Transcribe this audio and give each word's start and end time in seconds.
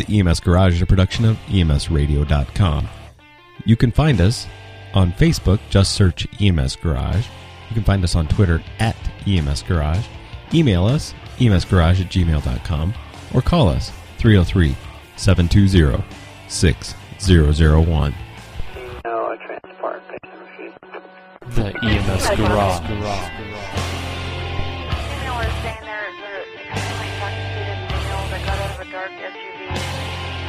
The 0.00 0.18
EMS 0.18 0.40
Garage 0.40 0.76
is 0.76 0.82
a 0.82 0.86
production 0.86 1.26
of 1.26 1.36
EMSradio.com. 1.48 2.88
You 3.66 3.76
can 3.76 3.92
find 3.92 4.18
us 4.18 4.46
on 4.94 5.12
Facebook, 5.12 5.60
just 5.68 5.92
search 5.92 6.26
EMS 6.40 6.76
Garage. 6.76 7.26
You 7.68 7.74
can 7.74 7.84
find 7.84 8.02
us 8.02 8.16
on 8.16 8.26
Twitter 8.26 8.62
at 8.78 8.96
EMS 9.26 9.62
Garage. 9.62 10.06
Email 10.54 10.86
us, 10.86 11.12
emsgarage 11.36 12.00
at 12.00 12.10
gmail.com, 12.10 12.94
or 13.34 13.42
call 13.42 13.68
us 13.68 13.92
303 14.16 14.74
720 15.16 16.02
6001. 16.48 18.14
No 19.04 19.36
transport 19.36 20.02
patient 20.08 20.40
machine. 20.40 20.72
The 21.50 21.78
EMS 21.84 22.36
Garage. 22.38 23.49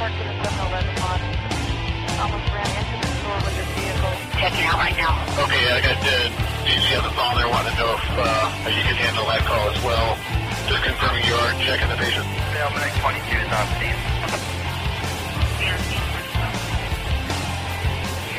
Parked 0.02 0.18
in 0.18 0.26
a 0.26 0.34
7-Eleven 0.34 0.96
lot, 0.98 1.22
almost 2.26 2.50
ran 2.50 2.66
into 2.74 2.98
the 3.06 3.10
store 3.22 3.38
with 3.46 3.54
their 3.54 3.70
vehicle. 3.78 4.10
checking 4.34 4.66
out 4.66 4.82
right 4.82 4.98
now. 4.98 5.14
Okay, 5.46 5.62
I 5.70 5.78
got 5.78 5.94
uh, 6.02 6.26
DC 6.66 6.90
on 6.98 7.06
the 7.06 7.14
phone 7.14 7.38
there 7.38 7.46
wanting 7.46 7.70
to 7.70 7.78
know 7.78 7.94
if 7.94 8.06
uh, 8.18 8.50
you 8.66 8.82
can 8.82 8.98
handle 8.98 9.30
that 9.30 9.46
call 9.46 9.70
as 9.70 9.78
well. 9.86 10.18
Just 10.66 10.82
confirming 10.82 11.22
you 11.30 11.38
are 11.38 11.54
checking 11.62 11.86
the 11.86 12.02
patient. 12.02 12.26
Dominic 12.58 12.90
22 12.98 13.46
is 13.46 13.52
on 13.54 13.66
scene. 13.78 13.94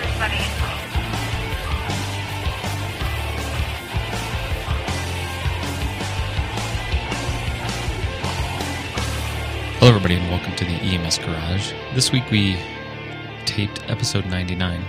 Here's 0.03 0.82
Hello, 9.83 9.97
everybody, 9.97 10.15
and 10.15 10.31
welcome 10.31 10.55
to 10.55 10.65
the 10.65 10.71
EMS 10.71 11.19
Garage. 11.19 11.73
This 11.93 12.13
week 12.13 12.23
we 12.31 12.57
taped 13.47 13.83
episode 13.91 14.25
99. 14.27 14.81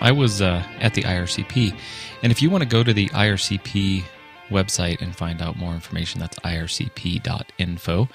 I 0.00 0.10
was 0.10 0.42
uh, 0.42 0.66
at 0.80 0.92
the 0.92 1.02
IRCP, 1.02 1.78
and 2.24 2.32
if 2.32 2.42
you 2.42 2.50
want 2.50 2.64
to 2.64 2.68
go 2.68 2.82
to 2.82 2.92
the 2.92 3.08
IRCP 3.10 4.02
website 4.48 5.02
and 5.02 5.14
find 5.14 5.40
out 5.40 5.56
more 5.56 5.72
information, 5.72 6.18
that's 6.18 6.36
ircp.info. 6.40 8.08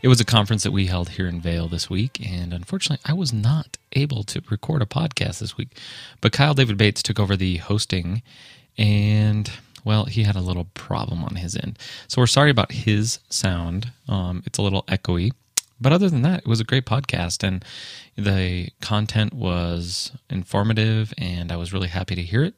It 0.00 0.08
was 0.08 0.18
a 0.18 0.24
conference 0.24 0.62
that 0.62 0.70
we 0.70 0.86
held 0.86 1.10
here 1.10 1.26
in 1.26 1.42
Vail 1.42 1.68
this 1.68 1.90
week, 1.90 2.26
and 2.26 2.54
unfortunately, 2.54 3.02
I 3.04 3.12
was 3.12 3.34
not 3.34 3.76
able 3.92 4.24
to 4.24 4.42
record 4.48 4.80
a 4.80 4.86
podcast 4.86 5.40
this 5.40 5.58
week. 5.58 5.76
But 6.22 6.32
Kyle 6.32 6.54
David 6.54 6.78
Bates 6.78 7.02
took 7.02 7.20
over 7.20 7.36
the 7.36 7.58
hosting, 7.58 8.22
and 8.78 9.50
well, 9.84 10.06
he 10.06 10.22
had 10.22 10.36
a 10.36 10.40
little 10.40 10.68
problem 10.72 11.22
on 11.22 11.36
his 11.36 11.54
end. 11.54 11.78
So 12.08 12.22
we're 12.22 12.28
sorry 12.28 12.48
about 12.48 12.72
his 12.72 13.18
sound. 13.28 13.92
Um, 14.08 14.42
it's 14.46 14.56
a 14.56 14.62
little 14.62 14.84
echoey. 14.84 15.32
But 15.82 15.92
other 15.92 16.08
than 16.08 16.22
that, 16.22 16.38
it 16.40 16.46
was 16.46 16.60
a 16.60 16.64
great 16.64 16.86
podcast, 16.86 17.42
and 17.42 17.64
the 18.16 18.68
content 18.80 19.34
was 19.34 20.12
informative, 20.30 21.12
and 21.18 21.50
I 21.50 21.56
was 21.56 21.72
really 21.72 21.88
happy 21.88 22.14
to 22.14 22.22
hear 22.22 22.44
it. 22.44 22.54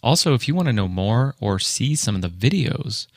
Also, 0.00 0.32
if 0.34 0.46
you 0.46 0.54
want 0.54 0.66
to 0.66 0.72
know 0.72 0.86
more 0.86 1.34
or 1.40 1.58
see 1.58 1.96
some 1.96 2.14
of 2.14 2.22
the 2.22 2.28
videos 2.28 3.08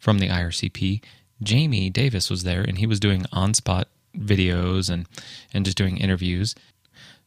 from 0.00 0.18
the 0.18 0.26
IRCP, 0.28 1.00
Jamie 1.40 1.90
Davis 1.90 2.28
was 2.28 2.42
there, 2.42 2.62
and 2.62 2.78
he 2.78 2.86
was 2.86 2.98
doing 2.98 3.24
on 3.30 3.54
spot 3.54 3.86
videos 4.16 4.90
and, 4.90 5.06
and 5.54 5.64
just 5.64 5.76
doing 5.76 5.96
interviews. 5.98 6.56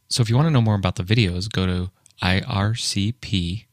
So 0.09 0.21
if 0.21 0.29
you 0.29 0.35
want 0.35 0.47
to 0.47 0.51
know 0.51 0.61
more 0.61 0.75
about 0.75 0.97
the 0.97 1.03
videos, 1.03 1.49
go 1.49 1.65
to 1.65 1.89
ircp.blip.tv. 2.21 3.63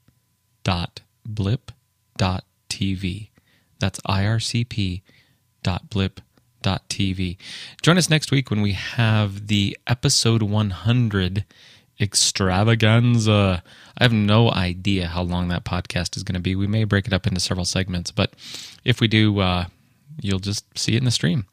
That's 3.81 4.01
ircp.blip.tv. 4.01 5.03
Join 7.83 7.98
us 7.98 8.11
next 8.11 8.31
week 8.31 8.51
when 8.51 8.61
we 8.61 8.73
have 8.73 9.47
the 9.47 9.77
episode 9.87 10.42
100 10.42 11.45
extravaganza. 12.00 13.62
I 13.97 14.05
have 14.05 14.12
no 14.12 14.50
idea 14.50 15.09
how 15.09 15.23
long 15.23 15.48
that 15.48 15.65
podcast 15.65 16.17
is 16.17 16.23
going 16.23 16.34
to 16.34 16.41
be. 16.41 16.55
We 16.55 16.66
may 16.66 16.84
break 16.84 17.06
it 17.06 17.12
up 17.12 17.27
into 17.27 17.41
several 17.41 17.65
segments, 17.65 18.10
but 18.10 18.34
if 18.84 19.00
we 19.00 19.09
do, 19.09 19.41
uh, 19.41 19.66
you'll 20.21 20.38
just 20.38 20.78
see 20.78 20.94
it 20.94 20.99
in 20.99 21.05
the 21.05 21.10
stream. 21.10 21.47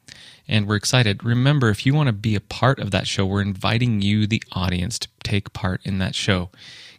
And 0.47 0.68
we're 0.68 0.75
excited. 0.75 1.24
Remember, 1.24 1.69
if 1.69 1.85
you 1.85 1.94
want 1.94 2.07
to 2.07 2.13
be 2.13 2.35
a 2.35 2.41
part 2.41 2.80
of 2.80 2.91
that 2.91 3.07
show, 3.07 3.25
we're 3.25 3.41
inviting 3.41 4.01
you, 4.01 4.28
the 4.28 4.44
audience, 4.51 5.00
to 5.00 5.07
take 5.24 5.53
part 5.53 5.81
in 5.84 5.97
that 6.00 6.13
show. 6.13 6.50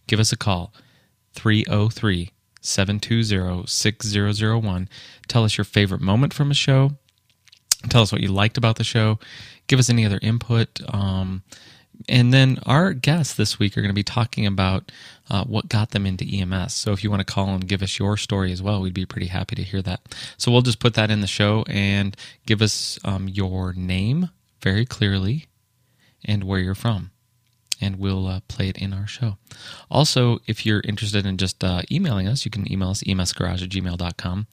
Give 0.07 0.19
us 0.19 0.33
a 0.33 0.37
call 0.37 0.73
303 1.35 2.33
720 2.61 3.67
6001. 3.67 4.89
Tell 5.29 5.45
us 5.45 5.57
your 5.57 5.65
favorite 5.65 6.01
moment 6.01 6.35
from 6.35 6.51
a 6.51 6.55
show. 6.55 6.93
Tell 7.89 8.03
us 8.03 8.13
what 8.13 8.21
you 8.21 8.29
liked 8.29 8.59
about 8.59 8.77
the 8.77 8.85
show. 8.85 9.19
Give 9.67 9.79
us 9.79 9.91
any 9.91 10.05
other 10.05 10.19
input. 10.23 10.81
Um, 10.93 11.43
and 12.09 12.33
then 12.33 12.59
our 12.67 12.93
guests 12.93 13.35
this 13.35 13.59
week 13.59 13.77
are 13.77 13.81
going 13.81 13.91
to 13.91 13.95
be 13.95 14.03
talking 14.03 14.47
about 14.47 14.93
uh, 15.31 15.45
what 15.45 15.69
got 15.69 15.91
them 15.91 16.07
into 16.07 16.25
EMS. 16.25 16.75
So 16.75 16.93
if 16.93 17.03
you 17.03 17.11
want 17.11 17.27
to 17.27 17.33
call 17.33 17.49
and 17.49 17.67
give 17.67 17.83
us 17.83 17.99
your 17.99 18.17
story 18.17 18.53
as 18.53 18.63
well, 18.63 18.81
we'd 18.81 18.95
be 18.95 19.07
pretty 19.07 19.29
happy 19.29 19.57
to 19.57 19.63
hear 19.63 19.83
that. 19.83 20.15
So 20.37 20.53
we'll 20.53 20.63
just 20.63 20.79
put 20.79 20.95
that 20.95 21.11
in 21.11 21.21
the 21.21 21.27
show 21.27 21.65
and 21.69 22.17
give 22.45 22.63
us 22.63 22.99
um, 23.05 23.29
your 23.29 23.73
name 23.73 24.31
very 24.61 24.85
clearly 24.85 25.47
and 26.25 26.45
where 26.45 26.61
you're 26.61 26.75
from. 26.75 27.11
And 27.81 27.99
we'll 27.99 28.27
uh, 28.27 28.41
play 28.49 28.69
it 28.69 28.79
in 28.79 28.95
our 28.95 29.07
show. 29.07 29.37
Also, 29.91 30.39
if 30.47 30.65
you're 30.65 30.81
interested 30.85 31.27
in 31.27 31.37
just 31.37 31.63
uh, 31.63 31.83
emailing 31.91 32.27
us, 32.27 32.45
you 32.45 32.51
can 32.51 32.71
email 32.73 32.91
us 32.91 33.03
emsgarage 33.03 33.63
at 33.63 33.69
gmail.com 33.69 34.47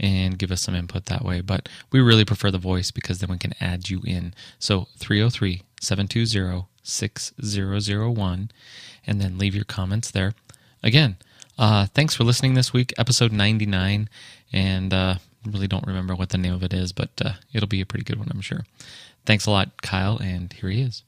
and 0.00 0.38
give 0.38 0.50
us 0.50 0.62
some 0.62 0.74
input 0.74 1.06
that 1.06 1.24
way. 1.24 1.42
But 1.42 1.68
we 1.90 2.00
really 2.00 2.24
prefer 2.24 2.50
the 2.50 2.58
voice 2.58 2.90
because 2.90 3.18
then 3.18 3.30
we 3.30 3.38
can 3.38 3.52
add 3.60 3.90
you 3.90 4.00
in. 4.06 4.34
So 4.58 4.88
303 4.98 5.62
720 5.80 6.66
6001 6.82 8.50
and 9.06 9.20
then 9.20 9.38
leave 9.38 9.54
your 9.54 9.64
comments 9.64 10.10
there. 10.10 10.34
Again, 10.82 11.16
uh, 11.58 11.86
thanks 11.86 12.14
for 12.14 12.24
listening 12.24 12.54
this 12.54 12.72
week, 12.72 12.92
episode 12.98 13.32
99. 13.32 14.08
And 14.52 14.94
uh, 14.94 15.16
really 15.46 15.68
don't 15.68 15.86
remember 15.86 16.14
what 16.14 16.30
the 16.30 16.38
name 16.38 16.54
of 16.54 16.62
it 16.62 16.72
is, 16.72 16.92
but 16.92 17.10
uh, 17.24 17.32
it'll 17.52 17.68
be 17.68 17.80
a 17.80 17.86
pretty 17.86 18.04
good 18.04 18.18
one, 18.18 18.28
I'm 18.30 18.40
sure. 18.40 18.64
Thanks 19.24 19.46
a 19.46 19.50
lot, 19.50 19.82
Kyle, 19.82 20.18
and 20.18 20.52
here 20.52 20.70
he 20.70 20.82
is. 20.82 21.02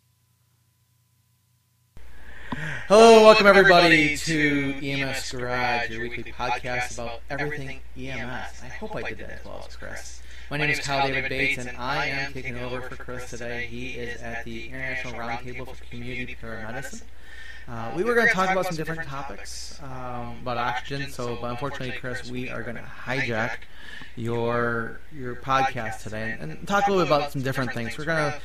Hello, 2.55 3.25
welcome 3.25 3.47
everybody 3.49 4.17
to 4.17 4.75
EMS 4.81 5.33
Garage, 5.33 5.91
your 5.91 6.03
weekly 6.03 6.33
podcast 6.33 6.95
about 6.95 7.21
everything 7.29 7.81
EMS. 7.97 8.63
I 8.63 8.69
hope 8.69 8.95
I 8.95 9.03
did 9.03 9.19
that 9.19 9.31
as 9.41 9.45
well 9.45 9.65
as 9.69 9.75
Chris. 9.75 10.23
My 10.51 10.59
name 10.59 10.71
is 10.71 10.79
Kyle 10.79 11.07
David 11.07 11.29
Bates, 11.29 11.65
and 11.65 11.77
I 11.77 12.07
am 12.07 12.33
taking 12.33 12.57
over 12.59 12.81
for 12.83 12.95
Chris 12.97 13.29
today. 13.29 13.67
He 13.67 13.95
is 13.95 14.23
at 14.23 14.45
the 14.45 14.69
International 14.69 15.15
Roundtable 15.15 15.75
for 15.75 15.85
Community 15.87 16.37
Paramedicine. 16.41 17.03
Uh, 17.67 17.93
we 17.97 18.05
were 18.05 18.15
going 18.15 18.29
to 18.29 18.35
talk 18.35 18.51
about 18.51 18.67
some 18.67 18.77
different 18.77 19.09
topics 19.09 19.81
um, 19.83 20.39
about 20.43 20.57
oxygen, 20.57 21.11
so 21.11 21.37
but 21.41 21.51
unfortunately, 21.51 21.97
Chris, 21.99 22.31
we 22.31 22.51
are 22.51 22.63
going 22.63 22.77
to 22.77 22.83
hijack 22.83 23.57
your 24.17 25.01
your 25.13 25.35
podcast 25.35 26.03
today 26.03 26.37
and, 26.39 26.53
and 26.53 26.69
talk 26.69 26.87
a 26.87 26.91
little 26.93 27.05
bit 27.05 27.13
about 27.13 27.33
some 27.33 27.43
different 27.43 27.73
things. 27.73 27.99
We're 27.99 28.05
going 28.05 28.33
to 28.33 28.41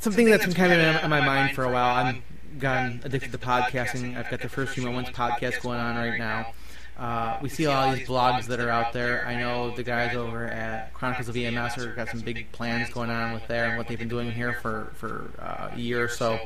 something 0.00 0.28
that's 0.28 0.46
been 0.46 0.54
kind 0.54 0.72
of 0.72 0.78
in, 0.78 1.04
in 1.04 1.10
my 1.10 1.20
mind 1.20 1.54
for 1.54 1.64
a 1.64 1.70
while. 1.70 2.04
I'm 2.04 2.22
gotten 2.58 3.00
addicted 3.04 3.32
to 3.32 3.38
podcasting. 3.38 4.16
I've 4.16 4.30
got 4.30 4.40
the 4.40 4.48
First 4.48 4.74
Few 4.74 4.84
Moments 4.84 5.10
podcast 5.10 5.62
going 5.62 5.78
on 5.78 5.96
right 5.96 6.18
now. 6.18 6.52
Uh, 7.00 7.38
we 7.40 7.48
see 7.48 7.64
all 7.64 7.94
these 7.94 8.06
blogs 8.06 8.44
that 8.44 8.60
are 8.60 8.68
out 8.68 8.92
there. 8.92 9.26
I 9.26 9.34
know 9.40 9.74
the 9.74 9.82
guys 9.82 10.14
over 10.14 10.46
at 10.46 10.92
Chronicles 10.92 11.30
of 11.30 11.36
EMS 11.36 11.78
are 11.78 11.94
got 11.94 12.10
some 12.10 12.20
big 12.20 12.52
plans 12.52 12.90
going 12.90 13.08
on 13.08 13.32
with 13.32 13.46
there 13.46 13.68
and 13.68 13.78
what 13.78 13.88
they've 13.88 13.98
been 13.98 14.08
doing 14.08 14.30
here 14.30 14.52
for 14.60 14.92
for 14.96 15.30
uh, 15.38 15.74
a 15.74 15.78
year 15.78 16.04
or 16.04 16.08
so. 16.08 16.38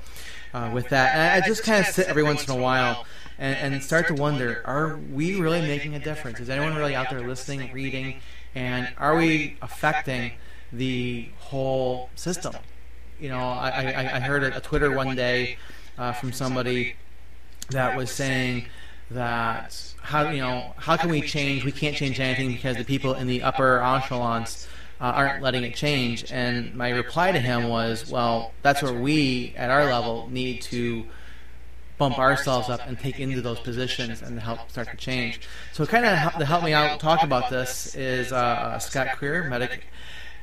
Uh, 0.52 0.70
with 0.72 0.88
that, 0.90 1.16
and 1.16 1.42
I 1.42 1.44
just 1.44 1.64
kind 1.64 1.80
of 1.80 1.92
sit 1.92 2.06
every 2.06 2.22
once 2.22 2.46
in 2.46 2.56
a 2.56 2.62
while 2.62 3.04
and, 3.38 3.74
and 3.74 3.82
start 3.82 4.06
to 4.06 4.14
wonder: 4.14 4.62
Are 4.64 4.96
we 4.96 5.40
really 5.40 5.60
making 5.60 5.96
a 5.96 5.98
difference? 5.98 6.38
Is 6.38 6.48
anyone 6.48 6.76
really 6.76 6.94
out 6.94 7.10
there 7.10 7.26
listening, 7.26 7.72
reading, 7.72 8.20
and 8.54 8.88
are 8.96 9.16
we 9.16 9.56
affecting 9.60 10.34
the 10.72 11.28
whole 11.38 12.10
system? 12.14 12.54
You 13.18 13.30
know, 13.30 13.40
I, 13.40 13.68
I, 13.68 14.16
I 14.16 14.20
heard 14.20 14.44
a 14.44 14.60
Twitter 14.60 14.92
one 14.92 15.16
day 15.16 15.56
uh, 15.98 16.12
from 16.12 16.32
somebody 16.32 16.96
that 17.70 17.96
was 17.96 18.10
saying 18.10 18.66
that 19.10 19.94
how 20.02 20.28
you 20.30 20.40
know 20.40 20.74
how 20.76 20.96
can 20.96 21.10
we 21.10 21.22
change? 21.22 21.64
We 21.64 21.72
can't 21.72 21.96
change 21.96 22.20
anything 22.20 22.48
because 22.48 22.76
the 22.76 22.84
people 22.84 23.14
in 23.14 23.26
the 23.26 23.42
upper 23.42 23.80
echelons 23.80 24.66
uh, 25.00 25.04
aren't 25.04 25.42
letting 25.42 25.64
it 25.64 25.74
change. 25.74 26.30
And 26.30 26.74
my 26.74 26.90
reply 26.90 27.32
to 27.32 27.38
him 27.38 27.68
was, 27.68 28.10
well, 28.10 28.52
that's 28.62 28.82
where 28.82 28.92
we 28.92 29.54
at 29.56 29.70
our 29.70 29.84
level 29.84 30.28
need 30.30 30.62
to 30.62 31.04
bump 31.98 32.18
ourselves 32.18 32.68
up 32.68 32.80
and 32.86 32.98
take 32.98 33.20
into 33.20 33.40
those 33.40 33.60
positions 33.60 34.22
and 34.22 34.38
help 34.40 34.70
start 34.70 34.90
to 34.90 34.96
change. 34.96 35.40
So, 35.72 35.86
kind 35.86 36.04
of 36.04 36.34
to 36.38 36.44
help 36.44 36.64
me 36.64 36.72
out 36.72 37.00
talk 37.00 37.22
about 37.22 37.50
this 37.50 37.94
is 37.94 38.32
uh, 38.32 38.78
Scott 38.78 39.08
Krier, 39.18 39.48
medic 39.48 39.84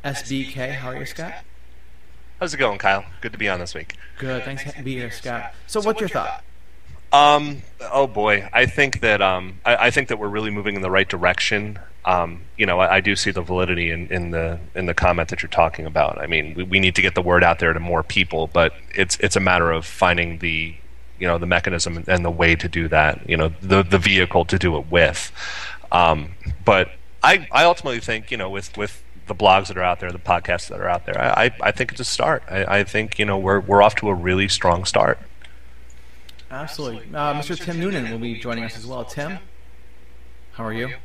SBK. 0.05 0.75
How 0.75 0.89
are 0.89 0.97
you, 0.97 1.05
Scott? 1.05 1.33
How's 2.41 2.53
it 2.53 2.57
going, 2.57 2.79
Kyle? 2.79 3.05
Good 3.21 3.31
to 3.31 3.37
be 3.37 3.47
on 3.47 3.61
this 3.61 3.73
week. 3.73 3.95
Good. 4.17 4.43
Thanks 4.43 4.63
for 4.63 4.83
being 4.83 4.97
here, 4.97 5.11
Scott. 5.11 5.53
So, 5.67 5.79
what's 5.79 6.01
your 6.01 6.09
thought? 6.09 6.43
Um. 7.13 7.61
Oh 7.79 8.07
boy, 8.07 8.49
I 8.51 8.65
think 8.65 8.99
that 8.99 9.21
um, 9.21 9.59
I, 9.65 9.87
I 9.87 9.91
think 9.91 10.09
that 10.09 10.19
we're 10.19 10.27
really 10.27 10.49
moving 10.49 10.75
in 10.75 10.81
the 10.81 10.91
right 10.91 11.07
direction 11.07 11.79
um, 12.05 12.41
you 12.57 12.65
know, 12.65 12.79
I, 12.79 12.95
I 12.95 13.01
do 13.01 13.15
see 13.15 13.31
the 13.31 13.41
validity 13.41 13.91
in, 13.91 14.07
in 14.07 14.31
the 14.31 14.59
in 14.73 14.87
the 14.87 14.93
comment 14.93 15.29
that 15.29 15.41
you're 15.41 15.49
talking 15.49 15.85
about. 15.85 16.17
I 16.17 16.25
mean, 16.25 16.55
we, 16.55 16.63
we 16.63 16.79
need 16.79 16.95
to 16.95 17.01
get 17.01 17.15
the 17.15 17.21
word 17.21 17.43
out 17.43 17.59
there 17.59 17.73
to 17.73 17.79
more 17.79 18.03
people, 18.03 18.47
but 18.47 18.73
it's 18.95 19.17
it's 19.19 19.35
a 19.35 19.39
matter 19.39 19.71
of 19.71 19.85
finding 19.85 20.39
the 20.39 20.73
you 21.19 21.27
know 21.27 21.37
the 21.37 21.45
mechanism 21.45 22.03
and 22.07 22.25
the 22.25 22.31
way 22.31 22.55
to 22.55 22.67
do 22.67 22.87
that. 22.87 23.29
You 23.29 23.37
know, 23.37 23.49
the 23.61 23.83
the 23.83 23.99
vehicle 23.99 24.45
to 24.45 24.57
do 24.57 24.77
it 24.77 24.89
with. 24.89 25.31
Um, 25.91 26.31
but 26.65 26.89
I 27.21 27.47
I 27.51 27.65
ultimately 27.65 27.99
think 27.99 28.31
you 28.31 28.37
know 28.37 28.49
with 28.49 28.75
with 28.77 29.03
the 29.27 29.35
blogs 29.35 29.67
that 29.67 29.77
are 29.77 29.83
out 29.83 29.99
there, 29.99 30.11
the 30.11 30.19
podcasts 30.19 30.67
that 30.69 30.79
are 30.79 30.89
out 30.89 31.05
there, 31.05 31.19
I 31.19 31.45
I, 31.45 31.51
I 31.61 31.71
think 31.71 31.91
it's 31.91 32.01
a 32.01 32.05
start. 32.05 32.43
I, 32.49 32.79
I 32.79 32.83
think 32.83 33.17
you 33.19 33.25
know 33.25 33.37
we're 33.37 33.59
we're 33.59 33.81
off 33.81 33.95
to 33.95 34.09
a 34.09 34.13
really 34.13 34.47
strong 34.47 34.85
start. 34.85 35.19
Absolutely. 36.49 37.05
Uh, 37.15 37.33
Mr. 37.35 37.57
Tim 37.57 37.79
Noonan 37.79 38.11
will 38.11 38.19
be 38.19 38.37
joining 38.37 38.63
us 38.65 38.75
as 38.77 38.85
well. 38.85 39.05
Tim, 39.05 39.39
how 40.53 40.65
are 40.65 40.73
you? 40.73 40.95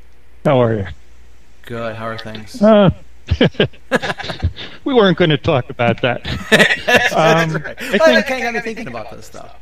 How 0.44 0.60
are 0.60 0.74
you? 0.74 0.86
Good. 1.62 1.94
How 1.96 2.06
are 2.06 2.18
things? 2.18 2.60
Uh, 2.60 2.90
we 4.84 4.94
weren't 4.94 5.18
going 5.18 5.30
to 5.30 5.38
talk 5.38 5.70
about 5.70 6.00
that. 6.02 6.26
Um, 7.16 7.54
right. 7.54 7.76
I 7.80 7.96
Well, 7.98 8.14
that 8.14 8.26
think- 8.26 8.26
kind 8.28 8.38
of 8.40 8.42
got 8.42 8.54
me 8.54 8.60
thinking 8.60 8.88
about 8.88 9.10
this 9.10 9.26
stuff. 9.26 9.56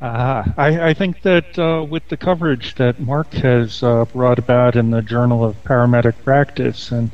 Uh, 0.00 0.44
I, 0.56 0.88
I 0.88 0.94
think 0.94 1.20
that 1.22 1.58
uh, 1.58 1.84
with 1.84 2.08
the 2.08 2.16
coverage 2.16 2.74
that 2.76 3.00
Mark 3.00 3.32
has 3.34 3.82
uh, 3.82 4.06
brought 4.06 4.38
about 4.38 4.74
in 4.74 4.90
the 4.90 5.02
Journal 5.02 5.44
of 5.44 5.62
Paramedic 5.62 6.14
Practice, 6.24 6.90
and 6.90 7.10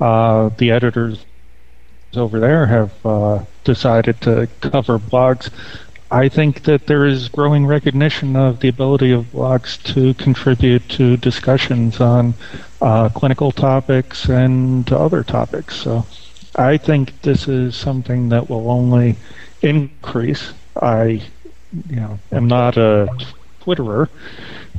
uh, 0.00 0.48
the 0.56 0.70
editors 0.70 1.24
over 2.14 2.38
there 2.38 2.66
have 2.66 2.92
uh, 3.04 3.44
decided 3.64 4.20
to 4.20 4.48
cover 4.60 4.98
blogs, 4.98 5.50
I 6.10 6.28
think 6.28 6.62
that 6.62 6.86
there 6.86 7.04
is 7.04 7.28
growing 7.28 7.66
recognition 7.66 8.36
of 8.36 8.60
the 8.60 8.68
ability 8.68 9.12
of 9.12 9.26
blogs 9.32 9.82
to 9.94 10.14
contribute 10.14 10.88
to 10.90 11.16
discussions 11.16 12.00
on 12.00 12.34
uh, 12.80 13.08
clinical 13.10 13.50
topics 13.50 14.28
and 14.28 14.90
other 14.92 15.24
topics. 15.24 15.76
So 15.76 16.06
I 16.54 16.78
think 16.78 17.20
this 17.22 17.48
is 17.48 17.76
something 17.76 18.28
that 18.30 18.48
will 18.48 18.70
only 18.70 19.16
increase. 19.60 20.52
I 20.80 21.22
you 21.88 21.96
know, 21.96 22.18
am 22.32 22.46
not 22.48 22.76
a 22.76 23.08
Twitterer. 23.60 24.08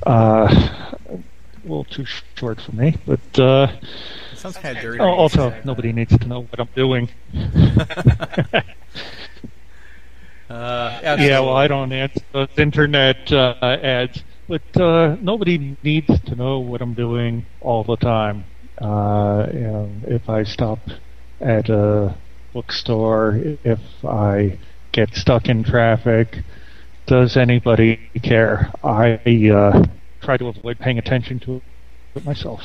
Uh, 0.06 0.48
a 1.10 1.20
little 1.64 1.84
too 1.86 2.06
short 2.06 2.62
for 2.62 2.72
me, 2.72 2.96
but 3.06 3.40
uh, 3.40 3.68
It 4.32 4.38
sounds 4.38 4.58
kind 4.58 4.78
of 4.78 4.84
dirty. 4.84 5.00
oh, 5.00 5.08
also 5.10 5.54
nobody 5.64 5.92
needs 5.92 6.18
to 6.18 6.28
know 6.28 6.42
what 6.42 6.60
I'm 6.60 6.70
doing. 6.76 7.10
Uh, 10.50 11.00
Yeah, 11.20 11.40
well, 11.42 11.56
I 11.56 11.68
don't 11.68 11.92
answer 11.92 12.22
those 12.34 12.48
internet 12.58 13.32
uh, 13.32 13.54
ads, 13.62 14.24
but 14.48 14.62
uh, 14.82 15.16
nobody 15.22 15.78
needs 15.84 16.20
to 16.22 16.36
know 16.36 16.60
what 16.60 16.82
I'm 16.82 16.94
doing 16.96 17.46
all 17.62 17.84
the 17.84 17.98
time. 17.98 18.46
Uh, 18.82 19.48
you 19.54 19.60
know, 19.60 19.92
if 20.08 20.28
I 20.30 20.44
stop 20.44 20.80
at 21.40 21.70
a 21.70 22.16
bookstore, 22.54 23.40
if 23.64 23.80
I 24.04 24.58
get 24.92 25.14
stuck 25.14 25.50
in 25.50 25.64
traffic, 25.64 26.40
does 27.10 27.36
anybody 27.36 28.00
care? 28.22 28.72
I 28.84 29.14
uh, 29.52 29.84
try 30.22 30.38
to 30.38 30.48
avoid 30.48 30.78
paying 30.78 31.00
attention 31.00 31.40
to 31.40 31.60
it 32.14 32.24
myself. 32.24 32.62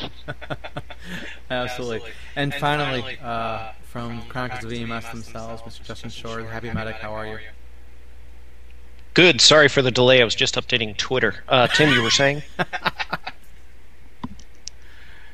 Absolutely. 1.50 2.10
And 2.36 2.52
finally, 2.52 3.18
uh, 3.22 3.72
from 3.84 4.20
Chronicles 4.28 4.64
of 4.64 4.72
EMS 4.72 5.10
themselves, 5.10 5.62
Mr. 5.62 5.82
Justin 5.84 6.10
Schor, 6.10 6.42
the 6.42 6.48
Happy 6.48 6.70
Medic, 6.70 6.96
how 6.96 7.14
are 7.14 7.26
you? 7.26 7.38
Good. 9.14 9.40
Sorry 9.40 9.68
for 9.68 9.80
the 9.80 9.90
delay. 9.90 10.20
I 10.20 10.24
was 10.24 10.34
just 10.34 10.56
updating 10.56 10.94
Twitter. 10.96 11.42
Uh, 11.48 11.66
Tim, 11.68 11.94
you 11.94 12.02
were 12.02 12.10
saying? 12.10 12.42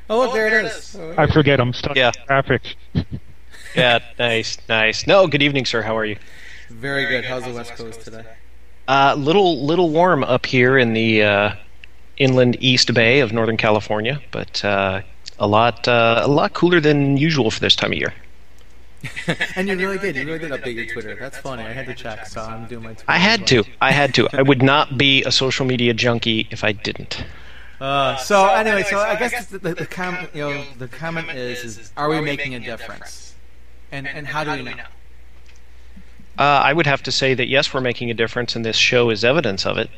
Oh, 0.09 0.17
look, 0.17 0.33
there 0.33 0.47
it 0.59 0.65
is. 0.65 0.97
I 1.17 1.25
forget 1.25 1.61
I'm 1.61 1.71
stuck 1.71 1.95
Yeah. 1.95 2.07
in 2.07 2.25
traffic. 2.25 2.75
Yeah, 3.73 3.99
nice, 4.19 4.57
nice. 4.67 5.07
No, 5.07 5.25
good 5.25 5.41
evening, 5.41 5.63
sir. 5.63 5.81
How 5.83 5.97
are 5.97 6.03
you? 6.03 6.17
Very 6.69 7.05
good. 7.05 7.23
How's 7.23 7.45
the 7.45 7.53
West 7.53 7.75
Coast 7.75 8.01
today? 8.01 8.25
Uh, 8.87 9.15
little 9.17 9.65
little 9.65 9.89
warm 9.89 10.23
up 10.23 10.45
here 10.45 10.77
in 10.77 10.93
the 10.93 11.23
uh, 11.23 11.55
inland 12.17 12.57
East 12.59 12.93
Bay 12.93 13.19
of 13.19 13.31
Northern 13.31 13.57
California, 13.57 14.21
but 14.31 14.63
uh, 14.65 15.01
a 15.39 15.47
lot 15.47 15.87
uh, 15.87 16.21
a 16.23 16.27
lot 16.27 16.53
cooler 16.53 16.79
than 16.79 17.17
usual 17.17 17.51
for 17.51 17.59
this 17.59 17.75
time 17.75 17.91
of 17.91 17.97
year. 17.97 18.13
and 19.55 19.67
you 19.67 19.75
really 19.75 19.97
did. 19.97 20.15
You 20.15 20.25
really 20.25 20.39
did 20.39 20.51
update 20.51 20.75
your 20.75 20.85
Twitter. 20.85 21.15
That's 21.19 21.37
funny. 21.37 21.63
I 21.63 21.71
had 21.71 21.87
to 21.87 21.95
check, 21.95 22.27
so 22.27 22.41
I'm 22.41 22.67
doing 22.67 22.83
my 22.83 22.93
Twitter. 22.93 23.05
I 23.07 23.17
had 23.17 23.47
to. 23.47 23.63
I 23.81 23.91
had 23.91 24.13
to. 24.15 24.27
I 24.33 24.41
would 24.41 24.61
not 24.73 24.97
be 24.97 25.23
a 25.23 25.31
social 25.31 25.65
media 25.65 25.93
junkie 25.93 26.47
if 26.51 26.63
I 26.63 26.71
didn't. 26.71 27.23
Uh, 27.79 28.15
so 28.17 28.45
anyway, 28.47 28.83
so 28.83 28.99
I 28.99 29.15
guess 29.15 29.47
the, 29.47 29.57
the, 29.57 29.73
the 29.73 29.87
comment, 29.87 30.29
you 30.35 30.41
know, 30.41 30.63
the 30.77 30.87
comment 30.87 31.31
is, 31.31 31.63
is, 31.79 31.91
are 31.97 32.09
we 32.09 32.21
making 32.21 32.53
a 32.53 32.59
difference? 32.59 33.33
And 33.91 34.07
and 34.07 34.27
how 34.27 34.43
do 34.43 34.51
we 34.63 34.73
know? 34.75 34.83
Uh, 36.37 36.61
I 36.63 36.73
would 36.73 36.87
have 36.87 37.03
to 37.03 37.11
say 37.11 37.33
that 37.33 37.47
yes, 37.47 37.73
we're 37.73 37.81
making 37.81 38.09
a 38.09 38.13
difference, 38.13 38.55
and 38.55 38.65
this 38.65 38.77
show 38.77 39.09
is 39.09 39.23
evidence 39.23 39.65
of 39.65 39.77
it. 39.77 39.89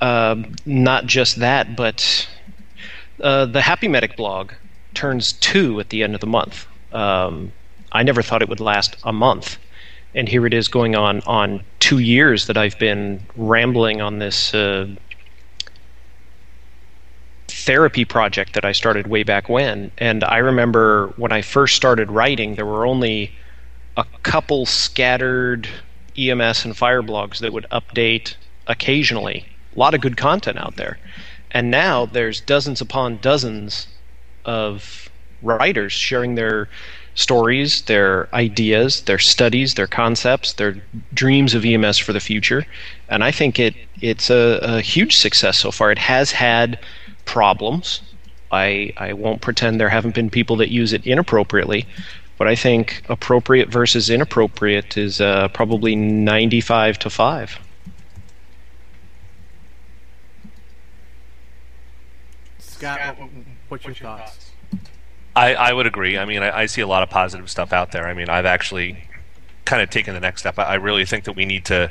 Um, 0.00 0.54
not 0.64 1.06
just 1.06 1.36
that, 1.36 1.76
but 1.76 2.28
uh, 3.22 3.46
the 3.46 3.62
Happy 3.62 3.88
Medic 3.88 4.16
blog 4.16 4.52
turns 4.94 5.32
two 5.32 5.78
at 5.80 5.90
the 5.90 6.02
end 6.02 6.14
of 6.14 6.20
the 6.20 6.26
month. 6.26 6.66
Um, 6.92 7.52
I 7.92 8.02
never 8.02 8.22
thought 8.22 8.42
it 8.42 8.48
would 8.48 8.60
last 8.60 8.96
a 9.04 9.12
month, 9.12 9.58
and 10.14 10.28
here 10.28 10.46
it 10.46 10.54
is 10.54 10.68
going 10.68 10.96
on 10.96 11.20
on 11.26 11.62
two 11.78 11.98
years 11.98 12.46
that 12.46 12.56
I've 12.56 12.78
been 12.78 13.22
rambling 13.36 14.00
on 14.00 14.18
this 14.18 14.54
uh, 14.54 14.88
therapy 17.48 18.04
project 18.04 18.54
that 18.54 18.64
I 18.64 18.72
started 18.72 19.06
way 19.06 19.22
back 19.22 19.48
when. 19.48 19.90
And 19.98 20.24
I 20.24 20.38
remember 20.38 21.12
when 21.16 21.32
I 21.32 21.42
first 21.42 21.76
started 21.76 22.10
writing, 22.10 22.54
there 22.54 22.66
were 22.66 22.86
only 22.86 23.32
a 23.96 24.04
couple 24.22 24.66
scattered 24.66 25.68
EMS 26.16 26.64
and 26.64 26.76
fire 26.76 27.02
blogs 27.02 27.38
that 27.38 27.52
would 27.52 27.66
update 27.70 28.34
occasionally. 28.66 29.46
A 29.74 29.78
lot 29.78 29.94
of 29.94 30.00
good 30.00 30.16
content 30.16 30.58
out 30.58 30.76
there. 30.76 30.98
And 31.50 31.70
now 31.70 32.06
there's 32.06 32.40
dozens 32.40 32.80
upon 32.80 33.18
dozens 33.18 33.86
of 34.44 35.08
writers 35.42 35.92
sharing 35.92 36.34
their 36.34 36.68
stories, 37.14 37.82
their 37.82 38.28
ideas, 38.34 39.02
their 39.02 39.18
studies, 39.18 39.74
their 39.74 39.86
concepts, 39.86 40.52
their 40.54 40.76
dreams 41.14 41.54
of 41.54 41.64
EMS 41.64 41.98
for 41.98 42.12
the 42.12 42.20
future. 42.20 42.66
And 43.08 43.24
I 43.24 43.30
think 43.30 43.58
it 43.58 43.74
it's 44.00 44.28
a, 44.28 44.58
a 44.62 44.80
huge 44.82 45.16
success 45.16 45.58
so 45.58 45.70
far. 45.70 45.90
It 45.90 45.98
has 45.98 46.32
had 46.32 46.78
problems. 47.24 48.02
I 48.52 48.92
I 48.98 49.14
won't 49.14 49.40
pretend 49.40 49.80
there 49.80 49.88
haven't 49.88 50.14
been 50.14 50.30
people 50.30 50.56
that 50.56 50.68
use 50.68 50.92
it 50.92 51.06
inappropriately, 51.06 51.86
but 52.38 52.48
I 52.48 52.54
think 52.54 53.02
appropriate 53.08 53.68
versus 53.68 54.10
inappropriate 54.10 54.96
is 54.96 55.20
uh, 55.20 55.48
probably 55.48 55.96
95 55.96 56.98
to 57.00 57.10
5. 57.10 57.60
Scott, 62.58 63.18
what, 63.18 63.30
what's 63.68 63.84
your 63.84 63.94
thoughts? 63.94 64.50
I, 65.34 65.54
I 65.54 65.72
would 65.72 65.86
agree. 65.86 66.16
I 66.18 66.24
mean, 66.24 66.42
I, 66.42 66.60
I 66.60 66.66
see 66.66 66.80
a 66.80 66.86
lot 66.86 67.02
of 67.02 67.10
positive 67.10 67.50
stuff 67.50 67.72
out 67.72 67.92
there. 67.92 68.06
I 68.06 68.14
mean, 68.14 68.28
I've 68.28 68.46
actually 68.46 69.04
kind 69.64 69.82
of 69.82 69.90
taken 69.90 70.14
the 70.14 70.20
next 70.20 70.42
step. 70.42 70.58
I, 70.58 70.64
I 70.64 70.74
really 70.74 71.04
think 71.04 71.24
that 71.24 71.32
we 71.32 71.44
need 71.44 71.66
to, 71.66 71.90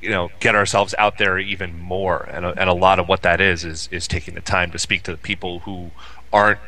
you 0.00 0.10
know, 0.10 0.30
get 0.40 0.54
ourselves 0.54 0.94
out 0.98 1.18
there 1.18 1.38
even 1.38 1.78
more. 1.78 2.24
And 2.30 2.44
a, 2.44 2.60
and 2.60 2.68
a 2.68 2.74
lot 2.74 2.98
of 2.98 3.08
what 3.08 3.22
that 3.22 3.40
is 3.40 3.64
is 3.64 3.88
is 3.90 4.06
taking 4.06 4.34
the 4.34 4.40
time 4.40 4.70
to 4.72 4.78
speak 4.78 5.02
to 5.04 5.12
the 5.12 5.18
people 5.18 5.60
who 5.60 5.90
aren't 6.32 6.60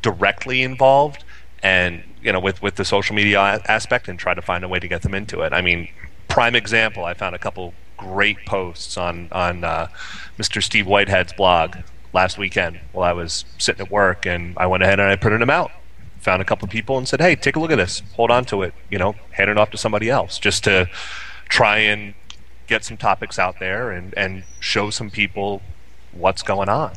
directly 0.00 0.62
involved, 0.62 1.24
and 1.62 2.02
you 2.26 2.32
know, 2.32 2.40
with 2.40 2.60
with 2.60 2.74
the 2.74 2.84
social 2.84 3.14
media 3.14 3.62
aspect, 3.68 4.08
and 4.08 4.18
try 4.18 4.34
to 4.34 4.42
find 4.42 4.64
a 4.64 4.68
way 4.68 4.80
to 4.80 4.88
get 4.88 5.02
them 5.02 5.14
into 5.14 5.42
it. 5.42 5.52
I 5.52 5.60
mean, 5.62 5.88
prime 6.26 6.56
example. 6.56 7.04
I 7.04 7.14
found 7.14 7.36
a 7.36 7.38
couple 7.38 7.72
great 7.96 8.44
posts 8.44 8.96
on 8.98 9.28
on 9.30 9.62
uh, 9.62 9.86
Mr. 10.36 10.60
Steve 10.60 10.86
Whitehead's 10.86 11.32
blog 11.32 11.76
last 12.12 12.36
weekend 12.36 12.80
while 12.92 13.08
I 13.08 13.12
was 13.12 13.44
sitting 13.58 13.86
at 13.86 13.92
work, 13.92 14.26
and 14.26 14.54
I 14.58 14.66
went 14.66 14.82
ahead 14.82 14.98
and 14.98 15.08
I 15.08 15.14
printed 15.14 15.40
them 15.40 15.50
out. 15.50 15.70
Found 16.20 16.42
a 16.42 16.44
couple 16.44 16.66
people 16.66 16.98
and 16.98 17.06
said, 17.06 17.20
"Hey, 17.20 17.36
take 17.36 17.54
a 17.54 17.60
look 17.60 17.70
at 17.70 17.76
this. 17.76 18.02
Hold 18.16 18.32
on 18.32 18.44
to 18.46 18.62
it. 18.62 18.74
You 18.90 18.98
know, 18.98 19.14
hand 19.30 19.48
it 19.48 19.56
off 19.56 19.70
to 19.70 19.78
somebody 19.78 20.10
else, 20.10 20.40
just 20.40 20.64
to 20.64 20.90
try 21.48 21.78
and 21.78 22.14
get 22.66 22.84
some 22.84 22.96
topics 22.96 23.38
out 23.38 23.60
there 23.60 23.92
and 23.92 24.12
and 24.16 24.42
show 24.58 24.90
some 24.90 25.10
people 25.10 25.62
what's 26.10 26.42
going 26.42 26.68
on." 26.68 26.92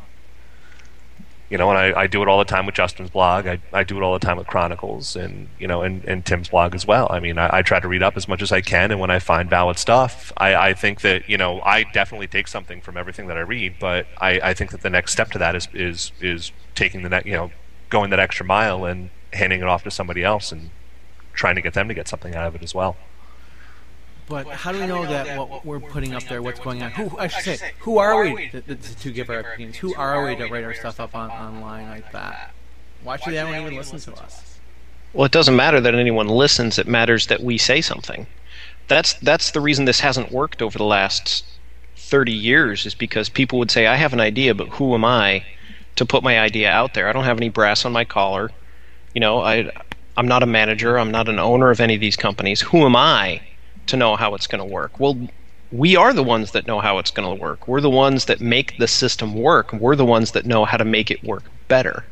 You 1.50 1.58
know, 1.58 1.70
and 1.72 1.80
I, 1.80 2.02
I 2.02 2.08
do 2.08 2.22
it 2.22 2.28
all 2.28 2.38
the 2.38 2.46
time 2.46 2.68
with 2.68 2.76
Justin's 2.76 3.10
blog. 3.10 3.48
I, 3.48 3.60
I 3.74 3.84
do 3.84 3.98
it 3.98 4.04
all 4.04 4.14
the 4.14 4.24
time 4.24 4.38
with 4.38 4.46
Chronicles 4.46 5.16
and, 5.16 5.48
you 5.58 5.68
know, 5.68 5.82
and, 5.82 6.06
and 6.06 6.24
Tim's 6.24 6.50
blog 6.50 6.76
as 6.76 6.86
well. 6.86 7.08
I 7.10 7.20
mean, 7.20 7.40
I, 7.40 7.50
I 7.58 7.62
try 7.64 7.80
to 7.80 7.88
read 7.88 8.04
up 8.04 8.16
as 8.16 8.28
much 8.28 8.44
as 8.44 8.52
I 8.52 8.62
can, 8.62 8.92
and 8.92 9.00
when 9.00 9.10
I 9.10 9.18
find 9.18 9.50
valid 9.50 9.80
stuff, 9.80 10.32
I, 10.38 10.54
I 10.54 10.74
think 10.76 11.02
that, 11.02 11.28
you 11.28 11.38
know, 11.38 11.60
I 11.62 11.84
definitely 11.84 12.28
take 12.28 12.48
something 12.48 12.82
from 12.82 12.98
everything 12.98 13.28
that 13.28 13.38
I 13.38 13.42
read, 13.42 13.78
but 13.80 14.06
I, 14.20 14.40
I 14.42 14.54
think 14.54 14.70
that 14.72 14.82
the 14.82 14.92
next 14.92 15.12
step 15.12 15.32
to 15.32 15.40
that 15.40 15.56
is, 15.56 15.68
is, 15.74 16.12
is 16.22 16.52
taking 16.76 17.02
the, 17.02 17.10
ne- 17.10 17.24
you 17.26 17.34
know, 17.34 17.52
going 17.90 18.12
that 18.12 18.20
extra 18.20 18.46
mile 18.46 18.86
and 18.86 19.10
handing 19.34 19.62
it 19.62 19.68
off 19.68 19.84
to 19.86 19.92
somebody 19.92 20.24
else 20.24 20.52
and 20.52 20.70
trying 21.34 21.56
to 21.56 21.62
get 21.62 21.74
them 21.74 21.88
to 21.88 21.96
get 21.96 22.08
something 22.08 22.36
out 22.36 22.46
of 22.46 22.54
it 22.54 22.62
as 22.62 22.76
well. 22.76 22.96
But 24.30 24.48
how 24.48 24.72
do 24.72 24.80
we 24.80 24.86
know 24.86 25.06
that 25.08 25.38
what 25.38 25.66
we're 25.66 25.80
putting 25.80 26.14
up 26.14 26.24
there, 26.26 26.42
what's 26.44 26.60
going 26.60 26.84
on? 26.84 26.92
Who 26.92 27.18
I 27.18 27.28
should 27.28 27.58
say, 27.58 27.72
who 27.80 27.98
are 27.98 28.22
we 28.22 28.50
to, 28.50 28.62
to, 28.62 28.76
to 28.76 29.12
give 29.12 29.30
our 29.32 29.40
opinions? 29.40 29.78
Who 29.78 29.96
are 29.96 30.24
we 30.24 30.36
to 30.36 30.46
write 30.48 30.64
our 30.64 30.76
stuff 30.76 31.00
up 31.00 31.16
on 31.16 31.32
online 31.32 31.90
like 31.90 32.12
that? 32.12 32.54
Why 33.04 33.18
should 33.18 33.34
anyone 33.34 33.62
even 33.62 33.76
listen 33.76 34.00
to 34.00 34.22
us? 34.22 34.60
Well, 35.14 35.26
it 35.26 35.32
doesn't 35.32 35.56
matter 35.56 35.82
that 35.82 35.96
anyone 35.96 36.28
listens. 36.28 36.78
It 36.78 36.88
matters 36.88 37.26
that 37.28 37.42
we 37.42 37.58
say 37.58 37.82
something. 37.82 38.28
That's 38.88 39.14
that's 39.16 39.50
the 39.50 39.62
reason 39.62 39.86
this 39.86 40.02
hasn't 40.02 40.32
worked 40.32 40.62
over 40.62 40.78
the 40.78 40.84
last 40.84 41.44
30 41.96 42.32
years 42.32 42.86
is 42.86 42.94
because 42.94 43.30
people 43.30 43.58
would 43.58 43.72
say, 43.72 43.88
"I 43.88 43.96
have 43.96 44.14
an 44.14 44.20
idea, 44.20 44.54
but 44.54 44.68
who 44.70 44.94
am 44.94 45.04
I 45.04 45.44
to 45.96 46.06
put 46.06 46.22
my 46.22 46.40
idea 46.40 46.70
out 46.70 46.94
there? 46.94 47.08
I 47.08 47.14
don't 47.14 47.24
have 47.24 47.38
any 47.38 47.50
brass 47.50 47.84
on 47.84 47.92
my 47.92 48.06
collar. 48.06 48.52
You 49.16 49.22
know, 49.22 49.42
I 49.42 49.72
I'm 50.16 50.28
not 50.28 50.44
a 50.44 50.48
manager. 50.48 51.00
I'm 51.00 51.12
not 51.12 51.30
an 51.30 51.40
owner 51.40 51.72
of 51.72 51.80
any 51.80 51.96
of 51.96 52.02
these 52.02 52.16
companies. 52.16 52.62
Who 52.62 52.86
am 52.86 52.96
I 52.96 53.42
to 53.90 53.98
know 53.98 54.16
how 54.16 54.34
it's 54.36 54.48
going 54.48 54.60
to 54.60 54.74
work?" 54.74 55.00
Well, 55.00 55.30
we 55.72 55.96
are 55.96 56.14
the 56.14 56.24
ones 56.24 56.52
that 56.52 56.66
know 56.66 56.80
how 56.80 56.98
it's 56.98 57.12
going 57.12 57.30
to 57.30 57.42
work. 57.42 57.68
We're 57.68 57.82
the 57.82 57.90
ones 57.90 58.26
that 58.26 58.42
make 58.42 58.78
the 58.80 58.88
system 58.88 59.36
work. 59.36 59.72
We're 59.72 59.96
the 59.96 60.06
ones 60.06 60.32
that 60.32 60.46
know 60.46 60.66
how 60.66 60.78
to 60.78 60.86
make 60.86 61.12
it 61.12 61.24
work 61.24 61.44
better. 61.68 62.06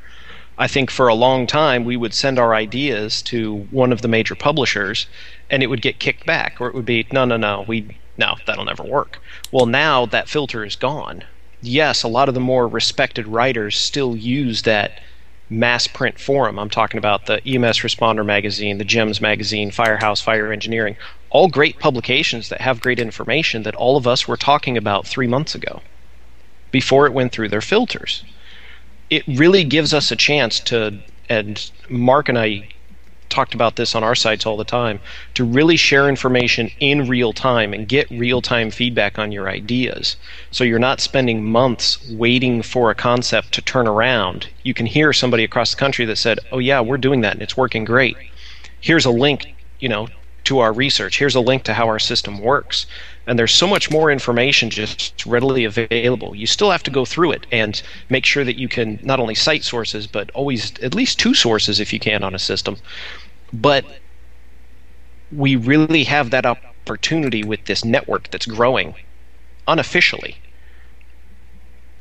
I 0.60 0.68
think 0.68 0.90
for 0.90 1.08
a 1.08 1.14
long 1.14 1.46
time 1.46 1.86
we 1.86 1.98
would 1.98 2.14
send 2.14 2.40
our 2.40 2.56
ideas 2.56 3.22
to 3.24 3.68
one 3.70 3.92
of 3.92 4.02
the 4.02 4.08
major 4.08 4.36
publishers 4.36 5.06
and 5.52 5.62
it 5.62 5.68
would 5.68 5.82
get 5.84 6.00
kicked 6.00 6.26
back 6.26 6.58
or 6.60 6.68
it 6.68 6.74
would 6.74 6.86
be 6.86 7.06
no 7.12 7.26
no 7.26 7.38
no 7.38 7.64
we 7.68 7.98
no 8.18 8.36
that'll 8.46 8.66
never 8.66 8.84
work. 8.84 9.20
Well 9.52 9.68
now 9.68 10.08
that 10.08 10.30
filter 10.30 10.64
is 10.64 10.76
gone. 10.76 11.24
Yes, 11.62 12.04
a 12.04 12.08
lot 12.08 12.28
of 12.28 12.34
the 12.34 12.40
more 12.40 12.68
respected 12.68 13.28
writers 13.28 13.78
still 13.78 14.16
use 14.16 14.64
that 14.64 15.00
mass 15.50 15.88
print 15.88 16.20
forum. 16.20 16.60
I'm 16.60 16.70
talking 16.70 16.98
about 16.98 17.26
the 17.26 17.42
EMS 17.48 17.80
Responder 17.80 18.26
magazine, 18.26 18.78
the 18.78 18.86
JEMS 18.86 19.22
magazine, 19.22 19.72
Firehouse 19.72 20.22
Fire 20.22 20.52
Engineering, 20.52 20.98
all 21.30 21.48
great 21.48 21.80
publications 21.80 22.50
that 22.50 22.62
have 22.62 22.82
great 22.82 23.00
information 23.00 23.64
that 23.64 23.76
all 23.76 23.98
of 23.98 24.08
us 24.08 24.28
were 24.28 24.38
talking 24.38 24.78
about 24.78 25.08
3 25.08 25.28
months 25.28 25.56
ago 25.56 25.82
before 26.72 27.06
it 27.06 27.14
went 27.14 27.32
through 27.32 27.50
their 27.50 27.62
filters 27.62 28.24
it 29.10 29.24
really 29.28 29.64
gives 29.64 29.94
us 29.94 30.12
a 30.12 30.16
chance 30.16 30.60
to, 30.60 31.00
and 31.30 31.72
Mark 31.90 32.30
and 32.30 32.38
I 32.38 32.70
talked 33.38 33.54
about 33.54 33.76
this 33.76 33.94
on 33.94 34.04
our 34.04 34.16
sites 34.16 34.48
all 34.48 34.58
the 34.58 34.64
time, 34.82 35.00
to 35.36 35.44
really 35.44 35.78
share 35.78 36.10
information 36.10 36.72
in 36.80 37.08
real 37.08 37.32
time 37.34 37.72
and 37.72 37.88
get 37.88 38.10
real 38.10 38.42
time 38.42 38.72
feedback 38.72 39.20
on 39.20 39.32
your 39.32 39.48
ideas. 39.48 40.16
So 40.50 40.64
you're 40.64 40.88
not 40.90 41.00
spending 41.00 41.46
months 41.46 41.88
waiting 42.10 42.64
for 42.64 42.90
a 42.90 42.96
concept 42.96 43.52
to 43.54 43.62
turn 43.62 43.88
around. 43.88 44.48
You 44.64 44.74
can 44.74 44.88
hear 44.88 45.14
somebody 45.14 45.44
across 45.44 45.70
the 45.70 45.78
country 45.86 46.06
that 46.06 46.18
said, 46.18 46.40
"Oh 46.52 46.58
yeah, 46.58 46.82
we're 46.82 47.06
doing 47.08 47.22
that 47.22 47.34
and 47.34 47.44
it's 47.44 47.56
working 47.64 47.86
great." 47.86 48.18
Here's 48.80 49.06
a 49.06 49.12
link, 49.26 49.40
you 49.80 49.90
know, 49.90 50.08
to 50.46 50.60
our 50.60 50.74
research. 50.74 51.20
Here's 51.20 51.36
a 51.36 51.48
link 51.52 51.62
to 51.66 51.74
how 51.74 51.88
our 51.88 52.00
system 52.00 52.40
works. 52.40 52.88
And 53.28 53.38
there's 53.38 53.54
so 53.54 53.68
much 53.68 53.92
more 53.92 54.10
information 54.10 54.70
just 54.70 55.26
readily 55.26 55.66
available. 55.66 56.34
You 56.34 56.48
still 56.48 56.72
have 56.72 56.84
to 56.84 56.92
go 56.92 57.04
through 57.04 57.34
it 57.34 57.46
and 57.52 57.82
make 58.10 58.26
sure 58.26 58.46
that 58.46 58.58
you 58.58 58.70
can 58.70 59.00
not 59.04 59.20
only 59.20 59.36
cite 59.36 59.66
sources, 59.66 60.08
but 60.08 60.32
always 60.34 60.72
at 60.82 60.96
least 60.96 61.20
two 61.20 61.34
sources 61.34 61.82
if 61.82 61.92
you 61.92 62.00
can 62.00 62.24
on 62.24 62.34
a 62.34 62.40
system. 62.40 62.78
But 63.54 63.86
we 65.32 65.56
really 65.56 66.04
have 66.06 66.30
that 66.32 66.46
opportunity 66.46 67.44
with 67.44 67.66
this 67.66 67.84
network 67.84 68.30
that's 68.32 68.46
growing 68.46 68.96
unofficially. 69.68 70.38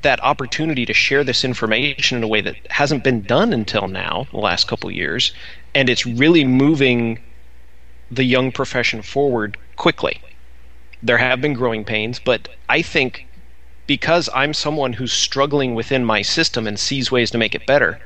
That 0.02 0.22
opportunity 0.22 0.86
to 0.86 0.94
share 0.94 1.24
this 1.24 1.44
information 1.44 2.18
in 2.18 2.24
a 2.24 2.28
way 2.28 2.40
that 2.40 2.56
hasn't 2.70 3.02
been 3.02 3.22
done 3.22 3.52
until 3.52 3.88
now, 3.88 4.26
the 4.30 4.38
last 4.38 4.68
couple 4.68 4.90
years, 4.90 5.32
and 5.74 5.88
it's 5.88 6.06
really 6.06 6.44
moving 6.44 7.18
the 8.10 8.24
young 8.24 8.52
profession 8.52 9.02
forward 9.02 9.56
quickly. 9.74 10.20
There 11.02 11.18
have 11.18 11.40
been 11.40 11.54
growing 11.54 11.84
pains, 11.84 12.20
but 12.20 12.48
I 12.68 12.82
think 12.82 13.26
because 13.86 14.28
I'm 14.34 14.54
someone 14.54 14.94
who's 14.94 15.12
struggling 15.12 15.74
within 15.74 16.04
my 16.04 16.22
system 16.22 16.66
and 16.66 16.78
sees 16.78 17.10
ways 17.10 17.30
to 17.32 17.38
make 17.38 17.54
it 17.54 17.66
better, 17.66 18.00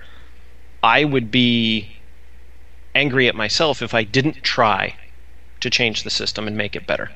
I 0.83 1.05
would 1.05 1.31
be 1.31 2.00
angry 2.95 3.29
at 3.29 3.35
myself 3.35 3.83
if 3.83 3.95
I 3.95 4.05
didn't 4.05 4.43
try 4.43 4.97
to 5.61 5.71
change 5.71 6.03
the 6.03 6.11
system 6.11 6.47
and 6.47 6.57
make 6.57 6.75
it 6.75 6.87
better. 6.87 7.11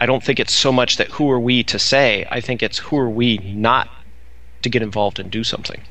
I 0.00 0.06
don't 0.06 0.24
think 0.24 0.40
it's 0.40 0.54
so 0.54 0.72
much 0.72 0.96
that 0.96 1.08
who 1.08 1.30
are 1.30 1.40
we 1.40 1.62
to 1.64 1.78
say, 1.78 2.26
I 2.30 2.40
think 2.40 2.62
it's 2.62 2.78
who 2.78 2.98
are 2.98 3.10
we 3.10 3.38
not 3.38 3.90
to 4.62 4.70
get 4.70 4.82
involved 4.82 5.18
and 5.18 5.30
do 5.30 5.44
something. 5.44 5.82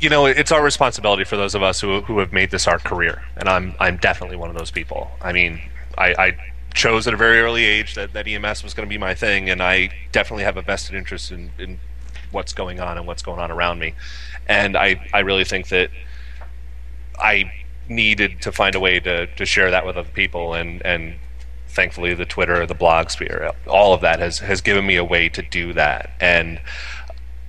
you 0.00 0.08
know, 0.08 0.24
it's 0.24 0.50
our 0.50 0.62
responsibility 0.62 1.24
for 1.24 1.36
those 1.36 1.54
of 1.54 1.62
us 1.62 1.80
who 1.80 2.00
who 2.00 2.18
have 2.18 2.32
made 2.32 2.50
this 2.50 2.66
our 2.66 2.78
career, 2.78 3.22
and 3.36 3.48
I'm 3.48 3.74
I'm 3.78 3.98
definitely 3.98 4.36
one 4.36 4.48
of 4.48 4.56
those 4.56 4.70
people. 4.70 5.10
I 5.20 5.32
mean, 5.32 5.60
I, 5.98 6.14
I 6.18 6.52
chose 6.72 7.06
at 7.06 7.12
a 7.12 7.16
very 7.16 7.40
early 7.40 7.64
age 7.64 7.94
that, 7.94 8.14
that 8.14 8.26
EMS 8.26 8.64
was 8.64 8.72
going 8.72 8.88
to 8.88 8.90
be 8.90 8.98
my 8.98 9.14
thing, 9.14 9.50
and 9.50 9.62
I 9.62 9.90
definitely 10.10 10.44
have 10.44 10.56
a 10.56 10.62
vested 10.62 10.96
interest 10.96 11.30
in, 11.30 11.50
in 11.58 11.78
what's 12.30 12.52
going 12.54 12.80
on 12.80 12.96
and 12.96 13.06
what's 13.06 13.22
going 13.22 13.40
on 13.40 13.50
around 13.50 13.78
me, 13.78 13.94
and 14.50 14.76
I 14.76 15.00
I 15.14 15.20
really 15.20 15.44
think 15.44 15.68
that 15.68 15.90
I 17.18 17.50
needed 17.88 18.42
to 18.42 18.52
find 18.52 18.74
a 18.74 18.80
way 18.80 19.00
to, 19.00 19.26
to 19.26 19.46
share 19.46 19.70
that 19.70 19.86
with 19.86 19.96
other 19.96 20.10
people, 20.10 20.54
and 20.54 20.82
and 20.84 21.14
thankfully 21.68 22.14
the 22.14 22.26
Twitter, 22.26 22.66
the 22.66 22.74
blog 22.74 23.10
sphere, 23.10 23.52
all 23.66 23.94
of 23.94 24.00
that 24.02 24.18
has 24.18 24.40
has 24.40 24.60
given 24.60 24.84
me 24.86 24.96
a 24.96 25.04
way 25.04 25.28
to 25.30 25.40
do 25.40 25.72
that, 25.74 26.10
and 26.20 26.60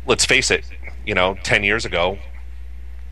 let's 0.05 0.25
face 0.25 0.51
it, 0.51 0.63
you 1.05 1.15
know, 1.15 1.35
ten 1.43 1.63
years 1.63 1.85
ago 1.85 2.17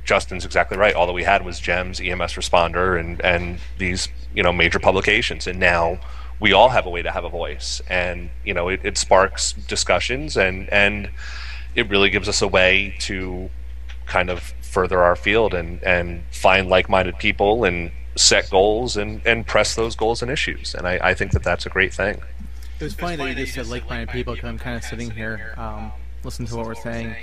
Justin's 0.06 0.44
exactly 0.44 0.76
right. 0.76 0.96
All 0.96 1.06
that 1.06 1.14
we 1.14 1.24
had 1.24 1.46
was 1.46 1.60
JEMS, 1.60 2.00
EMS 2.00 2.34
Responder, 2.34 3.00
and 3.00 3.22
and 3.22 3.60
these 3.78 4.08
you 4.34 4.42
know 4.42 4.52
major 4.52 4.80
publications, 4.80 5.46
and 5.46 5.60
now 5.60 6.00
we 6.40 6.54
all 6.54 6.70
have 6.70 6.86
a 6.88 6.90
way 6.90 7.04
to 7.04 7.12
have 7.12 7.26
a 7.26 7.30
voice, 7.30 7.80
and 7.88 8.30
you 8.44 8.54
know 8.54 8.70
it, 8.70 8.80
it 8.84 8.98
sparks 8.98 9.54
discussions, 9.54 10.36
and 10.36 10.68
and 10.70 11.12
it 11.76 11.90
really 11.90 12.10
gives 12.10 12.28
us 12.28 12.42
a 12.42 12.48
way 12.48 12.96
to 13.02 13.52
kind 14.10 14.30
of 14.30 14.54
further 14.62 15.02
our 15.02 15.16
field 15.16 15.54
and 15.54 15.82
and 15.84 16.24
find 16.32 16.68
like-minded 16.68 17.18
people 17.18 17.64
and 17.64 17.92
set 18.16 18.50
goals 18.50 18.98
and 18.98 19.22
and 19.26 19.48
press 19.48 19.76
those 19.76 19.96
goals 19.96 20.22
and 20.22 20.30
issues, 20.30 20.76
and 20.76 20.86
I, 20.88 21.00
I 21.02 21.14
think 21.14 21.32
that 21.32 21.44
that's 21.44 21.66
a 21.66 21.70
great 21.70 21.94
thing. 21.94 22.22
It 22.80 22.84
was 22.84 22.96
funny 22.96 23.16
that 23.18 23.30
you 23.30 23.36
just 23.36 23.54
said 23.54 23.68
like-minded 23.68 24.10
people 24.10 24.34
because 24.34 24.50
I'm 24.50 24.58
kind 24.58 24.76
of 24.76 24.84
sitting 24.84 25.12
here, 25.12 25.54
um, 25.58 25.92
listening 26.24 26.48
to 26.50 26.56
what 26.58 26.66
we're 26.66 26.76
saying, 26.76 27.16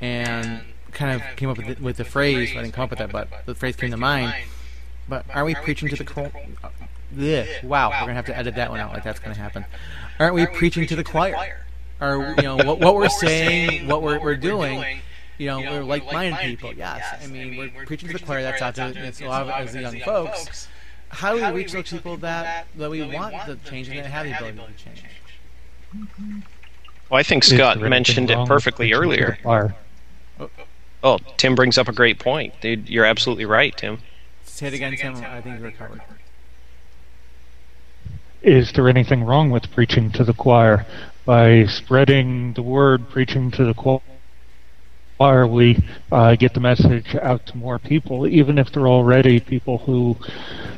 and 0.00 0.62
kind 0.92 1.20
of 1.20 1.36
came 1.36 1.48
up 1.48 1.58
with 1.58 1.78
the, 1.78 1.82
with 1.82 1.96
the 1.96 2.04
phrase. 2.04 2.50
I 2.52 2.62
didn't 2.62 2.72
come 2.72 2.84
up 2.84 2.90
with 2.90 2.98
that, 3.00 3.12
but 3.12 3.28
the 3.46 3.54
phrase 3.54 3.76
came 3.76 3.90
to 3.90 3.96
mind. 3.96 4.34
But 5.08 5.24
are 5.34 5.44
we 5.44 5.54
preaching 5.54 5.88
to 5.90 5.96
the 5.96 6.04
choir? 6.04 6.32
Wow, 7.62 7.90
we're 7.90 8.00
gonna 8.00 8.14
have 8.14 8.26
to 8.26 8.36
edit 8.36 8.56
that 8.56 8.70
one 8.70 8.80
out. 8.80 8.92
Like 8.92 9.04
that's 9.04 9.20
gonna 9.20 9.36
happen. 9.36 9.64
Aren't 10.18 10.34
we 10.34 10.46
preaching 10.46 10.86
to 10.88 10.96
the 10.96 11.04
choir? 11.04 11.64
Are 12.00 12.34
you 12.36 12.42
know 12.42 12.56
what, 12.56 12.80
what 12.80 12.94
we're 12.94 13.08
saying, 13.08 13.86
what 13.86 14.02
we're, 14.02 14.18
we're 14.20 14.36
doing? 14.36 15.00
You 15.38 15.46
know, 15.48 15.60
we're 15.60 15.84
like-minded 15.84 16.40
people. 16.40 16.72
Yes, 16.72 17.22
I 17.22 17.26
mean 17.26 17.56
we're 17.56 17.84
preaching 17.84 18.08
to 18.08 18.18
the 18.18 18.24
choir. 18.24 18.42
That's 18.42 18.62
out 18.62 18.74
to 18.76 19.06
it's 19.06 19.20
a 19.20 19.26
lot 19.26 19.42
of 19.42 19.48
as 19.50 19.72
the 19.72 19.82
young 19.82 20.00
folks. 20.00 20.68
How 21.08 21.36
do 21.36 21.44
we 21.44 21.50
reach 21.50 21.72
those 21.72 21.90
people 21.90 22.16
that 22.18 22.66
that 22.76 22.90
we 22.90 23.02
want 23.02 23.34
the 23.46 23.56
change 23.68 23.88
and 23.88 23.98
that 23.98 24.06
have 24.06 24.26
the 24.26 24.50
ability 24.50 24.74
to 24.78 24.84
change? 24.84 25.04
Mm-hmm. 25.94 26.38
Well, 27.08 27.20
I 27.20 27.22
think 27.22 27.44
Scott 27.44 27.78
mentioned 27.80 28.30
it 28.30 28.48
perfectly 28.48 28.92
earlier. 28.92 29.38
Oh, 29.44 30.50
oh, 31.04 31.18
Tim 31.36 31.54
brings 31.54 31.78
up 31.78 31.88
a 31.88 31.92
great 31.92 32.18
point. 32.18 32.60
Dude, 32.60 32.88
you're 32.88 33.04
absolutely 33.04 33.44
right, 33.44 33.76
Tim. 33.76 33.98
Say 34.44 34.66
it 34.66 34.74
again, 34.74 34.96
Tim. 34.96 35.14
I 35.16 35.40
think 35.40 35.60
you're 35.60 35.70
covered. 35.70 36.02
Is 38.42 38.72
there 38.72 38.88
anything 38.88 39.22
wrong 39.24 39.50
with 39.50 39.70
preaching 39.70 40.10
to 40.12 40.24
the 40.24 40.34
choir? 40.34 40.84
By 41.24 41.66
spreading 41.66 42.52
the 42.54 42.62
word, 42.62 43.08
preaching 43.08 43.50
to 43.52 43.64
the 43.64 43.74
choir, 43.74 44.00
we 45.18 45.78
uh, 46.12 46.36
get 46.36 46.54
the 46.54 46.60
message 46.60 47.14
out 47.22 47.46
to 47.46 47.56
more 47.56 47.78
people, 47.78 48.26
even 48.26 48.58
if 48.58 48.70
they're 48.72 48.88
already 48.88 49.40
people 49.40 49.78
who 49.78 50.16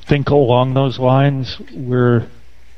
think 0.06 0.30
along 0.30 0.74
those 0.74 0.98
lines. 0.98 1.60
We're 1.74 2.28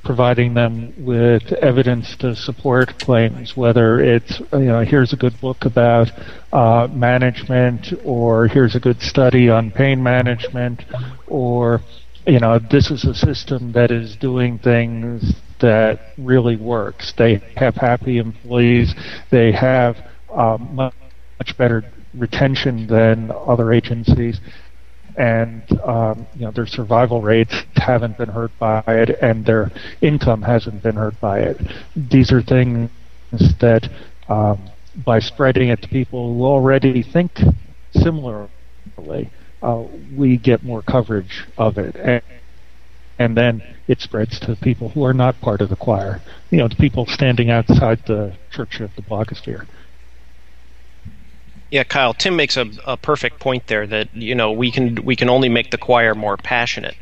providing 0.02 0.55
them 0.55 0.95
with 1.05 1.52
evidence 1.52 2.17
to 2.17 2.35
support 2.35 2.99
claims, 2.99 3.57
whether 3.57 4.00
it's, 4.00 4.40
you 4.52 4.61
know, 4.61 4.81
here's 4.81 5.12
a 5.12 5.17
good 5.17 5.38
book 5.40 5.64
about 5.64 6.11
uh, 6.52 6.88
management, 6.90 7.93
or 8.05 8.49
here's 8.49 8.75
a 8.75 8.81
good 8.81 9.00
study 9.02 9.50
on 9.50 9.71
pain 9.71 10.02
management, 10.02 10.83
or, 11.26 11.81
you 12.26 12.40
know, 12.40 12.59
this 12.59 12.90
is 12.90 13.05
a 13.05 13.14
system 13.14 13.73
that 13.73 13.90
is 13.90 14.17
doing 14.17 14.59
things 14.59 15.35
that 15.61 16.00
really 16.17 16.57
works. 16.57 17.12
They 17.17 17.43
have 17.57 17.75
happy 17.75 18.17
employees, 18.17 18.95
they 19.31 19.52
have 19.52 19.99
um, 20.33 20.90
much 21.40 21.56
better 21.56 21.82
retention 22.14 22.87
than 22.87 23.32
other 23.47 23.73
agencies 23.73 24.40
and 25.16 25.62
um, 25.82 26.26
you 26.35 26.42
know 26.42 26.50
their 26.50 26.66
survival 26.66 27.20
rates 27.20 27.54
haven't 27.76 28.16
been 28.16 28.28
hurt 28.28 28.52
by 28.59 28.82
it, 28.87 29.11
and 29.20 29.44
their 29.44 29.70
income 30.00 30.42
hasn't 30.42 30.82
been 30.82 30.94
hurt 30.94 31.18
by 31.20 31.40
it. 31.40 31.56
These 31.97 32.30
are 32.32 32.42
things 32.42 32.90
that, 33.61 33.88
um, 34.28 34.70
by 35.04 35.18
spreading 35.18 35.68
it 35.68 35.82
to 35.82 35.88
people 35.88 36.35
who 36.35 36.44
already 36.44 37.02
think 37.02 37.32
similarly, 37.92 39.30
uh, 39.62 39.85
we 40.16 40.37
get 40.37 40.62
more 40.62 40.82
coverage 40.82 41.44
of 41.59 41.76
it. 41.78 41.97
And, 41.97 42.23
and 43.18 43.37
then 43.37 43.62
it 43.88 44.00
spreads 44.00 44.40
to 44.40 44.56
people 44.62 44.90
who 44.90 45.04
are 45.04 45.12
not 45.12 45.40
part 45.40 45.61
of 45.61 45.68
the 45.68 45.76
choir. 45.76 46.20
You 46.50 46.59
know, 46.59 46.68
the 46.68 46.76
people 46.76 47.04
standing 47.06 47.50
outside 47.50 48.00
the 48.06 48.37
Church 48.50 48.80
of 48.80 48.90
the 48.97 49.02
Blogosphere. 49.02 49.66
Yeah, 51.71 51.85
Kyle. 51.85 52.15
Tim 52.15 52.37
makes 52.37 52.57
a, 52.57 52.67
a 52.85 52.97
perfect 52.97 53.41
point 53.41 53.67
there. 53.69 53.87
That 53.87 54.15
you 54.15 54.35
know 54.35 54.50
we 54.53 54.71
can 54.71 54.97
we 55.05 55.15
can 55.17 55.29
only 55.29 55.49
make 55.49 55.71
the 55.71 55.79
choir 55.79 56.15
more 56.15 56.37
passionate 56.37 56.97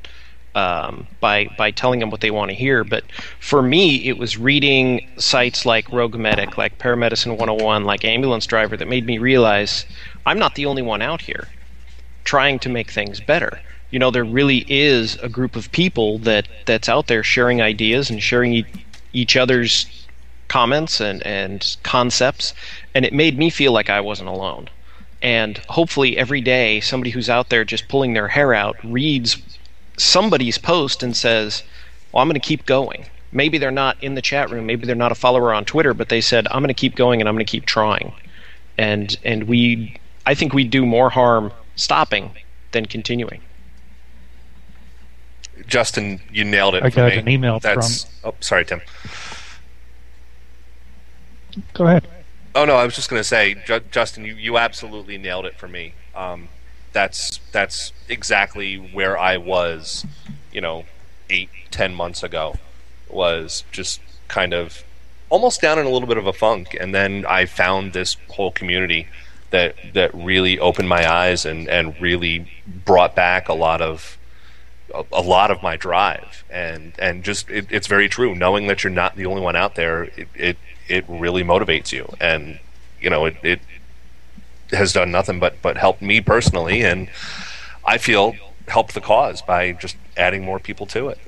um, 0.54 1.06
by 1.20 1.48
by 1.56 1.70
telling 1.70 2.00
them 2.00 2.10
what 2.10 2.20
they 2.20 2.30
want 2.30 2.50
to 2.50 2.54
hear. 2.54 2.84
But 2.84 3.04
for 3.40 3.62
me, 3.62 4.06
it 4.08 4.18
was 4.18 4.36
reading 4.36 5.00
sites 5.18 5.64
like 5.64 5.90
Rogue 5.90 6.16
Medic, 6.16 6.58
like 6.58 6.78
Paramedicine 6.78 7.38
101, 7.38 7.84
like 7.84 8.04
Ambulance 8.04 8.46
Driver 8.46 8.76
that 8.76 8.88
made 8.88 9.06
me 9.06 9.18
realize 9.18 9.86
I'm 10.26 10.38
not 10.38 10.54
the 10.54 10.66
only 10.66 10.82
one 10.82 11.02
out 11.02 11.22
here 11.22 11.48
trying 12.24 12.58
to 12.60 12.68
make 12.68 12.90
things 12.90 13.20
better. 13.20 13.60
You 13.90 13.98
know, 13.98 14.10
there 14.10 14.24
really 14.24 14.66
is 14.68 15.16
a 15.16 15.30
group 15.30 15.56
of 15.56 15.72
people 15.72 16.18
that 16.20 16.46
that's 16.66 16.88
out 16.90 17.06
there 17.06 17.22
sharing 17.22 17.62
ideas 17.62 18.10
and 18.10 18.22
sharing 18.22 18.52
e- 18.52 18.66
each 19.14 19.34
other's 19.36 19.86
comments 20.48 21.00
and, 21.00 21.22
and 21.26 21.76
concepts, 21.82 22.52
and 22.98 23.04
it 23.04 23.12
made 23.12 23.38
me 23.38 23.48
feel 23.48 23.70
like 23.70 23.88
I 23.88 24.00
wasn't 24.00 24.28
alone. 24.28 24.68
And 25.22 25.58
hopefully, 25.68 26.18
every 26.18 26.40
day, 26.40 26.80
somebody 26.80 27.10
who's 27.10 27.30
out 27.30 27.48
there 27.48 27.64
just 27.64 27.86
pulling 27.86 28.14
their 28.14 28.26
hair 28.26 28.52
out 28.52 28.76
reads 28.82 29.40
somebody's 29.96 30.58
post 30.58 31.04
and 31.04 31.16
says, 31.16 31.62
Well, 32.10 32.22
I'm 32.22 32.28
going 32.28 32.34
to 32.40 32.44
keep 32.44 32.66
going. 32.66 33.06
Maybe 33.30 33.56
they're 33.56 33.70
not 33.70 34.02
in 34.02 34.16
the 34.16 34.20
chat 34.20 34.50
room, 34.50 34.66
maybe 34.66 34.84
they're 34.84 34.96
not 34.96 35.12
a 35.12 35.14
follower 35.14 35.54
on 35.54 35.64
Twitter, 35.64 35.94
but 35.94 36.08
they 36.08 36.20
said, 36.20 36.48
I'm 36.50 36.60
going 36.60 36.74
to 36.74 36.74
keep 36.74 36.96
going 36.96 37.20
and 37.20 37.28
I'm 37.28 37.36
going 37.36 37.46
to 37.46 37.50
keep 37.50 37.66
trying. 37.66 38.12
And, 38.76 39.16
and 39.22 39.44
we, 39.44 40.00
I 40.26 40.34
think 40.34 40.52
we 40.52 40.64
do 40.64 40.84
more 40.84 41.10
harm 41.10 41.52
stopping 41.76 42.32
than 42.72 42.86
continuing. 42.86 43.42
Justin, 45.68 46.20
you 46.32 46.42
nailed 46.42 46.74
it. 46.74 46.82
I 46.82 46.90
for 46.90 46.96
got 46.96 47.12
me. 47.12 47.18
an 47.18 47.28
email 47.28 47.60
That's, 47.60 48.06
Oh, 48.24 48.34
sorry, 48.40 48.64
Tim. 48.64 48.80
Go 51.74 51.86
ahead. 51.86 52.08
Oh 52.58 52.64
no, 52.64 52.74
I 52.74 52.84
was 52.84 52.96
just 52.96 53.08
going 53.08 53.20
to 53.20 53.24
say, 53.24 53.54
Ju- 53.54 53.84
Justin, 53.92 54.24
you, 54.24 54.34
you 54.34 54.58
absolutely 54.58 55.16
nailed 55.16 55.46
it 55.46 55.54
for 55.54 55.68
me. 55.68 55.94
Um, 56.12 56.48
that's 56.92 57.38
that's 57.52 57.92
exactly 58.08 58.74
where 58.74 59.16
I 59.16 59.36
was, 59.36 60.04
you 60.50 60.60
know, 60.60 60.84
eight, 61.30 61.50
ten 61.70 61.94
months 61.94 62.24
ago. 62.24 62.56
Was 63.08 63.62
just 63.70 64.00
kind 64.26 64.52
of 64.52 64.82
almost 65.30 65.60
down 65.60 65.78
in 65.78 65.86
a 65.86 65.88
little 65.88 66.08
bit 66.08 66.16
of 66.16 66.26
a 66.26 66.32
funk, 66.32 66.76
and 66.80 66.92
then 66.92 67.24
I 67.28 67.46
found 67.46 67.92
this 67.92 68.16
whole 68.28 68.50
community 68.50 69.06
that 69.50 69.76
that 69.94 70.12
really 70.12 70.58
opened 70.58 70.88
my 70.88 71.08
eyes 71.08 71.46
and 71.46 71.68
and 71.68 71.94
really 72.00 72.50
brought 72.66 73.14
back 73.14 73.48
a 73.48 73.54
lot 73.54 73.80
of 73.80 74.18
a, 74.92 75.04
a 75.12 75.22
lot 75.22 75.52
of 75.52 75.62
my 75.62 75.76
drive 75.76 76.42
and 76.50 76.92
and 76.98 77.22
just 77.22 77.48
it, 77.50 77.68
it's 77.70 77.86
very 77.86 78.08
true 78.08 78.34
knowing 78.34 78.66
that 78.66 78.82
you're 78.82 78.90
not 78.90 79.14
the 79.14 79.26
only 79.26 79.42
one 79.42 79.54
out 79.54 79.76
there 79.76 80.04
it, 80.04 80.28
it 80.34 80.58
it 80.88 81.04
really 81.08 81.42
motivates 81.42 81.92
you 81.92 82.10
and 82.20 82.58
you 83.00 83.10
know 83.10 83.26
it, 83.26 83.36
it 83.42 83.60
has 84.70 84.92
done 84.92 85.10
nothing 85.10 85.38
but 85.38 85.60
but 85.62 85.76
helped 85.76 86.02
me 86.02 86.20
personally 86.20 86.82
and 86.82 87.08
i 87.84 87.96
feel 87.98 88.34
helped 88.68 88.94
the 88.94 89.00
cause 89.00 89.40
by 89.42 89.72
just 89.72 89.96
adding 90.16 90.44
more 90.44 90.58
people 90.58 90.86
to 90.86 91.08
it 91.08 91.18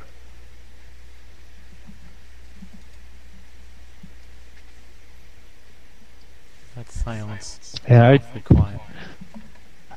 That's 6.77 7.03
silence. 7.03 7.75
Yeah, 7.89 8.11
I- 8.11 8.39
quiet. 8.39 8.81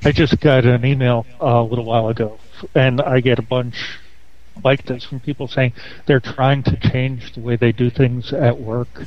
I 0.05 0.11
just 0.11 0.41
got 0.41 0.65
an 0.65 0.83
email 0.85 1.25
uh, 1.41 1.45
a 1.45 1.63
little 1.63 1.85
while 1.85 2.09
ago, 2.09 2.37
and 2.75 2.99
I 2.99 3.21
get 3.21 3.39
a 3.39 3.41
bunch 3.41 3.97
like 4.61 4.85
this 4.85 5.05
from 5.05 5.21
people 5.21 5.47
saying 5.47 5.71
they're 6.05 6.19
trying 6.19 6.61
to 6.63 6.75
change 6.75 7.33
the 7.33 7.39
way 7.39 7.55
they 7.55 7.71
do 7.71 7.89
things 7.89 8.33
at 8.33 8.59
work, 8.59 9.05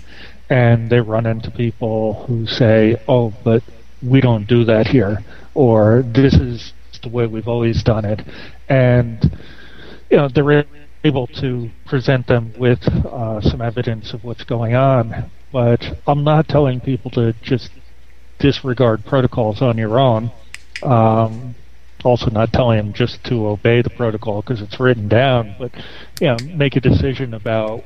and 0.48 0.90
they 0.90 1.00
run 1.00 1.26
into 1.26 1.50
people 1.50 2.24
who 2.26 2.46
say, 2.46 2.96
"Oh, 3.08 3.32
but 3.44 3.62
we 4.02 4.20
don't 4.20 4.46
do 4.46 4.64
that 4.64 4.86
here," 4.88 5.24
or 5.54 6.02
"This 6.02 6.34
is 6.34 6.72
the 7.02 7.08
way 7.08 7.26
we've 7.26 7.48
always 7.48 7.82
done 7.82 8.04
it," 8.04 8.22
and 8.68 9.38
you 10.10 10.16
know 10.16 10.28
they're 10.28 10.64
able 11.04 11.26
to 11.28 11.70
present 11.85 12.26
them 12.26 12.52
with 12.59 12.82
uh, 12.88 13.40
some 13.40 13.61
evidence 13.61 14.12
of 14.12 14.24
what's 14.24 14.44
going 14.44 14.74
on. 14.74 15.30
But 15.52 15.98
I'm 16.06 16.24
not 16.24 16.48
telling 16.48 16.80
people 16.80 17.11
to 17.12 17.32
just 17.42 17.70
disregard 18.38 19.04
protocols 19.04 19.62
on 19.62 19.78
your 19.78 19.98
own. 19.98 20.30
Um, 20.82 21.54
also, 22.04 22.30
not 22.30 22.52
telling 22.52 22.76
them 22.78 22.92
just 22.92 23.24
to 23.24 23.46
obey 23.48 23.82
the 23.82 23.90
protocol 23.90 24.42
because 24.42 24.61
it's 24.61 24.78
written 24.78 25.09
down, 25.09 25.56
but 25.59 25.72
you 26.20 26.28
know, 26.28 26.37
make 26.54 26.76
a 26.76 26.80
decision 26.80 27.35
about 27.35 27.85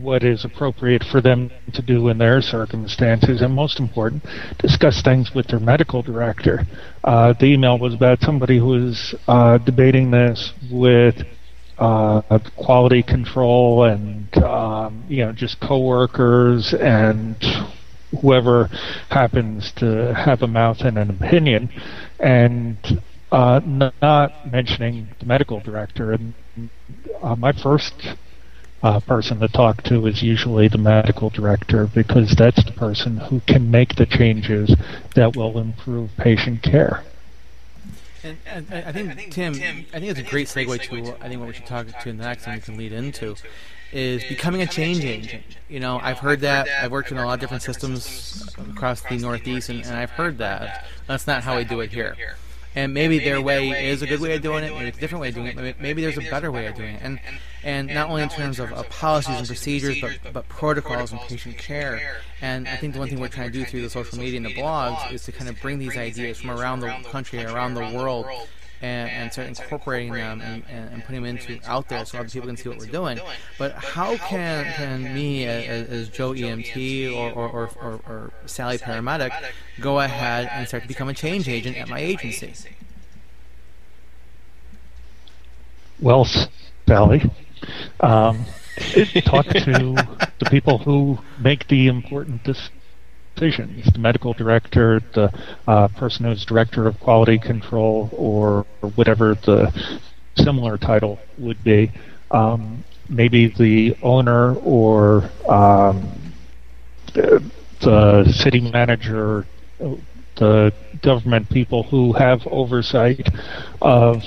what 0.00 0.22
is 0.22 0.44
appropriate 0.44 1.02
for 1.10 1.20
them 1.20 1.50
to 1.72 1.82
do 1.82 2.08
in 2.08 2.18
their 2.18 2.42
circumstances, 2.42 3.40
and 3.40 3.54
most 3.54 3.80
important, 3.80 4.22
discuss 4.58 5.02
things 5.02 5.32
with 5.34 5.46
their 5.48 5.60
medical 5.60 6.02
director. 6.02 6.66
Uh, 7.04 7.32
the 7.40 7.46
email 7.46 7.78
was 7.78 7.94
about 7.94 8.20
somebody 8.20 8.58
who 8.58 8.66
was 8.66 9.14
uh, 9.28 9.58
debating 9.58 10.10
this 10.10 10.52
with 10.70 11.16
uh, 11.78 12.38
quality 12.56 13.02
control 13.02 13.84
and 13.84 14.34
um, 14.38 15.04
you 15.08 15.24
know 15.24 15.32
just 15.32 15.60
coworkers 15.60 16.74
and 16.80 17.36
whoever 18.22 18.68
happens 19.10 19.72
to 19.76 20.14
have 20.14 20.42
a 20.42 20.46
mouth 20.46 20.80
and 20.80 20.96
an 20.98 21.10
opinion, 21.10 21.68
and 22.20 22.78
uh, 23.32 23.60
not 23.64 24.50
mentioning 24.50 25.08
the 25.18 25.26
medical 25.26 25.60
director. 25.60 26.12
And 26.12 26.34
uh, 27.22 27.36
my 27.36 27.52
first 27.52 27.94
uh, 28.86 29.00
person 29.00 29.40
to 29.40 29.48
talk 29.48 29.82
to 29.82 30.06
is 30.06 30.22
usually 30.22 30.68
the 30.68 30.78
medical 30.78 31.28
director 31.30 31.86
because 31.86 32.34
that's 32.36 32.62
the 32.64 32.72
person 32.72 33.16
who 33.16 33.40
can 33.40 33.70
make 33.70 33.96
the 33.96 34.06
changes 34.06 34.74
that 35.14 35.34
will 35.34 35.58
improve 35.58 36.10
patient 36.16 36.62
care. 36.62 37.02
And, 38.22 38.38
and, 38.46 38.66
and 38.72 39.10
I 39.10 39.14
think 39.14 39.32
Tim, 39.32 39.54
I 39.54 40.00
think 40.00 40.04
it's 40.04 40.20
a 40.20 40.22
great 40.22 40.46
segue 40.48 40.80
to 40.82 41.24
I 41.24 41.28
think 41.28 41.40
what 41.40 41.48
we 41.48 41.54
should 41.54 41.66
talk 41.66 41.86
to 42.02 42.12
next, 42.12 42.46
and 42.46 42.54
we 42.56 42.60
can 42.60 42.76
lead 42.76 42.92
into, 42.92 43.36
is 43.92 44.24
becoming 44.24 44.62
a 44.62 44.66
change 44.66 45.04
agent. 45.04 45.44
You 45.68 45.80
know, 45.80 46.00
I've 46.02 46.18
heard 46.18 46.40
that. 46.40 46.68
I've 46.68 46.92
worked 46.92 47.10
in 47.10 47.18
a 47.18 47.24
lot 47.24 47.34
of 47.34 47.40
different 47.40 47.62
systems 47.62 48.54
across 48.70 49.00
the 49.02 49.16
Northeast, 49.16 49.68
and, 49.68 49.84
and 49.84 49.96
I've 49.96 50.10
heard 50.10 50.38
that. 50.38 50.86
That's 51.06 51.26
not 51.26 51.42
how 51.42 51.56
we 51.56 51.64
do 51.64 51.80
it 51.80 51.90
here. 51.90 52.16
And 52.76 52.92
maybe 52.92 53.18
their 53.18 53.40
way 53.40 53.88
is 53.88 54.02
a 54.02 54.06
good 54.06 54.20
way 54.20 54.36
of 54.36 54.42
doing 54.42 54.62
it. 54.62 54.72
Maybe 54.72 54.88
it's 54.88 54.98
a 54.98 55.00
different 55.00 55.22
way 55.22 55.28
of 55.30 55.34
doing 55.34 55.46
it. 55.46 55.56
Maybe, 55.56 55.74
maybe 55.80 56.02
there's 56.02 56.18
a 56.18 56.30
better 56.30 56.52
way 56.52 56.66
of 56.66 56.74
doing 56.74 56.96
it. 56.96 57.00
And 57.02 57.18
and 57.64 57.88
not 57.88 58.10
only 58.10 58.22
in 58.22 58.28
terms 58.28 58.60
of, 58.60 58.70
of 58.72 58.88
policies 58.90 59.38
and 59.38 59.46
procedures, 59.46 60.00
but 60.00 60.32
but 60.32 60.48
protocols 60.48 61.10
and 61.10 61.20
patient 61.22 61.56
care. 61.56 62.20
And 62.42 62.68
I 62.68 62.76
think 62.76 62.92
the 62.92 62.98
one 62.98 63.08
thing 63.08 63.18
we're 63.18 63.28
trying 63.28 63.50
to 63.50 63.58
do 63.58 63.64
through 63.64 63.82
the 63.82 63.90
social 63.90 64.18
media 64.18 64.36
and 64.36 64.46
the 64.46 64.54
blogs 64.54 65.10
is 65.10 65.24
to 65.24 65.32
kind 65.32 65.48
of 65.48 65.60
bring 65.60 65.78
these 65.78 65.96
ideas 65.96 66.38
from 66.38 66.50
around 66.50 66.80
the 66.80 66.94
country, 67.10 67.42
around 67.42 67.74
the 67.74 67.88
world, 67.96 68.26
and, 68.82 69.10
and 69.10 69.32
start 69.32 69.48
incorporating 69.48 70.12
them 70.12 70.40
and, 70.40 70.64
and, 70.68 70.92
and 70.92 71.04
putting 71.04 71.22
them 71.22 71.36
into 71.36 71.58
out 71.66 71.88
there 71.88 72.04
so 72.04 72.18
other 72.18 72.28
people 72.28 72.46
can 72.46 72.56
see 72.56 72.68
what 72.68 72.78
we're 72.78 72.86
doing. 72.86 73.18
But 73.58 73.72
how 73.72 74.16
can, 74.16 74.64
can 74.74 75.14
me 75.14 75.46
as, 75.46 75.88
as 75.88 76.08
Joe 76.08 76.32
EMT 76.32 77.14
or, 77.14 77.32
or, 77.32 77.48
or, 77.48 77.70
or, 77.80 78.00
or 78.06 78.32
Sally 78.46 78.78
paramedic 78.78 79.32
go 79.80 80.00
ahead 80.00 80.48
and 80.52 80.66
start 80.68 80.82
to 80.82 80.88
become 80.88 81.08
a 81.08 81.14
change 81.14 81.48
agent 81.48 81.76
at 81.76 81.88
my 81.88 81.98
agency? 81.98 82.52
Well, 85.98 86.26
Sally, 86.86 87.30
um, 88.00 88.44
talk 89.24 89.46
to 89.46 89.94
the 90.38 90.46
people 90.50 90.78
who 90.78 91.18
make 91.38 91.68
the 91.68 91.88
important 91.88 92.44
decisions 92.44 92.72
the 93.36 93.98
medical 93.98 94.32
director, 94.32 95.00
the 95.14 95.32
uh, 95.66 95.88
person 95.88 96.24
who's 96.24 96.44
director 96.44 96.86
of 96.86 96.98
quality 97.00 97.38
control, 97.38 98.08
or, 98.12 98.66
or 98.82 98.90
whatever 98.90 99.34
the 99.34 99.72
similar 100.36 100.78
title 100.78 101.18
would 101.38 101.62
be. 101.62 101.92
Um, 102.30 102.84
maybe 103.08 103.48
the 103.48 103.96
owner 104.02 104.54
or 104.56 105.30
um, 105.48 106.34
the, 107.14 107.50
the 107.82 108.24
city 108.32 108.60
manager, 108.60 109.46
the 110.36 110.72
government 111.02 111.48
people 111.50 111.84
who 111.84 112.12
have 112.14 112.46
oversight 112.46 113.28
of 113.80 114.22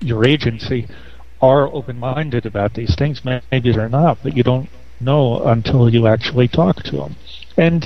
your 0.00 0.24
agency 0.24 0.86
are 1.40 1.66
open-minded 1.72 2.46
about 2.46 2.74
these 2.74 2.94
things. 2.94 3.22
Maybe 3.24 3.72
they're 3.72 3.88
not, 3.88 4.18
but 4.22 4.36
you 4.36 4.42
don't 4.42 4.68
know 5.00 5.42
until 5.44 5.88
you 5.88 6.06
actually 6.06 6.48
talk 6.48 6.82
to 6.84 6.96
them. 6.96 7.16
And 7.56 7.84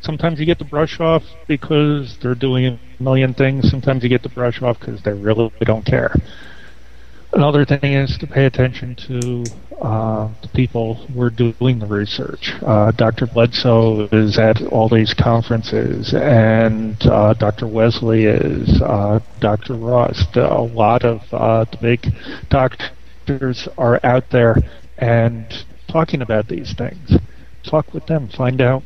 sometimes 0.00 0.40
you 0.40 0.46
get 0.46 0.58
the 0.58 0.64
brush 0.64 1.00
off 1.00 1.22
because 1.46 2.16
they're 2.20 2.34
doing 2.34 2.66
a 2.66 3.02
million 3.02 3.34
things. 3.34 3.70
Sometimes 3.70 4.02
you 4.02 4.08
get 4.08 4.22
the 4.22 4.28
brush 4.28 4.62
off 4.62 4.78
because 4.78 5.02
they 5.02 5.12
really 5.12 5.52
don't 5.62 5.84
care. 5.84 6.14
Another 7.32 7.64
thing 7.64 7.92
is 7.92 8.18
to 8.18 8.26
pay 8.26 8.46
attention 8.46 8.96
to 8.96 9.44
uh, 9.80 10.28
the 10.42 10.48
people 10.48 10.94
who 10.94 11.22
are 11.22 11.30
doing 11.30 11.78
the 11.78 11.86
research. 11.86 12.52
Uh, 12.60 12.90
Dr. 12.90 13.26
Bledsoe 13.26 14.08
is 14.10 14.36
at 14.36 14.60
all 14.66 14.88
these 14.88 15.14
conferences, 15.14 16.12
and 16.12 16.96
uh, 17.06 17.34
Dr. 17.34 17.68
Wesley 17.68 18.24
is, 18.24 18.82
uh, 18.82 19.20
Dr. 19.38 19.74
Ross. 19.74 20.26
A 20.34 20.60
lot 20.60 21.04
of 21.04 21.22
uh, 21.32 21.64
the 21.70 21.76
big 21.76 22.06
doctors 22.48 23.68
are 23.78 24.00
out 24.04 24.28
there 24.30 24.56
and 24.98 25.46
talking 25.86 26.22
about 26.22 26.48
these 26.48 26.74
things. 26.74 27.12
Talk 27.62 27.94
with 27.94 28.06
them, 28.06 28.28
find 28.28 28.60
out 28.60 28.82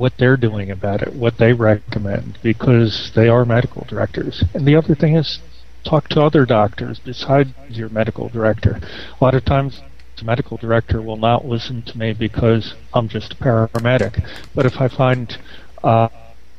what 0.00 0.16
they're 0.16 0.38
doing 0.38 0.70
about 0.70 1.02
it, 1.02 1.12
what 1.12 1.36
they 1.36 1.52
recommend, 1.52 2.38
because 2.42 3.12
they 3.14 3.28
are 3.28 3.44
medical 3.44 3.84
directors. 3.86 4.42
And 4.54 4.66
the 4.66 4.74
other 4.74 4.94
thing 4.94 5.14
is 5.14 5.40
talk 5.84 6.08
to 6.08 6.22
other 6.22 6.46
doctors 6.46 6.98
besides 6.98 7.50
your 7.68 7.90
medical 7.90 8.30
director. 8.30 8.80
A 9.20 9.22
lot 9.24 9.34
of 9.34 9.44
times 9.44 9.82
the 10.16 10.24
medical 10.24 10.56
director 10.56 11.02
will 11.02 11.18
not 11.18 11.44
listen 11.44 11.82
to 11.82 11.98
me 11.98 12.14
because 12.14 12.72
I'm 12.94 13.08
just 13.10 13.34
a 13.34 13.36
paramedic. 13.36 14.26
But 14.54 14.64
if 14.64 14.80
I 14.80 14.88
find 14.88 15.36
uh, 15.84 16.08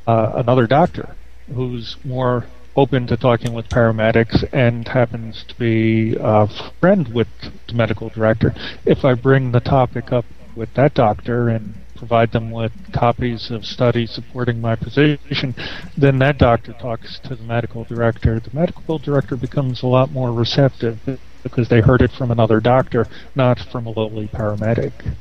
uh, 0.06 0.32
another 0.36 0.68
doctor 0.68 1.16
who's 1.52 1.96
more 2.04 2.46
open 2.76 3.08
to 3.08 3.16
talking 3.16 3.52
with 3.52 3.68
paramedics 3.68 4.48
and 4.52 4.86
happens 4.86 5.44
to 5.48 5.54
be 5.56 6.16
a 6.20 6.46
friend 6.78 7.12
with 7.12 7.28
the 7.66 7.74
medical 7.74 8.08
director, 8.08 8.54
if 8.86 9.04
I 9.04 9.14
bring 9.14 9.50
the 9.50 9.60
topic 9.60 10.12
up 10.12 10.26
with 10.54 10.72
that 10.74 10.94
doctor 10.94 11.48
and 11.48 11.81
provide 12.02 12.32
them 12.32 12.50
with 12.50 12.72
copies 12.92 13.48
of 13.52 13.64
studies 13.64 14.10
supporting 14.10 14.60
my 14.60 14.74
position, 14.74 15.54
then 15.96 16.18
that 16.18 16.36
doctor 16.36 16.72
talks 16.72 17.20
to 17.20 17.36
the 17.36 17.44
medical 17.44 17.84
director. 17.84 18.40
The 18.40 18.50
medical 18.52 18.98
director 18.98 19.36
becomes 19.36 19.84
a 19.84 19.86
lot 19.86 20.10
more 20.10 20.32
receptive 20.32 20.98
because 21.44 21.68
they 21.68 21.80
heard 21.80 22.02
it 22.02 22.10
from 22.10 22.32
another 22.32 22.58
doctor, 22.58 23.06
not 23.36 23.60
from 23.60 23.86
a 23.86 23.90
lowly 23.90 24.26
paramedic. 24.26 25.14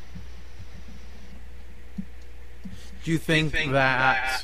Do 3.03 3.11
you 3.11 3.19
think 3.19 3.53
that 3.53 4.43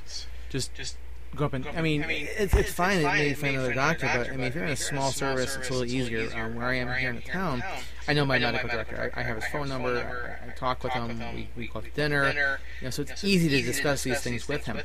just 0.52 0.76
just 0.76 0.96
go 1.38 1.46
up 1.46 1.54
and 1.54 1.68
I 1.68 1.82
mean 1.82 2.06
it's 2.08 2.54
it's 2.54 2.72
fine 2.72 3.02
that 3.02 3.20
you 3.20 3.36
find 3.36 3.56
another 3.56 3.74
doctor, 3.74 4.10
but 4.14 4.30
I 4.30 4.32
mean 4.32 4.48
if 4.48 4.56
you're 4.56 4.66
in 4.66 4.72
a 4.72 4.76
small 4.76 5.12
service, 5.12 5.56
it's 5.56 5.70
a 5.70 5.74
little 5.74 5.86
easier. 5.86 6.30
Um, 6.36 6.56
where 6.56 6.68
I 6.68 6.76
am 6.76 6.94
here 6.98 7.10
in 7.10 7.18
the 7.18 7.22
town, 7.22 7.64
I 8.08 8.14
know 8.14 8.26
my 8.26 8.40
medical 8.40 8.70
director. 8.70 9.12
I, 9.16 9.20
I 9.20 9.24
have 9.24 9.36
his 9.38 9.46
phone 9.48 9.70
number. 9.70 10.40
I, 10.44 10.48
I 10.48 10.52
talk 10.56 10.84
with 10.84 10.94
him. 10.94 11.20
We 11.34 11.50
we 11.56 11.68
go 11.68 11.82
to 11.82 11.90
dinner. 11.92 12.60
You 12.82 12.86
know, 12.86 12.90
so 12.90 13.04
it's 13.04 13.24
easy 13.24 13.50
to 13.50 13.62
discuss 13.62 14.04
these 14.04 14.22
things 14.22 14.48
with 14.48 14.66
him. 14.66 14.80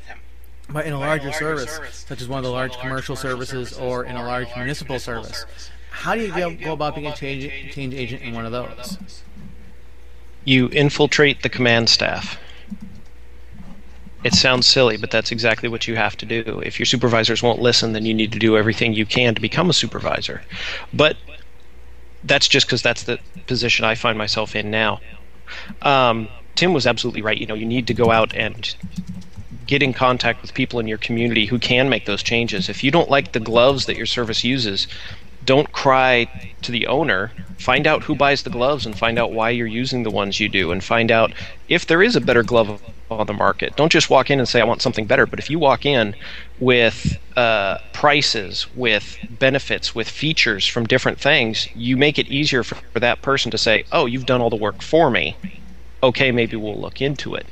But 0.69 0.85
in 0.85 0.93
a 0.93 0.99
larger 0.99 1.31
service, 1.33 2.05
such 2.07 2.21
as 2.21 2.27
one 2.27 2.39
of 2.39 2.45
the 2.45 2.51
large 2.51 2.77
commercial 2.77 3.15
services 3.15 3.73
or 3.73 4.05
in 4.05 4.15
a 4.15 4.23
large 4.23 4.47
municipal 4.55 4.97
service, 4.97 5.45
how 5.89 6.15
do 6.15 6.21
you 6.21 6.33
go, 6.33 6.51
go 6.55 6.73
about 6.73 6.95
being 6.95 7.07
a 7.07 7.15
change, 7.15 7.73
change 7.73 7.93
agent 7.93 8.21
in 8.21 8.33
one 8.33 8.45
of 8.45 8.51
those? 8.51 8.97
You 10.45 10.69
infiltrate 10.69 11.43
the 11.43 11.49
command 11.49 11.89
staff. 11.89 12.39
It 14.23 14.33
sounds 14.33 14.67
silly, 14.67 14.97
but 14.97 15.11
that's 15.11 15.31
exactly 15.31 15.67
what 15.67 15.87
you 15.87 15.95
have 15.95 16.15
to 16.17 16.25
do. 16.25 16.61
If 16.65 16.79
your 16.79 16.85
supervisors 16.85 17.43
won't 17.43 17.59
listen, 17.59 17.93
then 17.93 18.05
you 18.05 18.13
need 18.13 18.31
to 18.31 18.39
do 18.39 18.57
everything 18.57 18.93
you 18.93 19.05
can 19.05 19.35
to 19.35 19.41
become 19.41 19.69
a 19.69 19.73
supervisor. 19.73 20.43
But 20.93 21.17
that's 22.23 22.47
just 22.47 22.65
because 22.65 22.81
that's 22.81 23.03
the 23.03 23.19
position 23.47 23.83
I 23.85 23.95
find 23.95 24.17
myself 24.17 24.55
in 24.55 24.71
now. 24.71 25.01
Um, 25.81 26.29
Tim 26.55 26.73
was 26.73 26.87
absolutely 26.87 27.21
right. 27.21 27.37
You 27.37 27.47
know, 27.47 27.55
you 27.55 27.65
need 27.65 27.87
to 27.87 27.93
go 27.93 28.11
out 28.11 28.33
and 28.35 28.73
get 29.65 29.83
in 29.83 29.93
contact 29.93 30.41
with 30.41 30.53
people 30.53 30.79
in 30.79 30.87
your 30.87 30.97
community 30.97 31.45
who 31.45 31.59
can 31.59 31.89
make 31.89 32.05
those 32.05 32.23
changes. 32.23 32.69
If 32.69 32.83
you 32.83 32.91
don't 32.91 33.09
like 33.09 33.31
the 33.31 33.39
gloves 33.39 33.85
that 33.87 33.97
your 33.97 34.05
service 34.05 34.43
uses, 34.43 34.87
don't 35.45 35.71
cry 35.71 36.27
to 36.61 36.71
the 36.71 36.87
owner. 36.87 37.31
Find 37.57 37.87
out 37.87 38.03
who 38.03 38.15
buys 38.15 38.43
the 38.43 38.49
gloves 38.49 38.85
and 38.85 38.97
find 38.97 39.17
out 39.17 39.31
why 39.31 39.49
you're 39.49 39.67
using 39.67 40.03
the 40.03 40.11
ones 40.11 40.39
you 40.39 40.49
do 40.49 40.71
and 40.71 40.83
find 40.83 41.11
out 41.11 41.33
if 41.69 41.85
there 41.85 42.03
is 42.03 42.15
a 42.15 42.21
better 42.21 42.43
glove 42.43 42.81
on 43.09 43.27
the 43.27 43.33
market. 43.33 43.75
Don't 43.75 43.91
just 43.91 44.09
walk 44.09 44.29
in 44.29 44.39
and 44.39 44.47
say, 44.47 44.61
I 44.61 44.65
want 44.65 44.81
something 44.81 45.05
better. 45.05 45.25
But 45.25 45.39
if 45.39 45.49
you 45.49 45.59
walk 45.59 45.85
in 45.85 46.15
with 46.59 47.17
uh, 47.35 47.77
prices, 47.93 48.67
with 48.75 49.17
benefits, 49.29 49.95
with 49.95 50.09
features 50.09 50.65
from 50.65 50.85
different 50.85 51.19
things, 51.19 51.67
you 51.75 51.97
make 51.97 52.17
it 52.19 52.27
easier 52.27 52.63
for, 52.63 52.75
for 52.75 52.99
that 52.99 53.21
person 53.21 53.51
to 53.51 53.57
say, 53.57 53.85
Oh, 53.91 54.05
you've 54.05 54.25
done 54.25 54.41
all 54.41 54.49
the 54.49 54.55
work 54.55 54.81
for 54.81 55.09
me. 55.09 55.37
Okay, 56.01 56.31
maybe 56.31 56.57
we'll 56.57 56.79
look 56.79 57.01
into 57.01 57.35
it. 57.35 57.47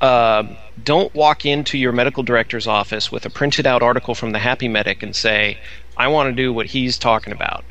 Uh, 0.00 0.44
don't 0.82 1.12
walk 1.14 1.46
into 1.46 1.78
your 1.78 1.90
medical 1.90 2.22
director's 2.22 2.66
office 2.66 3.10
with 3.10 3.24
a 3.24 3.30
printed 3.30 3.66
out 3.66 3.82
article 3.82 4.14
from 4.14 4.32
the 4.32 4.38
Happy 4.38 4.68
Medic 4.68 5.02
and 5.02 5.16
say, 5.16 5.58
I 5.96 6.08
want 6.08 6.28
to 6.28 6.42
do 6.42 6.52
what 6.52 6.66
he's 6.66 6.98
talking 6.98 7.32
about. 7.32 7.64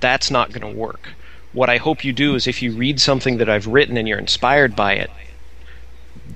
That's 0.00 0.30
not 0.30 0.52
going 0.52 0.62
to 0.62 0.78
work. 0.78 1.10
What 1.52 1.68
I 1.68 1.76
hope 1.76 2.04
you 2.04 2.12
do 2.12 2.34
is 2.34 2.46
if 2.46 2.62
you 2.62 2.72
read 2.72 3.00
something 3.00 3.36
that 3.38 3.50
I've 3.50 3.66
written 3.66 3.96
and 3.96 4.08
you're 4.08 4.18
inspired 4.18 4.74
by 4.74 4.94
it, 4.94 5.10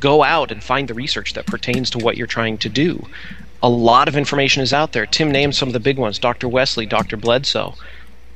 go 0.01 0.23
out 0.23 0.51
and 0.51 0.63
find 0.63 0.89
the 0.89 0.95
research 0.95 1.33
that 1.35 1.47
pertains 1.47 1.89
to 1.91 1.99
what 1.99 2.17
you're 2.17 2.27
trying 2.27 2.59
to 2.59 2.69
do. 2.69 3.07
A 3.63 3.69
lot 3.69 4.09
of 4.09 4.17
information 4.17 4.63
is 4.63 4.73
out 4.73 4.93
there. 4.93 5.07
Tim 5.07 5.31
named 5.31 5.55
some 5.55 5.69
of 5.69 5.73
the 5.73 5.81
big 5.81 5.97
ones 5.97 6.19
Dr. 6.19 6.49
Wesley, 6.49 6.85
Dr. 6.85 7.17
Bledsoe, 7.17 7.75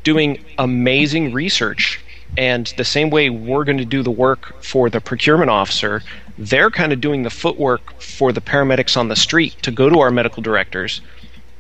doing 0.03 0.43
amazing 0.57 1.33
research. 1.33 2.01
And 2.37 2.73
the 2.77 2.85
same 2.85 3.11
way 3.11 3.29
we're 3.29 3.65
going 3.65 3.79
to 3.79 3.85
do 3.85 4.03
the 4.03 4.11
work 4.11 4.63
for 4.63 4.89
the 4.89 5.01
procurement 5.01 5.51
officer, 5.51 6.03
they're 6.39 6.71
kind 6.71 6.93
of 6.93 7.01
doing 7.01 7.23
the 7.23 7.31
footwork 7.31 8.01
for 8.01 8.33
the 8.33 8.41
paramedics 8.41 8.97
on 8.97 9.09
the 9.09 9.17
street 9.17 9.57
to 9.63 9.71
go 9.71 9.91
to 9.91 9.99
our 10.01 10.11
medical 10.11 10.43
directors 10.43 11.01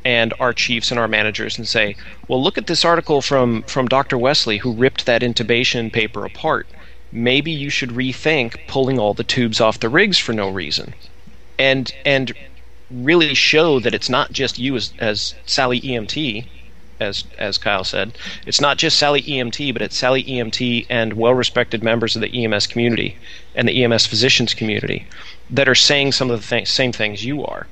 and 0.08 0.32
our 0.40 0.54
chiefs 0.54 0.90
and 0.90 0.98
our 0.98 1.06
managers 1.06 1.58
and 1.58 1.68
say, 1.68 1.94
"Well, 2.28 2.42
look 2.42 2.56
at 2.56 2.66
this 2.66 2.82
article 2.82 3.20
from 3.20 3.62
from 3.64 3.88
Dr. 3.88 4.16
Wesley 4.16 4.56
who 4.56 4.72
ripped 4.72 5.04
that 5.04 5.20
intubation 5.20 5.92
paper 5.92 6.24
apart. 6.24 6.66
Maybe 7.12 7.50
you 7.52 7.68
should 7.68 7.90
rethink 7.90 8.56
pulling 8.66 8.98
all 8.98 9.12
the 9.12 9.22
tubes 9.22 9.60
off 9.60 9.78
the 9.78 9.90
rigs 9.90 10.16
for 10.18 10.32
no 10.32 10.48
reason." 10.48 10.94
And 11.58 11.92
and 12.06 12.32
really 12.90 13.34
show 13.34 13.78
that 13.80 13.92
it's 13.92 14.08
not 14.08 14.32
just 14.32 14.58
you 14.58 14.76
as 14.76 14.94
as 14.98 15.34
Sally 15.44 15.78
EMT 15.82 16.46
as 16.98 17.24
as 17.36 17.58
Kyle 17.58 17.84
said. 17.84 18.16
It's 18.46 18.62
not 18.62 18.78
just 18.78 18.96
Sally 18.96 19.20
EMT, 19.20 19.74
but 19.74 19.82
it's 19.82 19.98
Sally 19.98 20.24
EMT 20.24 20.86
and 20.88 21.12
well-respected 21.12 21.84
members 21.84 22.16
of 22.16 22.22
the 22.22 22.32
EMS 22.32 22.66
community 22.66 23.18
and 23.54 23.68
the 23.68 23.84
EMS 23.84 24.06
physicians 24.06 24.54
community 24.54 25.06
that 25.50 25.68
are 25.68 25.74
saying 25.74 26.12
some 26.12 26.30
of 26.30 26.40
the 26.40 26.48
th- 26.48 26.66
same 26.66 26.92
things 26.92 27.26
you 27.26 27.44
are. 27.44 27.66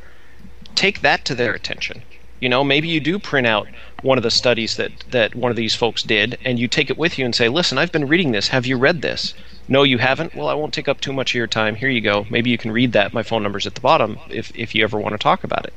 Take 0.74 1.00
that 1.00 1.24
to 1.24 1.34
their 1.34 1.54
attention. 1.54 2.02
You 2.40 2.48
know, 2.48 2.62
maybe 2.62 2.88
you 2.88 3.00
do 3.00 3.18
print 3.18 3.46
out 3.46 3.66
one 4.02 4.18
of 4.18 4.22
the 4.22 4.30
studies 4.30 4.76
that, 4.76 4.92
that 5.10 5.34
one 5.34 5.50
of 5.50 5.56
these 5.56 5.74
folks 5.74 6.02
did, 6.02 6.38
and 6.44 6.58
you 6.58 6.68
take 6.68 6.90
it 6.90 6.98
with 6.98 7.18
you 7.18 7.24
and 7.24 7.34
say, 7.34 7.48
listen, 7.48 7.78
I've 7.78 7.92
been 7.92 8.08
reading 8.08 8.32
this. 8.32 8.48
Have 8.48 8.66
you 8.66 8.76
read 8.76 9.00
this? 9.02 9.32
No, 9.68 9.82
you 9.82 9.98
haven't? 9.98 10.34
Well, 10.34 10.48
I 10.48 10.54
won't 10.54 10.74
take 10.74 10.88
up 10.88 11.00
too 11.00 11.12
much 11.12 11.30
of 11.30 11.34
your 11.34 11.46
time. 11.46 11.74
Here 11.74 11.88
you 11.88 12.00
go. 12.00 12.26
Maybe 12.30 12.50
you 12.50 12.58
can 12.58 12.72
read 12.72 12.92
that. 12.92 13.14
My 13.14 13.22
phone 13.22 13.42
number's 13.42 13.66
at 13.66 13.74
the 13.74 13.80
bottom 13.80 14.18
if, 14.28 14.52
if 14.54 14.74
you 14.74 14.84
ever 14.84 15.00
want 15.00 15.14
to 15.14 15.18
talk 15.18 15.44
about 15.44 15.64
it. 15.64 15.74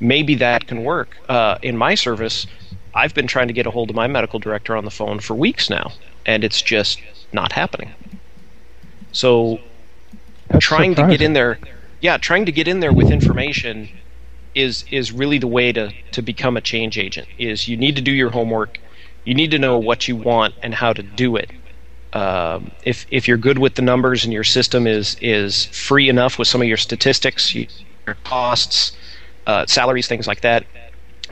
Maybe 0.00 0.34
that 0.34 0.66
can 0.66 0.82
work. 0.82 1.16
Uh, 1.28 1.58
in 1.62 1.76
my 1.76 1.94
service, 1.94 2.46
I've 2.94 3.14
been 3.14 3.26
trying 3.26 3.46
to 3.48 3.54
get 3.54 3.66
a 3.66 3.70
hold 3.70 3.88
of 3.90 3.96
my 3.96 4.06
medical 4.06 4.38
director 4.38 4.76
on 4.76 4.84
the 4.84 4.90
phone 4.90 5.20
for 5.20 5.34
weeks 5.34 5.70
now, 5.70 5.92
and 6.26 6.44
it's 6.44 6.60
just 6.60 7.00
not 7.32 7.52
happening. 7.52 7.92
So, 9.12 9.60
That's 10.48 10.64
trying 10.64 10.94
to 10.96 11.06
get 11.06 11.22
in 11.22 11.32
there, 11.32 11.58
yeah, 12.00 12.18
trying 12.18 12.44
to 12.44 12.52
get 12.52 12.68
in 12.68 12.80
there 12.80 12.92
with 12.92 13.10
information 13.10 13.88
is 14.56 14.84
is 14.90 15.12
really 15.12 15.38
the 15.38 15.46
way 15.46 15.72
to 15.72 15.92
to 16.12 16.22
become 16.22 16.56
a 16.56 16.60
change 16.60 16.98
agent. 16.98 17.28
Is 17.38 17.68
you 17.68 17.76
need 17.76 17.94
to 17.96 18.02
do 18.02 18.10
your 18.10 18.30
homework, 18.30 18.78
you 19.24 19.34
need 19.34 19.50
to 19.52 19.58
know 19.58 19.78
what 19.78 20.08
you 20.08 20.16
want 20.16 20.54
and 20.62 20.74
how 20.74 20.92
to 20.92 21.02
do 21.02 21.36
it. 21.36 21.50
Um, 22.12 22.72
if 22.82 23.06
if 23.10 23.28
you're 23.28 23.36
good 23.36 23.58
with 23.58 23.74
the 23.74 23.82
numbers 23.82 24.24
and 24.24 24.32
your 24.32 24.44
system 24.44 24.86
is 24.86 25.16
is 25.20 25.66
free 25.66 26.08
enough 26.08 26.38
with 26.38 26.48
some 26.48 26.62
of 26.62 26.68
your 26.68 26.78
statistics, 26.78 27.54
your 27.54 27.68
costs, 28.24 28.96
uh, 29.46 29.66
salaries, 29.66 30.08
things 30.08 30.26
like 30.26 30.40
that, 30.40 30.64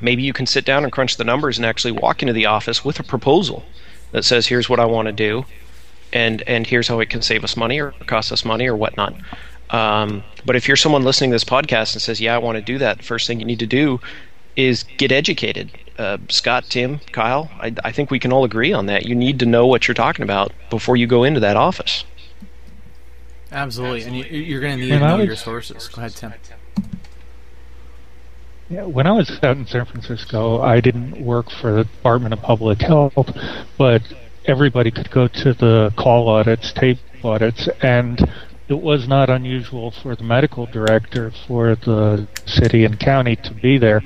maybe 0.00 0.22
you 0.22 0.34
can 0.34 0.46
sit 0.46 0.64
down 0.64 0.84
and 0.84 0.92
crunch 0.92 1.16
the 1.16 1.24
numbers 1.24 1.56
and 1.56 1.64
actually 1.64 1.92
walk 1.92 2.22
into 2.22 2.34
the 2.34 2.46
office 2.46 2.84
with 2.84 3.00
a 3.00 3.04
proposal 3.04 3.64
that 4.12 4.24
says, 4.24 4.48
"Here's 4.48 4.68
what 4.68 4.78
I 4.78 4.84
want 4.84 5.06
to 5.06 5.12
do." 5.12 5.46
and 6.14 6.42
and 6.46 6.66
here's 6.66 6.88
how 6.88 7.00
it 7.00 7.10
can 7.10 7.20
save 7.20 7.44
us 7.44 7.56
money 7.56 7.80
or 7.80 7.90
cost 8.06 8.32
us 8.32 8.44
money 8.44 8.66
or 8.66 8.76
whatnot. 8.76 9.14
Um, 9.70 10.22
but 10.44 10.57
if 10.57 10.68
you're 10.68 10.77
someone 10.77 11.03
listening 11.05 11.31
to 11.31 11.35
this 11.35 11.44
podcast 11.44 11.94
and 11.94 12.03
says, 12.03 12.20
"Yeah, 12.20 12.35
I 12.35 12.38
want 12.38 12.57
to 12.57 12.62
do 12.62 12.79
that," 12.79 13.03
first 13.03 13.27
thing 13.27 13.40
you 13.40 13.46
need 13.46 13.59
to 13.61 13.66
do 13.66 14.00
is 14.57 14.85
get 14.98 15.11
educated. 15.11 15.70
Uh, 15.98 16.18
Scott, 16.29 16.64
Tim, 16.68 17.00
Kyle, 17.12 17.50
I, 17.61 17.74
I 17.85 17.92
think 17.92 18.11
we 18.11 18.18
can 18.18 18.33
all 18.33 18.44
agree 18.44 18.72
on 18.72 18.87
that. 18.87 19.07
You 19.07 19.14
need 19.14 19.38
to 19.40 19.46
know 19.46 19.66
what 19.66 19.87
you're 19.88 19.94
talking 19.94 20.22
about 20.22 20.53
before 20.70 20.96
you 20.96 21.07
go 21.07 21.24
into 21.24 21.40
that 21.40 21.57
office. 21.57 22.05
Absolutely, 23.53 24.03
and 24.03 24.16
you, 24.16 24.24
you're 24.24 24.61
going 24.61 24.77
to 24.79 24.85
need 24.85 24.90
And 24.92 25.00
to 25.03 25.09
know 25.09 25.16
was- 25.18 25.27
your 25.27 25.37
sources. 25.37 25.88
Go 25.88 26.00
ahead, 26.00 26.14
Tim. 26.14 26.35
Yeah, 28.70 28.85
when 28.85 29.07
I 29.07 29.12
was 29.12 29.31
out 29.42 29.57
in 29.57 29.66
San 29.66 29.85
Francisco, 29.85 30.61
I 30.62 30.81
didn't 30.81 31.20
work 31.22 31.50
for 31.50 31.72
the 31.72 31.85
Department 31.85 32.33
of 32.33 32.40
Public 32.40 32.81
Health, 32.81 33.37
but 33.77 34.03
everybody 34.46 34.90
could 34.90 35.11
go 35.11 35.29
to 35.29 35.53
the 35.53 35.92
call 35.96 36.29
audits, 36.29 36.72
tape 36.72 36.98
audits, 37.22 37.68
and 37.83 38.18
it 38.68 38.81
was 38.81 39.07
not 39.07 39.29
unusual 39.29 39.90
for 39.90 40.16
the 40.16 40.24
medical 40.24 40.66
director 40.66 41.31
for 41.46 41.74
the 41.74 42.27
city 42.46 42.85
and 42.85 42.98
county 42.98 43.37
to 43.37 43.53
be 43.55 43.79
there. 43.79 44.03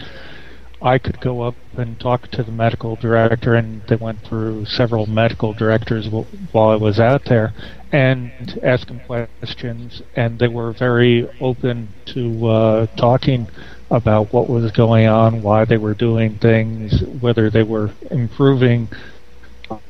I 0.81 0.99
could 0.99 1.21
go 1.21 1.43
up 1.43 1.57
and 1.77 1.99
talk 1.99 2.29
to 2.33 2.43
the 2.45 2.53
medical 2.53 2.95
director, 2.97 3.55
and 3.55 3.83
they 3.89 3.97
went 3.97 4.21
through 4.21 4.67
several 4.67 5.07
medical 5.07 5.53
directors 5.53 6.05
w- 6.05 6.27
while 6.53 6.71
I 6.71 6.77
was 6.77 7.01
out 7.01 7.25
there, 7.25 7.53
and 7.91 8.31
ask 8.63 8.87
them 8.87 9.01
questions, 9.01 10.03
and 10.15 10.39
they 10.39 10.47
were 10.47 10.73
very 10.73 11.29
open 11.41 11.89
to 12.07 12.47
uh, 12.47 12.87
talking 12.97 13.49
about 13.91 14.33
what 14.33 14.49
was 14.49 14.71
going 14.71 15.07
on, 15.07 15.43
why 15.43 15.65
they 15.65 15.79
were 15.79 15.95
doing 15.95 16.37
things, 16.39 17.03
whether 17.21 17.51
they 17.51 17.65
were 17.65 17.91
improving 18.11 18.89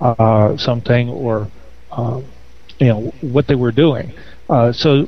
uh, 0.00 0.57
something 0.57 1.11
or 1.11 1.48
uh, 1.90 2.20
you 2.78 2.87
know 2.87 3.12
what 3.20 3.46
they 3.46 3.54
were 3.54 3.72
doing. 3.72 4.12
Uh, 4.48 4.72
so 4.72 5.06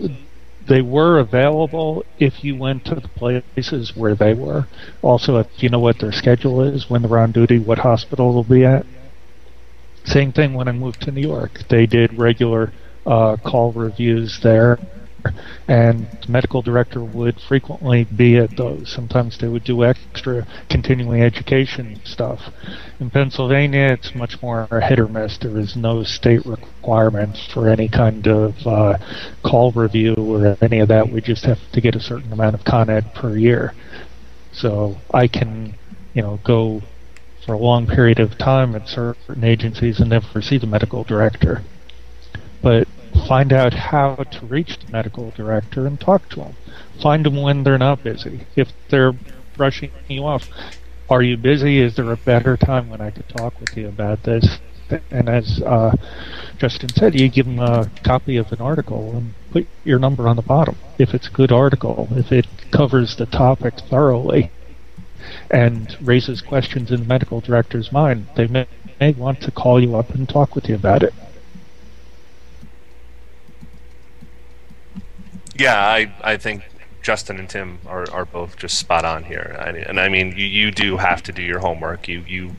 they 0.67 0.83
were 0.83 1.19
available 1.19 2.05
if 2.19 2.45
you 2.45 2.57
went 2.57 2.85
to 2.85 2.95
the 2.95 3.09
places 3.09 3.97
where 3.97 4.15
they 4.15 4.35
were. 4.35 4.67
Also, 5.03 5.39
if 5.39 5.63
you 5.63 5.69
know 5.69 5.79
what 5.79 5.99
their 5.99 6.13
schedule 6.13 6.61
is 6.63 6.91
when 6.91 7.03
they're 7.03 7.19
on 7.19 7.33
duty, 7.33 7.59
what 7.59 7.79
hospital 7.79 8.33
they'll 8.33 8.45
be 8.59 8.65
at. 8.65 8.85
Same 10.05 10.33
thing 10.33 10.55
when 10.55 10.69
I 10.69 10.73
moved 10.73 11.03
to 11.03 11.11
New 11.11 11.27
York. 11.27 11.63
They 11.69 11.87
did 11.87 12.19
regular 12.19 12.73
uh, 13.07 13.37
call 13.37 13.73
reviews 13.73 14.41
there 14.43 14.79
and 15.69 16.07
the 16.23 16.31
medical 16.31 16.63
director 16.63 17.03
would 17.03 17.41
frequently 17.41 18.05
be 18.05 18.37
at 18.37 18.57
those. 18.57 18.93
Sometimes 18.93 19.39
they 19.39 19.49
would 19.49 19.65
do 19.65 19.85
extra 19.85 20.47
continuing 20.69 21.23
education 21.23 22.01
stuff. 22.05 22.41
In 22.99 23.11
Pennsylvania, 23.11 23.93
it's 23.93 24.15
much 24.15 24.41
more 24.43 24.67
hit 24.83 24.99
or 24.99 25.09
miss. 25.09 25.39
There 25.39 25.59
is 25.59 25.77
no 25.77 26.03
state 26.03 26.45
requirement 26.47 27.37
for 27.53 27.69
any 27.69 27.89
kind 27.89 28.27
of 28.27 28.55
uh, 28.67 28.99
call 29.45 29.73
review 29.73 30.15
or 30.15 30.57
any 30.61 30.81
of 30.81 30.89
that. 30.89 31.11
We 31.11 31.21
just 31.21 31.45
have 31.45 31.59
to 31.73 31.81
get 31.81 31.95
a 31.95 32.01
certain 32.01 32.33
amount 32.33 32.55
of 32.55 32.65
Con 32.65 32.91
Ed 32.91 33.15
per 33.15 33.37
year. 33.37 33.73
So 34.53 34.97
I 35.13 35.29
can, 35.29 35.75
you 36.15 36.23
know, 36.23 36.41
go 36.45 36.83
for 37.47 37.55
a 37.55 37.59
long 37.59 37.87
period 37.87 38.21
of 38.21 38.37
time 38.39 38.75
at 38.75 38.89
certain 38.89 39.45
agencies 39.45 40.01
and 40.01 40.11
never 40.11 40.43
see 40.43 40.59
the 40.59 40.67
medical 40.67 41.05
director. 41.05 41.63
But 42.63 42.87
find 43.29 43.53
out 43.53 43.73
how 43.75 44.17
to 44.17 44.47
reach 44.47 44.79
the 44.79 44.91
medical 44.93 45.31
director 45.31 45.87
and 45.87 46.01
talk 46.01 46.29
to 46.31 46.37
them. 46.37 46.57
Find 47.03 47.25
them 47.25 47.41
when 47.41 47.65
they're 47.65 47.79
not 47.79 48.03
busy. 48.03 48.47
If 48.57 48.69
they're 48.89 49.13
brushing 49.57 49.91
you 50.09 50.25
off, 50.25 50.49
are 51.09 51.23
you 51.23 51.37
busy? 51.37 51.81
Is 51.81 51.97
there 51.97 52.11
a 52.13 52.17
better 52.17 52.57
time 52.57 52.89
when 52.89 53.01
I 53.01 53.11
could 53.11 53.29
talk 53.29 53.61
with 53.61 53.77
you 53.77 53.89
about 53.89 54.23
this? 54.23 54.59
And 55.11 55.29
as 55.29 55.63
uh, 55.65 55.97
Justin 56.59 56.89
said, 56.91 57.19
you 57.19 57.29
give 57.29 57.47
them 57.47 57.61
a 57.61 57.91
copy 58.05 58.37
of 58.37 58.51
an 58.53 58.61
article 58.61 59.17
and 59.17 59.35
put 59.53 59.67
your 59.85 59.99
number 59.99 60.29
on 60.29 60.37
the 60.37 60.43
bottom. 60.43 60.77
If 60.99 61.15
it's 61.15 61.29
a 61.29 61.33
good 61.33 61.53
article, 61.53 62.09
if 62.13 62.33
it 62.33 62.47
covers 62.73 63.17
the 63.17 63.27
topic 63.27 63.75
thoroughly 63.89 64.51
and 65.51 65.97
raises 66.01 66.43
questions 66.43 66.91
in 66.91 67.01
the 67.01 67.07
medical 67.07 67.41
director's 67.41 67.93
mind, 67.93 68.27
they 68.37 68.47
may, 68.47 68.67
may 69.01 69.13
want 69.13 69.41
to 69.43 69.51
call 69.51 69.81
you 69.81 69.97
up 69.97 70.11
and 70.11 70.29
talk 70.29 70.55
with 70.55 70.69
you 70.69 70.75
about 70.75 71.03
it. 71.03 71.15
Yeah, 75.61 75.79
I, 75.79 76.11
I 76.23 76.37
think 76.39 76.65
Justin 77.03 77.39
and 77.39 77.47
Tim 77.47 77.81
are, 77.87 78.11
are 78.13 78.25
both 78.25 78.57
just 78.57 78.79
spot 78.79 79.05
on 79.05 79.25
here. 79.25 79.57
I, 79.59 79.69
and 79.73 80.01
I 80.01 80.09
mean, 80.09 80.33
you, 80.33 80.47
you 80.47 80.71
do 80.71 80.97
have 80.97 81.23
to 81.25 81.33
do 81.33 81.43
your 81.43 81.59
homework. 81.59 82.09
You 82.09 82.25
you 82.27 82.57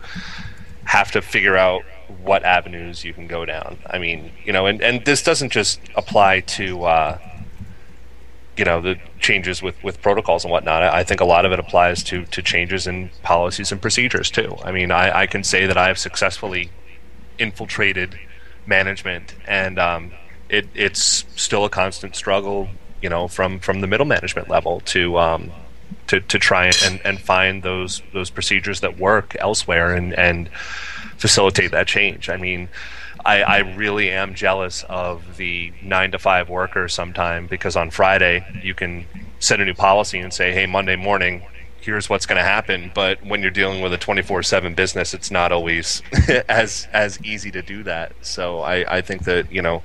have 0.84 1.12
to 1.14 1.22
figure 1.24 1.58
out 1.58 1.82
what 2.22 2.44
avenues 2.44 3.04
you 3.04 3.12
can 3.12 3.26
go 3.26 3.44
down. 3.44 3.80
I 3.90 3.98
mean, 3.98 4.32
you 4.46 4.54
know, 4.54 4.68
and, 4.68 4.84
and 4.84 5.04
this 5.04 5.24
doesn't 5.24 5.52
just 5.52 5.80
apply 5.96 6.42
to 6.42 6.84
uh, 6.84 7.18
you 8.56 8.66
know 8.66 8.82
the 8.82 9.00
changes 9.20 9.64
with, 9.64 9.84
with 9.84 10.00
protocols 10.04 10.44
and 10.44 10.52
whatnot. 10.52 10.84
I, 10.84 11.00
I 11.00 11.04
think 11.04 11.22
a 11.22 11.26
lot 11.26 11.44
of 11.44 11.52
it 11.52 11.58
applies 11.60 12.04
to 12.04 12.26
to 12.26 12.44
changes 12.44 12.86
in 12.86 13.10
policies 13.24 13.72
and 13.72 13.82
procedures 13.82 14.30
too. 14.30 14.56
I 14.64 14.72
mean, 14.72 14.92
I, 14.92 15.22
I 15.22 15.26
can 15.26 15.44
say 15.44 15.66
that 15.66 15.76
I 15.78 15.88
have 15.88 15.98
successfully 15.98 16.70
infiltrated 17.40 18.20
management, 18.68 19.34
and 19.48 19.80
um, 19.80 20.12
it, 20.50 20.68
it's 20.76 21.26
still 21.36 21.66
a 21.66 21.70
constant 21.70 22.16
struggle 22.16 22.70
you 23.02 23.10
know, 23.10 23.28
from 23.28 23.60
from 23.60 23.82
the 23.82 23.88
middle 23.88 24.06
management 24.06 24.50
level 24.50 24.80
to 24.82 25.18
um, 25.18 25.52
to 26.08 26.20
to 26.22 26.40
try 26.40 26.72
and, 26.84 27.02
and 27.04 27.20
find 27.20 27.64
those 27.64 28.02
those 28.14 28.30
procedures 28.30 28.82
that 28.82 28.98
work 28.98 29.36
elsewhere 29.40 29.94
and 29.94 30.14
and 30.14 30.50
facilitate 31.18 31.72
that 31.72 31.88
change. 31.88 32.30
I 32.30 32.38
mean. 32.38 32.70
I, 33.24 33.44
I 33.44 33.58
really 33.60 34.10
am 34.10 34.34
jealous 34.34 34.84
of 34.90 35.38
the 35.38 35.72
nine 35.84 36.10
to 36.14 36.18
five 36.18 36.50
worker 36.50 36.88
sometime 36.88 37.46
because 37.46 37.76
on 37.76 37.92
Friday 37.92 38.44
you 38.64 38.74
can 38.74 39.06
set 39.40 39.62
a 39.62 39.66
new 39.66 39.76
policy 39.76 40.18
and 40.18 40.34
say, 40.34 40.54
hey, 40.54 40.66
Monday 40.66 40.96
morning, 40.96 41.44
here's 41.82 42.10
what's 42.10 42.26
going 42.26 42.38
to 42.38 42.44
happen. 42.44 42.92
But 42.94 43.24
when 43.26 43.42
you're 43.42 43.52
dealing 43.52 43.82
with 43.82 43.94
a 43.94 43.98
24/7 43.98 44.76
business, 44.76 45.14
it's 45.14 45.32
not 45.32 45.52
always 45.52 46.02
as 46.50 46.88
as 46.94 47.24
easy 47.24 47.52
to 47.52 47.62
do 47.62 47.84
that. 47.84 48.14
So 48.22 48.62
I, 48.62 48.98
I 48.98 49.02
think 49.02 49.26
that 49.26 49.52
you 49.52 49.62
know 49.62 49.84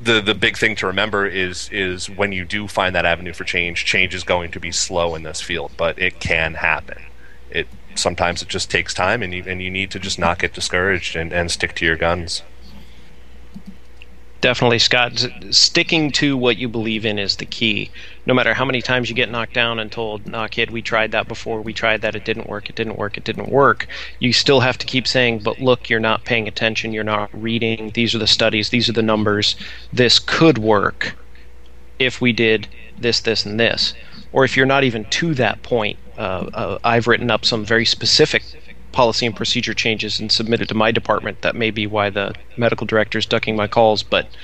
the 0.00 0.20
the 0.20 0.34
big 0.34 0.56
thing 0.56 0.76
to 0.76 0.86
remember 0.86 1.26
is 1.26 1.68
is 1.72 2.08
when 2.10 2.32
you 2.32 2.44
do 2.44 2.68
find 2.68 2.94
that 2.94 3.06
avenue 3.06 3.32
for 3.32 3.44
change, 3.44 3.84
change 3.84 4.14
is 4.14 4.24
going 4.24 4.50
to 4.52 4.60
be 4.60 4.72
slow 4.72 5.14
in 5.14 5.22
this 5.22 5.40
field, 5.40 5.72
but 5.76 5.98
it 5.98 6.20
can 6.20 6.54
happen. 6.54 7.02
It 7.50 7.68
sometimes 7.94 8.42
it 8.42 8.48
just 8.48 8.70
takes 8.70 8.92
time, 8.94 9.22
and 9.22 9.32
you 9.32 9.44
and 9.46 9.62
you 9.62 9.70
need 9.70 9.90
to 9.92 9.98
just 9.98 10.18
not 10.18 10.38
get 10.38 10.52
discouraged 10.52 11.16
and, 11.16 11.32
and 11.32 11.50
stick 11.50 11.74
to 11.76 11.84
your 11.84 11.96
guns. 11.96 12.42
Definitely, 14.42 14.78
Scott. 14.78 15.26
Sticking 15.50 16.12
to 16.12 16.36
what 16.36 16.58
you 16.58 16.68
believe 16.68 17.06
in 17.06 17.18
is 17.18 17.36
the 17.36 17.46
key. 17.46 17.90
No 18.26 18.34
matter 18.34 18.52
how 18.54 18.66
many 18.66 18.82
times 18.82 19.08
you 19.08 19.14
get 19.14 19.30
knocked 19.30 19.54
down 19.54 19.78
and 19.78 19.90
told, 19.90 20.26
"Nah, 20.26 20.46
kid, 20.46 20.70
we 20.70 20.82
tried 20.82 21.10
that 21.12 21.26
before. 21.26 21.62
We 21.62 21.72
tried 21.72 22.02
that. 22.02 22.14
It 22.14 22.24
didn't 22.24 22.48
work. 22.48 22.68
It 22.68 22.76
didn't 22.76 22.98
work. 22.98 23.16
It 23.16 23.24
didn't 23.24 23.48
work." 23.48 23.88
You 24.18 24.32
still 24.32 24.60
have 24.60 24.76
to 24.78 24.86
keep 24.86 25.06
saying, 25.06 25.38
"But 25.38 25.60
look, 25.60 25.88
you're 25.88 26.00
not 26.00 26.26
paying 26.26 26.46
attention. 26.46 26.92
You're 26.92 27.02
not 27.02 27.30
reading. 27.32 27.92
These 27.94 28.14
are 28.14 28.18
the 28.18 28.26
studies. 28.26 28.68
These 28.68 28.88
are 28.90 28.92
the 28.92 29.02
numbers. 29.02 29.56
This 29.92 30.18
could 30.18 30.58
work 30.58 31.16
if 31.98 32.20
we 32.20 32.32
did 32.32 32.68
this, 32.98 33.20
this, 33.20 33.46
and 33.46 33.58
this." 33.58 33.94
Or 34.32 34.44
if 34.44 34.54
you're 34.54 34.66
not 34.66 34.84
even 34.84 35.06
to 35.06 35.34
that 35.34 35.62
point, 35.62 35.98
uh, 36.18 36.46
uh, 36.52 36.78
I've 36.84 37.06
written 37.06 37.30
up 37.30 37.46
some 37.46 37.64
very 37.64 37.86
specific 37.86 38.42
policy 38.96 39.26
and 39.26 39.36
procedure 39.36 39.74
changes 39.74 40.18
and 40.18 40.32
submit 40.32 40.62
it 40.62 40.68
to 40.68 40.74
my 40.74 40.90
department. 40.90 41.42
That 41.42 41.54
may 41.54 41.70
be 41.70 41.86
why 41.86 42.08
the 42.08 42.32
medical 42.56 42.86
director 42.86 43.18
is 43.18 43.26
ducking 43.26 43.54
my 43.54 43.68
calls. 43.68 44.02
But 44.02 44.34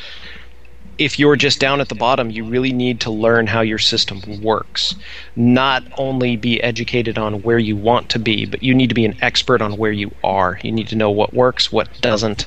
if 0.99 1.19
you're 1.19 1.37
just 1.37 1.59
down 1.59 1.81
at 1.81 1.89
the 1.89 1.95
bottom, 1.95 2.31
you 2.31 2.45
really 2.45 2.71
need 2.71 3.01
to 3.01 3.11
learn 3.11 3.47
how 3.47 3.63
your 3.63 3.79
system 3.79 4.21
works. 4.43 4.95
Not 5.35 5.85
only 5.97 6.37
be 6.37 6.63
educated 6.63 7.17
on 7.17 7.41
where 7.41 7.59
you 7.59 7.77
want 7.77 8.11
to 8.11 8.19
be, 8.19 8.45
but 8.45 8.63
you 8.63 8.75
need 8.75 8.91
to 8.91 8.95
be 8.95 9.07
an 9.07 9.17
expert 9.23 9.63
on 9.63 9.79
where 9.79 9.91
you 9.91 10.15
are. 10.23 10.61
You 10.63 10.71
need 10.71 10.89
to 10.89 10.97
know 10.97 11.11
what 11.11 11.33
works, 11.33 11.73
what 11.73 11.89
doesn't. 12.03 12.45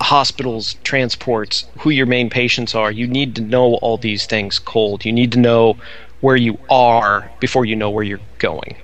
Hospitals, 0.00 0.74
transports, 0.82 1.66
who 1.78 1.90
your 1.90 2.06
main 2.06 2.30
patients 2.30 2.74
are. 2.74 2.90
You 2.90 3.06
need 3.06 3.36
to 3.36 3.42
know 3.42 3.74
all 3.74 3.96
these 3.96 4.26
things 4.26 4.58
cold. 4.58 5.04
You 5.04 5.12
need 5.12 5.30
to 5.32 5.38
know 5.38 5.76
where 6.20 6.34
you 6.34 6.58
are 6.68 7.30
before 7.38 7.64
you 7.64 7.76
know 7.76 7.90
where 7.90 8.02
you're 8.02 8.28
going. 8.38 8.76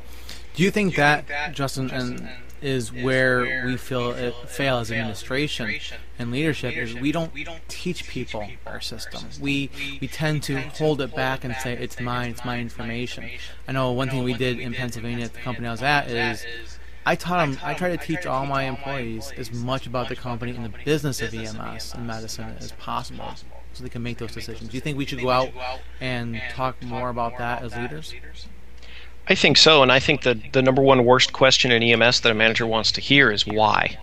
Do 0.55 0.63
you 0.63 0.71
think 0.71 0.97
that, 0.97 1.27
Justin, 1.55 1.91
and 1.91 2.29
is 2.63 2.93
where 2.93 3.67
we 3.67 3.77
feel 3.77 4.13
it 4.13 4.35
fail 4.49 4.79
as 4.79 4.91
administration 4.91 5.75
and 6.19 6.31
leadership 6.31 6.77
is 6.77 6.95
we 6.95 7.11
don't 7.11 7.33
teach 7.69 8.09
people 8.09 8.49
our 8.67 8.81
system. 8.81 9.25
We 9.41 9.71
we 10.01 10.07
tend 10.09 10.45
to 10.45 10.61
hold 10.61 11.01
it 11.01 11.15
back 11.15 11.45
and 11.45 11.55
say 11.57 11.73
it's 11.73 12.01
mine, 12.01 12.31
it's 12.31 12.45
my 12.45 12.61
information. 12.61 13.29
I 13.67 13.73
know 13.73 13.91
one 13.93 14.09
thing 14.09 14.23
we 14.23 14.35
did 14.35 14.61
in 14.61 14.75
Pennsylvania 14.75 15.25
at 15.25 15.33
the 15.33 15.41
company 15.41 15.67
I 15.67 15.73
was 15.73 15.83
at 15.83 16.09
is 16.09 16.47
I 17.05 17.17
taught 17.17 17.45
them. 17.45 17.59
I 17.65 17.75
try 17.75 17.95
to 17.95 17.97
teach 17.97 18.27
all 18.27 18.47
my 18.47 18.63
employees 18.65 19.33
as 19.37 19.51
much 19.53 19.87
about 19.87 20.09
the 20.09 20.15
company 20.15 20.55
and 20.55 20.65
the 20.65 20.73
business 20.85 21.21
of 21.21 21.35
EMS 21.35 21.95
and 21.95 22.07
medicine 22.07 22.55
as 22.61 22.71
possible, 22.73 23.35
so 23.73 23.83
they 23.83 23.91
can 23.91 24.05
make 24.05 24.19
those 24.19 24.33
decisions. 24.33 24.71
Do 24.71 24.77
you 24.77 24.81
think 24.81 24.97
we 24.97 25.05
should 25.05 25.21
go 25.21 25.31
out 25.31 25.51
and 26.01 26.41
talk 26.51 26.81
more 26.81 27.09
about 27.09 27.39
that 27.39 27.63
as 27.63 27.75
leaders? 27.75 28.15
I 29.29 29.35
think 29.35 29.57
so, 29.57 29.83
and 29.83 29.93
I 29.93 30.01
think 30.01 30.23
the 30.23 30.41
the 30.53 30.63
number 30.63 30.83
one 30.83 31.05
worst 31.05 31.33
question 31.33 31.71
in 31.71 31.83
EMS 31.83 32.21
that 32.21 32.33
a 32.33 32.35
manager 32.35 32.67
wants 32.67 32.91
to 32.93 33.01
hear 33.01 33.31
is 33.31 33.47
why. 33.47 33.97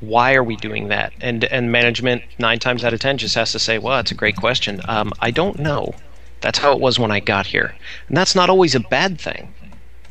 Why 0.00 0.34
are 0.34 0.44
we 0.44 0.54
doing 0.56 0.88
that? 0.88 1.12
And 1.20 1.44
and 1.44 1.72
management 1.72 2.22
nine 2.38 2.60
times 2.60 2.84
out 2.84 2.94
of 2.94 3.00
ten 3.00 3.18
just 3.18 3.34
has 3.34 3.50
to 3.52 3.58
say, 3.58 3.78
"Well, 3.78 3.96
that's 3.96 4.12
a 4.12 4.14
great 4.14 4.36
question. 4.36 4.80
Um, 4.84 5.12
I 5.20 5.32
don't 5.32 5.58
know. 5.58 5.94
That's 6.40 6.60
how 6.60 6.72
it 6.72 6.80
was 6.80 7.00
when 7.00 7.10
I 7.10 7.18
got 7.18 7.46
here, 7.46 7.74
and 8.06 8.16
that's 8.16 8.36
not 8.36 8.48
always 8.48 8.76
a 8.76 8.80
bad 8.80 9.20
thing. 9.20 9.52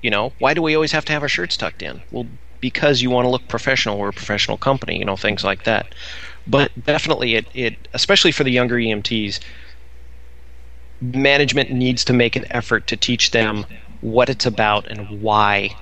You 0.01 0.09
know, 0.09 0.33
why 0.39 0.53
do 0.53 0.61
we 0.61 0.75
always 0.75 0.91
have 0.91 1.05
to 1.05 1.13
have 1.13 1.21
our 1.21 1.29
shirts 1.29 1.55
tucked 1.55 1.81
in? 1.81 2.01
Well, 2.11 2.27
because 2.59 3.01
you 3.01 3.09
want 3.09 3.25
to 3.25 3.29
look 3.29 3.47
professional. 3.47 3.97
We're 3.97 4.09
a 4.09 4.13
professional 4.13 4.57
company. 4.57 4.99
You 4.99 5.05
know, 5.05 5.15
things 5.15 5.45
like 5.45 5.63
that. 5.63 5.95
But 6.45 6.71
definitely, 6.85 7.35
it 7.35 7.45
it 7.53 7.75
especially 7.93 8.33
for 8.33 8.43
the 8.43 8.51
younger 8.51 8.75
EMTs 8.75 9.39
management 11.01 11.71
needs 11.71 12.03
to 12.05 12.13
make 12.13 12.35
an 12.35 12.45
effort 12.51 12.87
to 12.87 12.97
teach 12.97 13.31
them 13.31 13.65
what 14.01 14.29
it's 14.29 14.45
about 14.45 14.87
and 14.87 15.21
why 15.21 15.75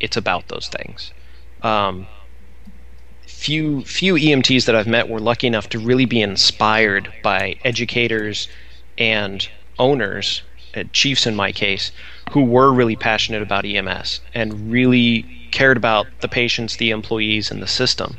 it's 0.00 0.16
about 0.16 0.48
those 0.48 0.68
things. 0.68 1.12
Um, 1.62 2.06
few 3.26 3.82
few 3.84 4.14
EMTs 4.14 4.66
that 4.66 4.74
I've 4.74 4.86
met 4.86 5.08
were 5.08 5.20
lucky 5.20 5.46
enough 5.46 5.68
to 5.70 5.78
really 5.78 6.04
be 6.04 6.20
inspired 6.20 7.12
by 7.22 7.56
educators 7.64 8.48
and 8.98 9.48
owners, 9.78 10.42
uh, 10.76 10.84
chiefs 10.92 11.26
in 11.26 11.34
my 11.34 11.52
case, 11.52 11.92
who 12.30 12.44
were 12.44 12.72
really 12.72 12.96
passionate 12.96 13.42
about 13.42 13.64
EMS 13.64 14.20
and 14.34 14.70
really 14.70 15.22
cared 15.52 15.76
about 15.76 16.06
the 16.20 16.28
patients, 16.28 16.76
the 16.76 16.90
employees, 16.90 17.50
and 17.50 17.62
the 17.62 17.66
system. 17.66 18.18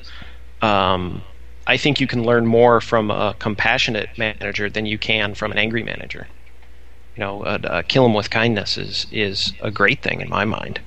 Um, 0.61 1.23
I 1.71 1.77
think 1.77 1.99
you 2.01 2.07
can 2.07 2.23
learn 2.23 2.45
more 2.47 2.81
from 2.81 3.11
a 3.11 3.35
compassionate 3.39 4.09
manager 4.17 4.69
than 4.69 4.85
you 4.85 4.97
can 4.99 5.35
from 5.35 5.51
an 5.51 5.57
angry 5.59 5.83
manager. 5.83 6.23
You 7.15 7.21
know, 7.23 7.43
uh, 7.43 7.59
uh, 7.63 7.81
kill 7.83 8.03
them 8.03 8.13
with 8.15 8.29
kindness 8.29 8.77
is 8.77 9.07
is 9.11 9.53
a 9.61 9.71
great 9.71 10.01
thing 10.03 10.21
in 10.21 10.29
my 10.29 10.45
mind. 10.45 10.81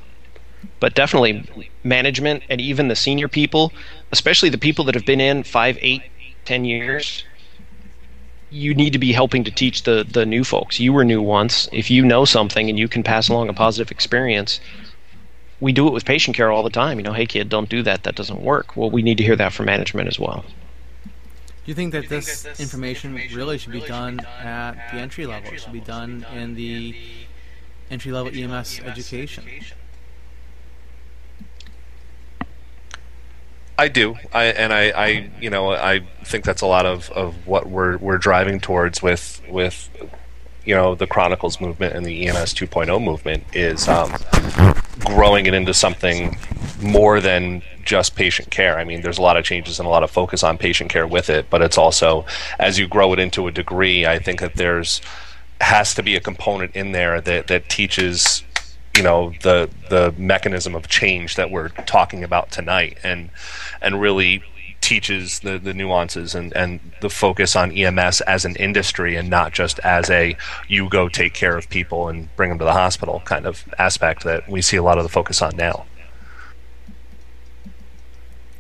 but 0.81 0.95
definitely 0.95 1.49
management 1.85 2.45
and 2.49 2.61
even 2.61 2.89
the 2.89 2.97
senior 2.97 3.29
people, 3.29 3.73
especially 4.13 4.51
the 4.51 4.59
people 4.59 4.85
that 4.87 4.95
have 4.95 5.05
been 5.07 5.21
in 5.21 5.45
five, 5.45 5.79
eight, 5.81 6.05
ten 6.45 6.65
years. 6.65 7.25
You 8.51 8.75
need 8.75 8.93
to 8.95 8.99
be 8.99 9.13
helping 9.13 9.45
to 9.45 9.51
teach 9.51 9.83
the 9.83 10.05
the 10.09 10.25
new 10.27 10.45
folks. 10.45 10.81
You 10.81 10.93
were 10.95 11.05
new 11.05 11.21
once. 11.23 11.69
If 11.73 11.91
you 11.91 12.05
know 12.05 12.25
something 12.25 12.69
and 12.71 12.79
you 12.79 12.89
can 12.89 13.03
pass 13.03 13.29
along 13.29 13.49
a 13.51 13.55
positive 13.55 13.91
experience, 13.91 14.61
we 15.61 15.73
do 15.73 15.87
it 15.89 15.93
with 15.93 16.05
patient 16.05 16.37
care 16.37 16.53
all 16.53 16.63
the 16.63 16.71
time. 16.71 16.99
You 16.99 17.05
know, 17.05 17.13
hey 17.13 17.27
kid, 17.27 17.49
don't 17.49 17.69
do 17.69 17.83
that. 17.85 18.05
That 18.05 18.15
doesn't 18.17 18.43
work. 18.43 18.77
Well, 18.77 18.91
we 18.91 19.03
need 19.03 19.19
to 19.19 19.25
hear 19.25 19.37
that 19.37 19.53
from 19.53 19.67
management 19.67 20.09
as 20.09 20.19
well. 20.19 20.45
Do 21.65 21.71
you 21.71 21.75
think 21.75 21.93
that 21.93 22.11
this 22.11 22.45
information 22.61 23.19
really 23.33 23.57
should 23.57 23.73
be 23.73 23.81
done 23.81 24.21
at 24.21 24.75
the 24.93 24.99
entry 24.99 25.25
level? 25.27 25.51
It 25.51 25.61
should 25.63 25.73
be 25.73 25.81
done 25.81 26.27
in 26.35 26.55
the 26.55 26.95
entry 27.91 28.13
level 28.13 28.31
EMS 28.35 28.81
education? 28.81 29.45
I 33.79 33.89
do, 33.89 34.17
I 34.33 34.45
and 34.45 34.73
I, 34.73 34.91
I, 34.91 35.31
you 35.41 35.51
know, 35.51 35.73
I 35.73 36.01
think 36.25 36.45
that's 36.45 36.61
a 36.61 36.67
lot 36.67 36.87
of, 36.87 37.11
of 37.11 37.47
what 37.47 37.67
we're 37.67 37.97
we're 37.97 38.19
driving 38.19 38.61
towards 38.61 39.03
with 39.03 39.41
with, 39.49 39.89
you 40.65 40.75
know, 40.75 40.95
the 40.95 41.07
Chronicles 41.07 41.61
movement 41.61 41.95
and 41.95 42.05
the 42.05 42.27
EMS 42.27 42.55
2.0 42.55 43.03
movement 43.03 43.45
is 43.53 43.89
um, 43.89 44.15
growing 45.01 45.47
it 45.47 45.55
into 45.55 45.75
something 45.75 46.37
more 46.81 47.21
than 47.21 47.63
just 47.85 48.17
patient 48.17 48.51
care. 48.51 48.79
I 48.79 48.85
mean, 48.85 49.03
there's 49.03 49.19
a 49.19 49.23
lot 49.23 49.37
of 49.37 49.45
changes 49.45 49.79
and 49.79 49.87
a 49.87 49.91
lot 49.91 50.03
of 50.03 50.11
focus 50.11 50.43
on 50.43 50.59
patient 50.59 50.91
care 50.91 51.07
with 51.07 51.29
it, 51.31 51.51
but 51.51 51.63
it's 51.63 51.79
also 51.79 52.25
as 52.59 52.79
you 52.79 52.89
grow 52.89 53.13
it 53.13 53.19
into 53.19 53.47
a 53.47 53.51
degree, 53.51 54.07
I 54.07 54.19
think 54.19 54.41
that 54.41 54.57
there's 54.57 55.01
has 55.61 55.95
to 55.95 56.03
be 56.03 56.17
a 56.17 56.21
component 56.21 56.75
in 56.75 56.93
there 56.93 57.21
that 57.21 57.47
that 57.47 57.69
teaches 57.69 58.43
you 58.97 59.03
know 59.03 59.33
the 59.43 59.71
the 59.89 60.15
mechanism 60.19 60.75
of 60.75 60.89
change 60.89 61.37
that 61.37 61.51
we're 61.51 61.69
talking 61.69 62.23
about 62.23 62.51
tonight 62.51 62.99
and 63.03 63.31
and 63.81 64.01
really 64.01 64.43
teaches 64.85 65.41
the, 65.41 65.59
the 65.59 65.73
nuances 65.73 66.35
and, 66.35 66.53
and 66.53 66.79
the 67.01 67.09
focus 67.09 67.57
on 67.57 67.73
EMS 67.73 68.21
as 68.23 68.45
an 68.45 68.55
industry 68.57 69.17
and 69.17 69.31
not 69.31 69.51
just 69.51 69.79
as 69.79 70.11
a 70.11 70.37
you 70.69 70.91
go 70.91 71.09
take 71.09 71.33
care 71.33 71.57
of 71.57 71.71
people 71.71 72.09
and 72.09 72.29
bring 72.37 72.51
them 72.51 72.59
to 72.59 72.65
the 72.65 72.73
hospital 72.75 73.23
kind 73.25 73.47
of 73.47 73.65
aspect 73.79 74.25
that 74.25 74.47
we 74.47 74.61
see 74.61 74.77
a 74.77 74.83
lot 74.83 74.99
of 74.99 75.05
the 75.05 75.09
focus 75.09 75.41
on 75.41 75.57
now. 75.57 75.87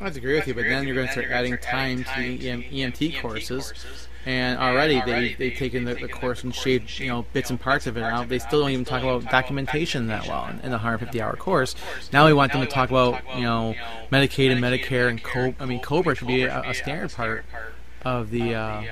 I 0.00 0.04
have 0.04 0.14
to 0.14 0.18
agree 0.18 0.34
with 0.36 0.48
you, 0.48 0.54
but 0.54 0.64
then 0.64 0.86
you're 0.86 0.94
going 0.94 1.08
to 1.08 1.12
start 1.12 1.26
adding 1.30 1.58
time 1.58 2.04
to 2.04 2.20
EM, 2.20 2.62
EMT 2.62 3.20
courses, 3.20 4.03
and 4.26 4.58
already 4.58 5.00
they 5.02 5.34
they've 5.34 5.56
taken 5.56 5.84
the, 5.84 5.94
the 5.94 6.08
course 6.08 6.44
and 6.44 6.54
shaved 6.54 6.98
you 6.98 7.08
know 7.08 7.24
bits 7.32 7.50
and 7.50 7.60
parts 7.60 7.86
of 7.86 7.96
it 7.96 8.02
out. 8.02 8.28
They 8.28 8.38
still 8.38 8.60
don't 8.60 8.70
even 8.70 8.84
talk 8.84 9.02
about 9.02 9.30
documentation 9.30 10.06
that 10.08 10.26
well 10.26 10.46
in, 10.46 10.56
in 10.60 10.70
the 10.70 10.78
150 10.78 11.20
hour 11.20 11.36
course. 11.36 11.74
Now 12.12 12.26
we 12.26 12.32
want 12.32 12.52
them 12.52 12.60
to 12.60 12.66
talk 12.66 12.90
about 12.90 13.20
you 13.36 13.42
know 13.42 13.74
Medicaid 14.10 14.50
and 14.50 14.62
Medicare 14.62 15.08
and 15.08 15.22
Co. 15.22 15.54
I 15.60 15.66
mean 15.66 15.80
Cobra 15.80 16.14
should 16.14 16.28
be 16.28 16.42
a, 16.42 16.62
a 16.62 16.74
standard 16.74 17.12
part 17.12 17.44
of 18.04 18.30
the. 18.30 18.54
Uh, 18.54 18.82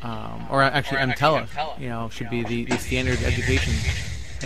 um, 0.00 0.46
or 0.48 0.62
actually, 0.62 0.98
EMTALA, 0.98 1.80
you 1.80 1.88
know, 1.88 2.08
should 2.08 2.30
be 2.30 2.44
the, 2.44 2.66
the 2.66 2.78
standard 2.78 3.20
education 3.24 3.74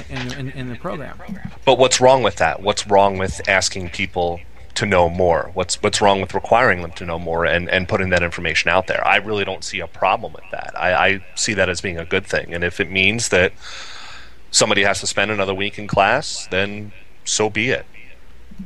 in, 0.09 0.33
in, 0.33 0.51
in 0.53 0.69
the 0.71 0.77
program. 0.77 1.19
But 1.67 1.79
what's 1.79 2.01
wrong 2.01 2.23
with 2.23 2.37
that? 2.37 2.62
What's 2.62 2.87
wrong 2.87 3.19
with 3.19 3.41
asking 3.47 3.91
people 3.91 4.41
to 4.75 4.87
know 4.87 5.09
more? 5.09 5.51
What's 5.55 5.83
what's 5.83 6.01
wrong 6.01 6.21
with 6.21 6.35
requiring 6.35 6.83
them 6.83 6.93
to 6.93 7.05
know 7.05 7.19
more 7.19 7.45
and, 7.45 7.69
and 7.69 7.89
putting 7.89 8.11
that 8.11 8.23
information 8.23 8.71
out 8.71 8.87
there? 8.87 9.07
I 9.07 9.17
really 9.17 9.45
don't 9.45 9.65
see 9.65 9.81
a 9.81 9.87
problem 9.87 10.33
with 10.33 10.45
that. 10.51 10.73
I, 10.77 10.95
I 10.95 11.25
see 11.35 11.55
that 11.55 11.69
as 11.69 11.81
being 11.81 11.99
a 11.99 12.05
good 12.05 12.27
thing. 12.27 12.55
And 12.55 12.65
if 12.65 12.81
it 12.81 12.91
means 12.91 13.29
that 13.29 13.53
somebody 14.51 14.83
has 14.83 15.01
to 15.01 15.07
spend 15.07 15.31
another 15.31 15.55
week 15.55 15.79
in 15.79 15.87
class, 15.87 16.47
then 16.51 16.93
so 17.25 17.51
be 17.51 17.71
it. 17.71 17.87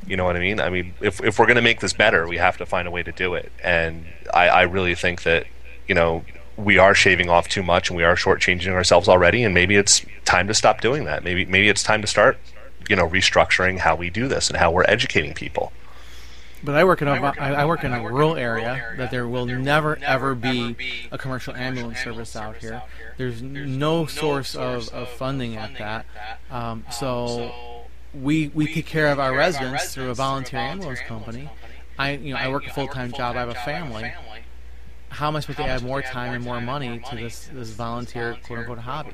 You 0.06 0.16
know 0.16 0.24
what 0.24 0.36
I 0.36 0.40
mean? 0.40 0.60
I 0.60 0.70
mean, 0.70 0.94
if 1.00 1.22
if 1.22 1.38
we're 1.38 1.46
going 1.46 1.56
to 1.56 1.62
make 1.62 1.80
this 1.80 1.92
better, 1.92 2.26
we 2.28 2.36
have 2.36 2.56
to 2.58 2.66
find 2.66 2.86
a 2.86 2.90
way 2.90 3.02
to 3.02 3.12
do 3.12 3.34
it. 3.34 3.50
And 3.62 4.06
I, 4.32 4.48
I 4.48 4.62
really 4.62 4.94
think 4.94 5.22
that 5.22 5.46
you 5.88 5.94
know 5.94 6.24
we 6.56 6.78
are 6.78 6.94
shaving 6.94 7.28
off 7.28 7.48
too 7.48 7.62
much 7.62 7.90
and 7.90 7.96
we 7.96 8.04
are 8.04 8.16
shortchanging 8.16 8.72
ourselves 8.72 9.08
already. 9.08 9.42
And 9.42 9.54
maybe 9.54 9.76
it's 9.76 10.04
time 10.24 10.48
to 10.48 10.54
stop 10.54 10.80
doing 10.80 11.04
that. 11.04 11.24
Maybe 11.24 11.44
maybe 11.44 11.68
it's 11.68 11.82
time 11.82 12.00
to 12.02 12.06
start 12.06 12.38
you 12.88 12.96
know 12.96 13.08
restructuring 13.08 13.78
how 13.78 13.96
we 13.96 14.10
do 14.10 14.28
this 14.28 14.48
and 14.48 14.56
how 14.56 14.70
we're 14.70 14.84
educating 14.84 15.34
people. 15.34 15.72
But 16.64 16.74
I 16.74 16.84
work 16.84 17.02
in 17.02 17.08
a 17.08 17.12
I 17.12 17.64
work 17.64 17.84
in 17.84 17.92
a 17.92 18.02
rural 18.02 18.36
area 18.36 18.94
that 18.96 19.10
there 19.10 19.28
will 19.28 19.46
never 19.46 19.98
ever 20.02 20.34
be 20.34 20.76
a 21.12 21.18
commercial 21.18 21.54
ambulance 21.54 22.00
service 22.00 22.34
out 22.34 22.56
here. 22.56 22.82
There's 23.16 23.42
no 23.42 24.06
source 24.06 24.54
of, 24.54 24.88
of 24.90 25.08
funding 25.08 25.56
at 25.56 25.78
that. 25.78 26.06
Um, 26.50 26.84
so 26.90 27.86
we 28.14 28.48
we 28.48 28.72
take 28.72 28.86
care 28.86 29.08
of 29.08 29.18
our 29.18 29.34
residents 29.34 29.94
through 29.94 30.10
a 30.10 30.14
volunteer 30.14 30.60
ambulance 30.60 31.00
company. 31.00 31.50
I 31.98 32.12
you 32.12 32.34
know 32.34 32.40
I 32.40 32.48
work 32.48 32.66
a 32.66 32.72
full 32.72 32.88
time 32.88 33.12
job. 33.12 33.36
I 33.36 33.40
have 33.40 33.48
a 33.48 33.54
family. 33.54 34.12
How 35.08 35.28
am 35.28 35.36
I 35.36 35.40
supposed 35.40 35.58
to 35.58 35.66
add 35.66 35.82
more 35.82 36.02
time 36.02 36.34
and 36.34 36.44
more 36.44 36.60
money 36.60 37.00
to 37.10 37.16
this 37.16 37.48
this 37.52 37.70
volunteer 37.70 38.36
quote 38.44 38.60
unquote 38.60 38.78
hobby? 38.78 39.12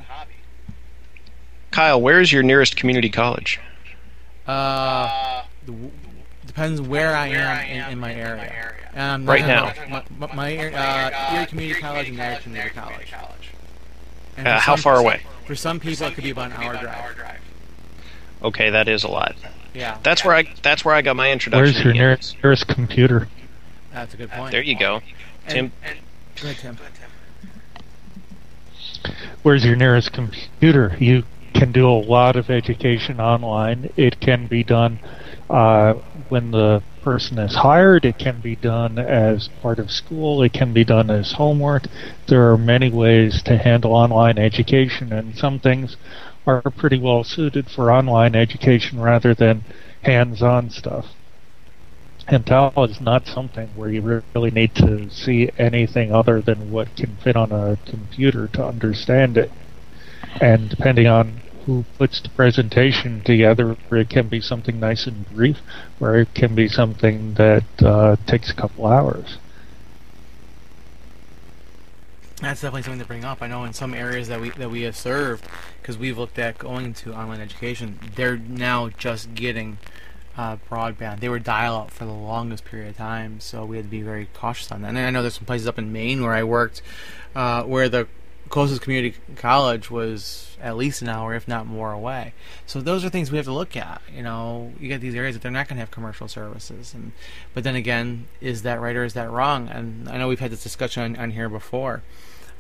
Kyle, 1.71 2.01
where 2.01 2.21
is 2.21 2.33
your 2.33 2.43
nearest 2.43 2.77
community 2.77 3.09
college? 3.09 3.59
Uh, 4.47 5.45
the, 5.65 5.73
depends 6.47 6.81
where 6.81 7.15
I 7.17 7.29
am 7.29 7.67
in, 7.87 7.93
in 7.93 7.99
my 7.99 8.15
area. 8.15 8.75
Um, 8.95 9.25
right 9.27 9.47
now. 9.47 9.73
My, 9.89 10.05
my, 10.19 10.35
my 10.35 10.57
uh, 10.59 11.35
Erie 11.37 11.47
Community 11.47 11.81
College 11.81 12.09
and 12.11 12.19
Erie 12.19 12.37
Community 12.39 12.71
College. 12.75 13.13
And 14.37 14.47
Uh, 14.49 14.59
how 14.59 14.77
some- 14.77 14.83
far 14.83 14.97
away? 14.99 15.23
For 15.47 15.55
some 15.55 15.81
people, 15.81 16.07
it 16.07 16.15
could 16.15 16.25
be 16.25 16.31
about 16.31 16.53
an 16.53 16.63
hour 16.63 16.77
drive. 16.77 17.41
Okay, 18.43 18.71
that 18.71 18.89
is 18.89 19.03
a 19.05 19.09
lot. 19.09 19.35
Yeah, 19.75 19.99
That's 20.03 20.25
where 20.25 20.35
I 20.37 20.53
that's 20.63 20.85
where 20.85 20.95
I 20.95 21.01
got 21.01 21.17
my 21.17 21.31
introduction. 21.33 21.63
Where's 21.65 21.83
your 21.83 21.93
to 21.95 21.99
nearest, 21.99 22.37
nearest 22.43 22.69
computer? 22.69 23.29
that's 23.93 24.13
a 24.13 24.17
good 24.19 24.31
point. 24.31 24.53
There 24.53 24.61
you 24.63 24.79
go, 24.79 25.01
Tim. 25.49 25.73
Go 26.41 26.49
ahead, 26.49 26.57
Tim. 26.59 26.77
Where's 29.43 29.65
your 29.65 29.77
nearest 29.77 30.13
computer? 30.13 30.97
You 31.01 31.25
can 31.55 31.73
do 31.73 31.89
a 31.89 31.99
lot 31.99 32.37
of 32.37 32.51
education 32.51 33.21
online. 33.21 33.91
It 33.97 34.21
can 34.21 34.47
be 34.47 34.63
done 34.63 34.99
uh, 35.53 35.95
when 36.29 36.51
the 36.51 36.83
person 37.03 37.39
is 37.39 37.55
hired. 37.55 38.05
It 38.05 38.19
can 38.19 38.41
be 38.41 38.57
done 38.57 38.99
as 38.99 39.49
part 39.61 39.79
of 39.79 39.91
school. 39.91 40.43
It 40.43 40.53
can 40.53 40.73
be 40.73 40.85
done 40.85 41.11
as 41.11 41.33
homework. 41.33 41.85
There 42.29 42.51
are 42.53 42.59
many 42.59 42.91
ways 42.91 43.43
to 43.45 43.59
handle 43.59 43.93
online 43.93 44.39
education, 44.39 45.13
and 45.13 45.37
some 45.37 45.61
things 45.61 45.97
are 46.47 46.63
pretty 46.77 46.99
well 46.99 47.23
suited 47.25 47.69
for 47.71 47.93
online 47.93 48.35
education 48.35 49.01
rather 49.01 49.35
than 49.35 49.65
hands-on 50.03 50.71
stuff. 50.71 51.07
And 52.29 52.49
is 52.79 53.01
not 53.01 53.27
something 53.27 53.69
where 53.75 53.91
you 53.91 54.23
really 54.35 54.51
need 54.53 54.75
to 54.77 55.11
see 55.11 55.51
anything 55.59 56.13
other 56.15 56.41
than 56.41 56.71
what 56.71 56.95
can 56.97 57.17
fit 57.17 57.37
on 57.37 57.53
a 57.53 57.77
computer 57.85 58.49
to 58.55 58.65
understand 58.65 59.37
it. 59.37 59.53
And 60.41 60.71
depending 60.71 61.09
on 61.09 61.42
who 61.67 61.85
puts 61.99 62.21
the 62.21 62.29
presentation 62.29 63.21
together, 63.23 63.77
it 63.91 64.09
can 64.09 64.29
be 64.29 64.41
something 64.41 64.81
nice 64.81 65.07
and 65.07 65.29
brief, 65.35 65.59
or 66.01 66.17
it 66.17 66.35
can 66.35 66.55
be 66.55 66.69
something 66.69 67.35
that 67.35 67.65
uh, 67.83 68.17
takes 68.27 68.51
a 68.51 68.55
couple 68.55 68.87
hours. 68.87 69.39
That's 72.41 72.61
definitely 72.61 72.83
something 72.83 73.01
to 73.01 73.07
bring 73.07 73.25
up. 73.25 73.41
I 73.41 73.47
know 73.47 73.63
in 73.63 73.73
some 73.73 73.95
areas 73.95 74.27
that 74.27 74.41
we 74.41 74.51
that 74.51 74.69
we 74.69 74.83
have 74.83 74.97
served, 74.97 75.47
because 75.81 75.97
we've 75.97 76.19
looked 76.19 76.41
at 76.41 76.59
going 76.59 76.93
to 76.95 77.15
online 77.15 77.41
education, 77.41 78.01
they're 78.17 78.37
now 78.37 78.89
just 78.89 79.35
getting 79.35 79.79
uh, 80.37 80.57
broadband. 80.69 81.21
They 81.21 81.29
were 81.29 81.39
dial-up 81.39 81.93
for 81.93 82.05
the 82.05 82.13
longest 82.13 82.65
period 82.65 82.89
of 82.89 82.97
time, 82.97 83.39
so 83.39 83.65
we 83.65 83.77
had 83.77 83.85
to 83.85 83.91
be 83.91 84.03
very 84.03 84.29
cautious 84.35 84.73
on 84.73 84.83
that. 84.83 84.89
And 84.89 84.99
I 84.99 85.11
know 85.11 85.23
there's 85.23 85.35
some 85.35 85.45
places 85.47 85.69
up 85.69 85.79
in 85.79 85.93
Maine 85.93 86.21
where 86.21 86.33
I 86.33 86.43
worked, 86.43 86.83
uh, 87.37 87.63
where 87.63 87.89
the 87.89 88.09
closest 88.53 88.83
community 88.83 89.17
college 89.37 89.91
was 89.91 90.59
at 90.61 90.77
least 90.77 91.01
an 91.01 91.09
hour, 91.09 91.35
if 91.35 91.49
not 91.49 91.67
more, 91.67 91.91
away. 91.91 92.35
So 92.67 92.83
those 92.83 93.03
are 93.03 93.09
things 93.09 93.33
we 93.33 93.39
have 93.39 93.47
to 93.47 93.53
look 93.53 93.79
at. 93.79 94.03
You 94.15 94.23
know, 94.23 94.73
you 94.79 94.89
get 94.89 95.01
these 95.01 95.15
areas 95.15 95.35
that 95.35 95.43
they're 95.43 95.51
not 95.51 95.69
going 95.69 95.77
to 95.77 95.81
have 95.81 95.91
commercial 95.91 96.29
services, 96.29 96.93
and 96.93 97.13
but 97.55 97.65
then 97.65 97.75
again, 97.75 98.27
is 98.43 98.61
that 98.63 98.79
right 98.79 98.95
or 98.95 99.05
is 99.05 99.15
that 99.15 99.31
wrong? 99.31 99.69
And 99.69 100.07
I 100.07 100.19
know 100.19 100.29
we've 100.29 100.39
had 100.39 100.53
this 100.53 100.63
discussion 100.63 101.03
on, 101.03 101.17
on 101.17 101.31
here 101.31 101.49
before 101.49 102.03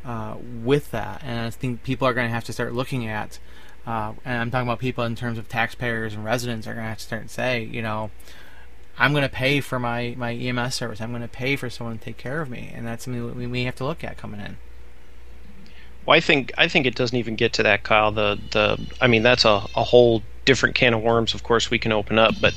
uh, 0.02 0.36
with 0.64 0.90
that, 0.92 1.22
and 1.22 1.40
I 1.40 1.50
think 1.50 1.82
people 1.82 2.08
are 2.08 2.14
going 2.14 2.26
to 2.26 2.34
have 2.34 2.44
to 2.44 2.54
start 2.54 2.72
looking 2.72 3.06
at. 3.06 3.38
Uh, 3.86 4.14
and 4.24 4.40
I'm 4.40 4.50
talking 4.50 4.66
about 4.66 4.78
people 4.78 5.04
in 5.04 5.14
terms 5.14 5.36
of 5.36 5.48
taxpayers 5.48 6.14
and 6.14 6.24
residents 6.24 6.66
are 6.66 6.72
going 6.72 6.84
to 6.84 6.88
have 6.88 6.98
to 6.98 7.04
start 7.04 7.20
and 7.22 7.30
say, 7.30 7.64
you 7.64 7.82
know, 7.82 8.10
I'm 8.96 9.12
going 9.12 9.24
to 9.24 9.28
pay 9.28 9.60
for 9.60 9.78
my, 9.78 10.14
my 10.16 10.32
EMS 10.32 10.74
service. 10.74 11.00
I'm 11.02 11.10
going 11.10 11.22
to 11.22 11.28
pay 11.28 11.56
for 11.56 11.68
someone 11.68 11.98
to 11.98 12.04
take 12.04 12.16
care 12.16 12.40
of 12.40 12.48
me, 12.48 12.72
and 12.74 12.86
that's 12.86 13.04
something 13.04 13.36
we 13.36 13.46
may 13.46 13.64
have 13.64 13.76
to 13.76 13.84
look 13.84 14.02
at 14.02 14.16
coming 14.16 14.40
in. 14.40 14.56
Well, 16.06 16.16
I 16.16 16.20
think 16.20 16.52
I 16.58 16.68
think 16.68 16.86
it 16.86 16.94
doesn't 16.94 17.16
even 17.16 17.36
get 17.36 17.52
to 17.54 17.62
that, 17.62 17.84
Kyle. 17.84 18.10
The 18.12 18.38
the 18.50 18.78
I 19.00 19.06
mean 19.06 19.22
that's 19.22 19.44
a, 19.44 19.66
a 19.76 19.84
whole 19.84 20.22
different 20.44 20.74
can 20.74 20.94
of 20.94 21.02
worms. 21.02 21.34
Of 21.34 21.42
course, 21.42 21.70
we 21.70 21.78
can 21.78 21.92
open 21.92 22.18
up, 22.18 22.34
but 22.40 22.54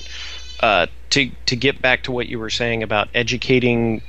uh, 0.61 0.87
to 1.11 1.29
to 1.45 1.55
get 1.55 1.81
back 1.81 2.03
to 2.03 2.11
what 2.11 2.27
you 2.27 2.39
were 2.39 2.49
saying 2.49 2.83
about 2.83 3.09
educating 3.13 4.01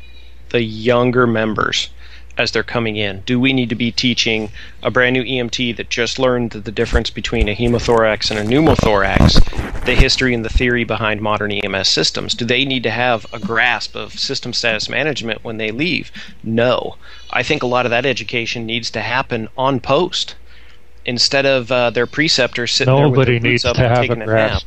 the 0.51 0.63
younger 0.63 1.27
members, 1.27 1.91
as 2.39 2.51
they're 2.51 2.63
coming 2.63 2.97
in? 2.97 3.21
Do 3.21 3.41
we 3.41 3.53
need 3.53 3.69
to 3.71 3.75
be 3.75 3.91
teaching 3.91 4.51
a 4.83 4.91
brand 4.91 5.15
new 5.15 5.25
EMT 5.25 5.77
that 5.77 5.89
just 5.91 6.19
learned 6.19 6.51
the 6.51 6.73
difference 6.73 7.11
between 7.11 7.49
a 7.49 7.55
hemothorax 7.55 8.31
and 8.31 8.39
a 8.39 8.45
pneumothorax, 8.45 9.85
the 9.85 9.95
history 9.95 10.35
and 10.35 10.45
the 10.45 10.49
theory 10.51 10.85
behind 10.85 11.21
modern 11.21 11.53
EMS 11.53 11.89
systems? 11.89 12.35
Do 12.35 12.45
they 12.45 12.65
need 12.65 12.83
to 12.83 12.91
have 12.91 13.27
a 13.33 13.39
grasp 13.39 13.95
of 13.95 14.13
system 14.19 14.53
status 14.53 14.89
management 14.89 15.45
when 15.45 15.57
they 15.57 15.71
leave? 15.71 16.11
No. 16.43 16.97
I 17.31 17.43
think 17.43 17.63
a 17.63 17.67
lot 17.67 17.87
of 17.87 17.91
that 17.91 18.07
education 18.07 18.67
needs 18.67 18.91
to 18.93 19.01
happen 19.01 19.49
on 19.57 19.81
post 19.81 20.35
instead 21.05 21.47
of 21.47 21.71
uh, 21.71 21.91
their 21.91 22.07
preceptor 22.07 22.67
sitting 22.67 22.93
Nobody 22.93 23.11
there 23.11 23.19
with 23.35 23.43
their 23.43 23.51
needs 23.51 23.63
boots 23.63 23.71
up 23.71 23.77
to 23.77 23.89
have 23.89 23.99
taking 23.99 24.21
a 24.21 24.25
a 24.25 24.27
nap. 24.27 24.27
grasp. 24.27 24.67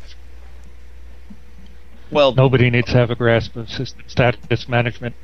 Well, 2.11 2.33
Nobody 2.33 2.71
needs 2.71 2.87
to 2.87 2.97
have 2.97 3.11
a 3.11 3.15
grasp 3.15 3.55
of 3.55 3.69
system 3.69 4.03
status 4.07 4.67
management. 4.67 5.15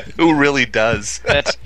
Who 0.16 0.34
really 0.34 0.66
does? 0.66 1.20
that's 1.24 1.56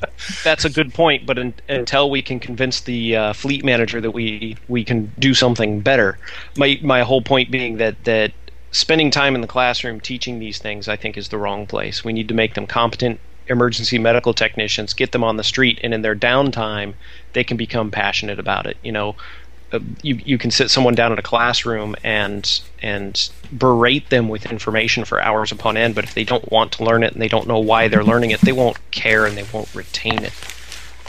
that's 0.42 0.64
a 0.64 0.70
good 0.70 0.94
point. 0.94 1.26
But 1.26 1.38
un, 1.38 1.54
until 1.68 2.10
we 2.10 2.22
can 2.22 2.40
convince 2.40 2.80
the 2.80 3.16
uh, 3.16 3.32
fleet 3.32 3.64
manager 3.64 4.00
that 4.00 4.12
we 4.12 4.56
we 4.68 4.84
can 4.84 5.12
do 5.18 5.34
something 5.34 5.80
better, 5.80 6.18
my 6.56 6.78
my 6.82 7.02
whole 7.02 7.22
point 7.22 7.50
being 7.50 7.78
that 7.78 8.04
that 8.04 8.32
spending 8.70 9.10
time 9.10 9.34
in 9.34 9.40
the 9.40 9.46
classroom 9.46 10.00
teaching 10.00 10.38
these 10.38 10.58
things, 10.58 10.88
I 10.88 10.96
think, 10.96 11.16
is 11.16 11.28
the 11.28 11.38
wrong 11.38 11.66
place. 11.66 12.04
We 12.04 12.12
need 12.12 12.28
to 12.28 12.34
make 12.34 12.54
them 12.54 12.66
competent 12.66 13.20
emergency 13.48 13.98
medical 13.98 14.34
technicians, 14.34 14.92
get 14.92 15.12
them 15.12 15.24
on 15.24 15.36
the 15.36 15.44
street, 15.44 15.78
and 15.82 15.94
in 15.94 16.02
their 16.02 16.16
downtime, 16.16 16.94
they 17.32 17.44
can 17.44 17.56
become 17.56 17.90
passionate 17.90 18.38
about 18.38 18.66
it. 18.66 18.76
You 18.82 18.92
know, 18.92 19.16
uh, 19.72 19.80
you 20.02 20.20
you 20.24 20.38
can 20.38 20.50
sit 20.50 20.70
someone 20.70 20.94
down 20.94 21.12
in 21.12 21.18
a 21.18 21.22
classroom 21.22 21.96
and 22.04 22.60
and 22.82 23.30
berate 23.56 24.10
them 24.10 24.28
with 24.28 24.46
information 24.46 25.04
for 25.04 25.20
hours 25.20 25.50
upon 25.50 25.76
end, 25.76 25.94
but 25.94 26.04
if 26.04 26.14
they 26.14 26.24
don't 26.24 26.50
want 26.52 26.72
to 26.72 26.84
learn 26.84 27.02
it 27.02 27.12
and 27.12 27.20
they 27.20 27.28
don't 27.28 27.46
know 27.48 27.58
why 27.58 27.88
they're 27.88 28.04
learning 28.04 28.30
it, 28.30 28.40
they 28.42 28.52
won't 28.52 28.78
care 28.90 29.26
and 29.26 29.36
they 29.36 29.44
won't 29.52 29.72
retain 29.74 30.22
it. 30.24 30.32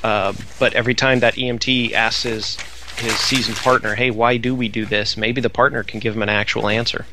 Uh, 0.04 0.34
but 0.60 0.74
every 0.74 0.94
time 0.94 1.20
that 1.20 1.36
EMT 1.36 1.94
asks 1.94 2.24
his 2.24 2.58
his 2.98 3.14
seasoned 3.20 3.58
partner, 3.58 3.94
"Hey, 3.96 4.10
why 4.10 4.38
do 4.38 4.56
we 4.56 4.68
do 4.70 4.86
this?" 4.86 5.16
Maybe 5.18 5.40
the 5.42 5.50
partner 5.52 5.84
can 5.84 6.00
give 6.00 6.16
him 6.16 6.24
an 6.24 6.30
actual 6.30 6.68
answer. 6.68 7.06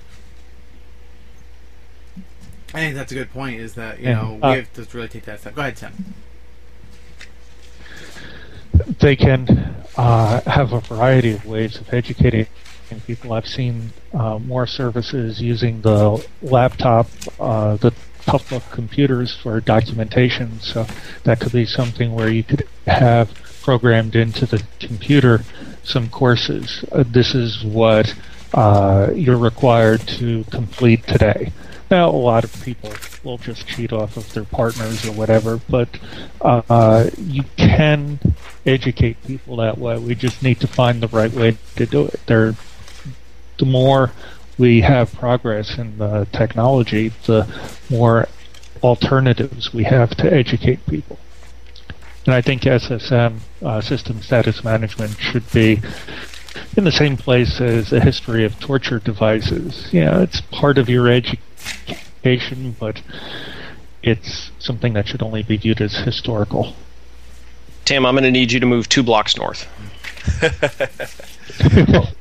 I 2.73 2.79
think 2.79 2.95
that's 2.97 3.13
a 3.13 3.15
good 3.15 3.33
point. 3.33 3.61
Is 3.61 3.75
that 3.75 4.01
you 4.01 4.09
Yeah. 4.09 4.15
know 4.15 4.39
Uh, 4.43 4.51
we 4.51 4.57
have 4.57 4.73
to 4.75 4.97
really 4.97 5.09
take 5.09 5.25
that 5.27 5.41
step. 5.41 5.55
Go 5.55 5.61
ahead, 5.63 5.77
Tim. 5.77 5.93
They 9.01 9.17
can 9.17 9.49
uh, 9.97 10.41
have 10.43 10.73
a 10.73 10.81
variety 10.81 11.33
of 11.33 11.47
ways 11.47 11.77
of 11.77 11.93
educating 11.93 12.47
people. 13.07 13.33
I've 13.33 13.47
seen 13.47 13.91
uh, 14.13 14.39
more 14.39 14.67
services 14.67 15.41
using 15.41 15.81
the 15.81 16.25
laptop, 16.43 17.09
uh, 17.41 17.77
the 17.77 17.93
toughbook 18.23 18.71
computers 18.71 19.35
for 19.35 19.61
documentation. 19.61 20.61
So 20.61 20.87
that 21.25 21.41
could 21.41 21.53
be 21.53 21.67
something 21.67 22.15
where 22.15 22.31
you 22.31 22.43
could 22.43 22.67
have 22.87 23.35
programmed 23.63 24.15
into 24.15 24.47
the 24.47 24.63
computer 24.79 25.43
some 25.83 26.09
courses. 26.09 26.85
Uh, 26.93 27.05
this 27.07 27.35
is 27.35 27.65
what 27.65 28.15
uh, 28.55 29.11
you're 29.15 29.39
required 29.39 30.01
to 30.07 30.45
complete 30.45 31.07
today. 31.07 31.53
Now, 31.91 32.11
a 32.11 32.13
lot 32.13 32.45
of 32.45 32.63
people 32.63 32.93
will 33.23 33.39
just 33.39 33.67
cheat 33.67 33.93
off 33.93 34.17
of 34.17 34.33
their 34.33 34.45
partners 34.45 35.07
or 35.07 35.13
whatever, 35.13 35.61
but 35.69 35.89
uh, 36.41 37.11
you 37.19 37.45
can 37.57 38.19
educate 38.67 39.23
people 39.25 39.57
that 39.57 39.79
way. 39.79 39.99
We 39.99 40.15
just 40.15 40.43
need 40.43 40.61
to 40.61 40.67
find 40.67 41.03
the 41.03 41.09
right 41.09 41.33
way 41.33 41.57
to 41.77 41.87
do 41.87 42.07
it. 42.07 42.21
There, 42.27 42.55
the 43.59 43.67
more 43.67 44.13
we 44.59 44.81
have 44.81 45.13
progress 45.13 45.79
in 45.79 45.99
the 45.99 46.27
technology, 46.33 47.13
the 47.27 47.47
more 47.91 48.29
alternatives 48.83 49.73
we 49.73 49.85
have 49.85 50.11
to 50.17 50.33
educate 50.33 50.85
people. 50.87 51.19
And 52.27 52.35
I 52.35 52.41
think 52.41 52.63
SSM, 52.63 53.41
uh, 53.63 53.81
System 53.81 54.23
Status 54.23 54.65
Management, 54.65 55.19
should 55.19 55.51
be 55.53 55.81
in 56.77 56.85
the 56.85 56.93
same 56.93 57.17
place 57.17 57.61
as 57.61 57.93
a 57.93 58.01
history 58.01 58.45
of 58.45 58.59
torture 58.61 58.99
devices. 58.99 59.93
You 59.93 60.05
know, 60.05 60.23
it's 60.23 60.41
part 60.41 60.79
of 60.79 60.89
your 60.89 61.09
education, 61.09 61.43
but 62.81 63.03
it's 64.03 64.51
something 64.59 64.93
that 64.95 65.07
should 65.09 65.23
only 65.23 65.43
be 65.43 65.57
viewed 65.57 65.81
as 65.81 65.95
historical. 65.97 66.75
Tim, 67.85 68.07
I'm 68.07 68.15
going 68.15 68.25
to 68.25 68.31
need 68.31 68.51
you 68.53 68.61
to 68.61 68.67
move 68.67 68.89
two 68.89 69.03
blocks 69.03 69.37
north. 69.37 69.67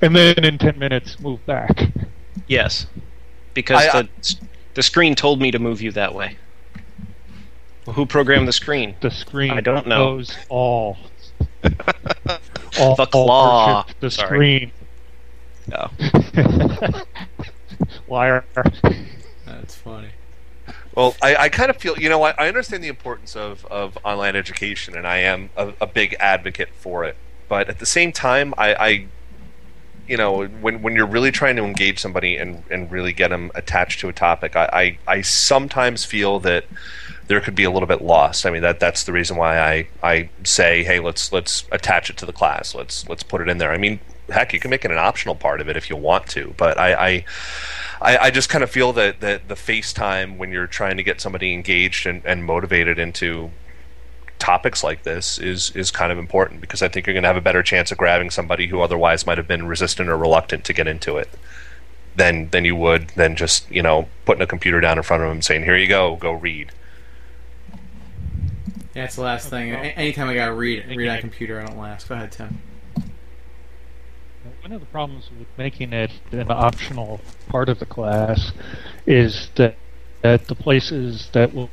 and 0.00 0.14
then 0.16 0.44
in 0.44 0.58
10 0.58 0.78
minutes, 0.78 1.18
move 1.20 1.44
back. 1.46 1.70
Yes, 2.46 2.86
because 3.54 3.84
I- 3.86 4.02
the 4.02 4.08
the 4.74 4.82
screen 4.82 5.14
told 5.14 5.40
me 5.40 5.50
to 5.50 5.58
move 5.58 5.82
you 5.82 5.92
that 5.92 6.14
way. 6.14 6.36
Well, 7.86 7.94
who 7.94 8.06
programmed 8.06 8.48
the 8.48 8.52
screen? 8.52 8.94
The 9.00 9.10
screen 9.10 9.50
I 9.50 9.60
don't 9.60 9.86
know. 9.86 10.14
knows 10.16 10.34
all. 10.48 10.96
all 12.80 12.96
The 12.96 13.06
claw. 13.06 13.82
worship 13.84 14.00
The 14.00 14.10
Sorry. 14.10 14.26
screen. 14.28 14.72
Oh. 15.74 17.02
Liar. 18.08 18.44
That's 19.46 19.74
funny. 19.74 20.08
Well, 20.94 21.16
I, 21.22 21.36
I 21.36 21.48
kind 21.48 21.70
of 21.70 21.76
feel, 21.76 21.98
you 21.98 22.08
know, 22.08 22.22
I, 22.22 22.34
I 22.38 22.48
understand 22.48 22.84
the 22.84 22.88
importance 22.88 23.34
of, 23.34 23.64
of 23.66 23.98
online 24.04 24.36
education, 24.36 24.96
and 24.96 25.06
I 25.06 25.18
am 25.18 25.50
a, 25.56 25.72
a 25.80 25.86
big 25.86 26.14
advocate 26.20 26.68
for 26.74 27.04
it. 27.04 27.16
But 27.48 27.68
at 27.68 27.78
the 27.78 27.86
same 27.86 28.12
time, 28.12 28.54
I, 28.56 28.74
I 28.74 29.06
you 30.06 30.16
know, 30.16 30.46
when, 30.46 30.82
when 30.82 30.94
you're 30.94 31.06
really 31.06 31.30
trying 31.30 31.56
to 31.56 31.64
engage 31.64 31.98
somebody 31.98 32.36
and, 32.36 32.62
and 32.70 32.90
really 32.90 33.12
get 33.12 33.28
them 33.28 33.50
attached 33.54 34.00
to 34.00 34.08
a 34.08 34.12
topic, 34.12 34.56
I, 34.56 34.98
I, 35.06 35.16
I 35.16 35.20
sometimes 35.22 36.04
feel 36.04 36.40
that 36.40 36.64
there 37.28 37.40
could 37.40 37.54
be 37.54 37.64
a 37.64 37.70
little 37.70 37.86
bit 37.86 38.02
lost. 38.02 38.44
I 38.44 38.50
mean, 38.50 38.62
that 38.62 38.80
that's 38.80 39.04
the 39.04 39.12
reason 39.12 39.36
why 39.36 39.58
I, 39.58 39.88
I 40.02 40.28
say, 40.44 40.84
hey, 40.84 41.00
let's 41.00 41.32
let's 41.32 41.64
attach 41.70 42.10
it 42.10 42.16
to 42.18 42.26
the 42.26 42.32
class. 42.32 42.74
Let's 42.74 43.08
let's 43.08 43.22
put 43.22 43.40
it 43.40 43.48
in 43.48 43.58
there. 43.58 43.70
I 43.70 43.78
mean, 43.78 44.00
heck, 44.28 44.52
you 44.52 44.60
can 44.60 44.70
make 44.70 44.84
it 44.84 44.90
an 44.90 44.98
optional 44.98 45.34
part 45.34 45.60
of 45.60 45.68
it 45.68 45.76
if 45.76 45.90
you 45.90 45.96
want 45.96 46.26
to, 46.28 46.54
but 46.56 46.78
I, 46.78 46.94
I 46.94 47.24
I, 48.02 48.18
I 48.18 48.30
just 48.30 48.48
kind 48.48 48.64
of 48.64 48.70
feel 48.70 48.92
that, 48.94 49.20
that 49.20 49.48
the 49.48 49.54
FaceTime 49.54 50.36
when 50.36 50.50
you're 50.50 50.66
trying 50.66 50.96
to 50.96 51.04
get 51.04 51.20
somebody 51.20 51.54
engaged 51.54 52.04
and, 52.06 52.24
and 52.26 52.44
motivated 52.44 52.98
into 52.98 53.52
topics 54.38 54.82
like 54.82 55.04
this 55.04 55.38
is 55.38 55.70
is 55.76 55.92
kind 55.92 56.10
of 56.10 56.18
important 56.18 56.60
because 56.60 56.82
I 56.82 56.88
think 56.88 57.06
you're 57.06 57.14
going 57.14 57.22
to 57.22 57.28
have 57.28 57.36
a 57.36 57.40
better 57.40 57.62
chance 57.62 57.92
of 57.92 57.98
grabbing 57.98 58.30
somebody 58.30 58.66
who 58.66 58.80
otherwise 58.80 59.24
might 59.24 59.38
have 59.38 59.46
been 59.46 59.68
resistant 59.68 60.08
or 60.08 60.18
reluctant 60.18 60.64
to 60.64 60.72
get 60.72 60.88
into 60.88 61.16
it 61.16 61.28
than 62.16 62.50
than 62.50 62.64
you 62.64 62.74
would 62.74 63.10
than 63.10 63.36
just 63.36 63.70
you 63.70 63.82
know 63.82 64.08
putting 64.24 64.42
a 64.42 64.46
computer 64.46 64.80
down 64.80 64.98
in 64.98 65.04
front 65.04 65.22
of 65.22 65.28
them 65.28 65.36
and 65.36 65.44
saying 65.44 65.62
here 65.62 65.76
you 65.76 65.86
go 65.86 66.16
go 66.16 66.32
read. 66.32 66.72
Yeah, 68.96 69.04
it's 69.04 69.14
the 69.14 69.22
last 69.22 69.48
thing. 69.48 69.72
Anytime 69.72 70.28
I 70.28 70.34
gotta 70.34 70.52
read 70.52 70.86
read 70.88 71.08
on 71.08 71.18
a 71.18 71.20
computer, 71.20 71.60
I 71.60 71.64
don't 71.66 71.78
last. 71.78 72.08
Go 72.08 72.16
ahead, 72.16 72.32
Tim. 72.32 72.60
One 74.62 74.70
of 74.70 74.80
the 74.80 74.86
problems 74.86 75.28
with 75.36 75.48
making 75.58 75.92
it 75.92 76.12
an 76.30 76.52
optional 76.52 77.20
part 77.48 77.68
of 77.68 77.80
the 77.80 77.84
class 77.84 78.52
is 79.06 79.48
that, 79.56 79.74
that 80.22 80.46
the 80.46 80.54
places 80.54 81.30
that 81.32 81.52
will 81.52 81.68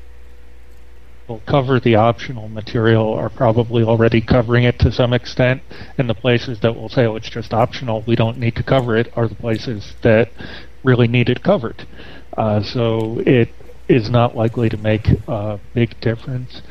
will 1.28 1.42
cover 1.46 1.80
the 1.80 1.94
optional 1.94 2.50
material 2.50 3.14
are 3.14 3.30
probably 3.30 3.84
already 3.84 4.22
covering 4.22 4.64
it 4.64 4.80
to 4.80 4.92
some 4.92 5.14
extent, 5.14 5.62
and 6.00 6.10
the 6.10 6.16
places 6.16 6.62
that 6.62 6.76
will 6.76 6.90
say, 6.90 7.06
"Oh, 7.06 7.16
it's 7.16 7.30
just 7.30 7.54
optional, 7.54 8.02
we 8.08 8.16
don't 8.16 8.40
need 8.40 8.56
to 8.56 8.64
cover 8.64 8.98
it," 8.98 9.14
are 9.16 9.28
the 9.28 9.36
places 9.36 9.94
that 10.02 10.32
really 10.84 11.08
need 11.08 11.30
it 11.30 11.44
covered. 11.44 11.86
Uh, 12.36 12.64
so 12.64 13.22
it 13.24 13.50
is 13.88 14.10
not 14.10 14.36
likely 14.36 14.68
to 14.68 14.78
make 14.78 15.08
a 15.28 15.60
big 15.76 16.00
difference. 16.02 16.64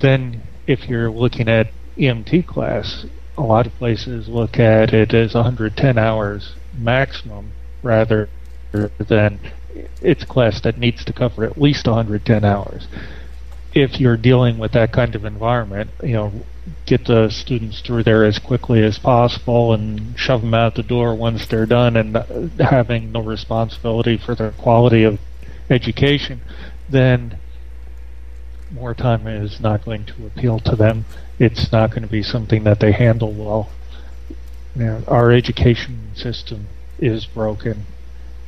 Then, 0.00 0.44
if 0.66 0.88
you're 0.88 1.10
looking 1.10 1.50
at 1.50 1.68
EMT 1.98 2.46
class, 2.46 3.04
a 3.36 3.42
lot 3.42 3.66
of 3.66 3.74
places 3.74 4.28
look 4.28 4.58
at 4.58 4.92
it 4.92 5.14
as 5.14 5.34
110 5.34 5.98
hours 5.98 6.54
maximum 6.76 7.52
rather 7.82 8.28
than 8.98 9.40
it's 10.00 10.24
class 10.24 10.60
that 10.60 10.78
needs 10.78 11.04
to 11.04 11.12
cover 11.12 11.44
at 11.44 11.60
least 11.60 11.86
110 11.86 12.44
hours. 12.44 12.86
If 13.74 13.98
you're 13.98 14.18
dealing 14.18 14.58
with 14.58 14.72
that 14.72 14.92
kind 14.92 15.14
of 15.14 15.24
environment, 15.24 15.90
you 16.02 16.12
know, 16.12 16.32
get 16.84 17.06
the 17.06 17.30
students 17.30 17.80
through 17.80 18.02
there 18.02 18.24
as 18.24 18.38
quickly 18.38 18.82
as 18.82 18.98
possible 18.98 19.72
and 19.72 20.18
shove 20.18 20.42
them 20.42 20.54
out 20.54 20.74
the 20.74 20.82
door 20.82 21.14
once 21.14 21.46
they're 21.46 21.66
done 21.66 21.96
and 21.96 22.16
having 22.60 23.12
no 23.12 23.20
responsibility 23.20 24.18
for 24.18 24.34
the 24.34 24.50
quality 24.58 25.04
of 25.04 25.18
education, 25.70 26.40
then 26.88 27.38
more 28.70 28.94
time 28.94 29.26
is 29.26 29.60
not 29.60 29.84
going 29.84 30.04
to 30.04 30.26
appeal 30.26 30.58
to 30.60 30.76
them. 30.76 31.04
It's 31.38 31.72
not 31.72 31.90
going 31.90 32.02
to 32.02 32.08
be 32.08 32.22
something 32.22 32.64
that 32.64 32.80
they 32.80 32.92
handle 32.92 33.32
well. 33.32 33.70
You 34.76 34.84
know, 34.84 35.04
our 35.08 35.30
education 35.30 36.10
system 36.14 36.66
is 36.98 37.26
broken, 37.26 37.86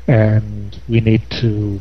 and 0.07 0.81
we 0.89 1.01
need 1.01 1.29
to 1.31 1.81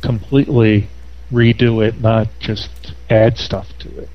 completely 0.00 0.88
redo 1.32 1.86
it, 1.86 2.00
not 2.00 2.28
just 2.38 2.94
add 3.08 3.38
stuff 3.38 3.76
to 3.80 4.02
it. 4.02 4.08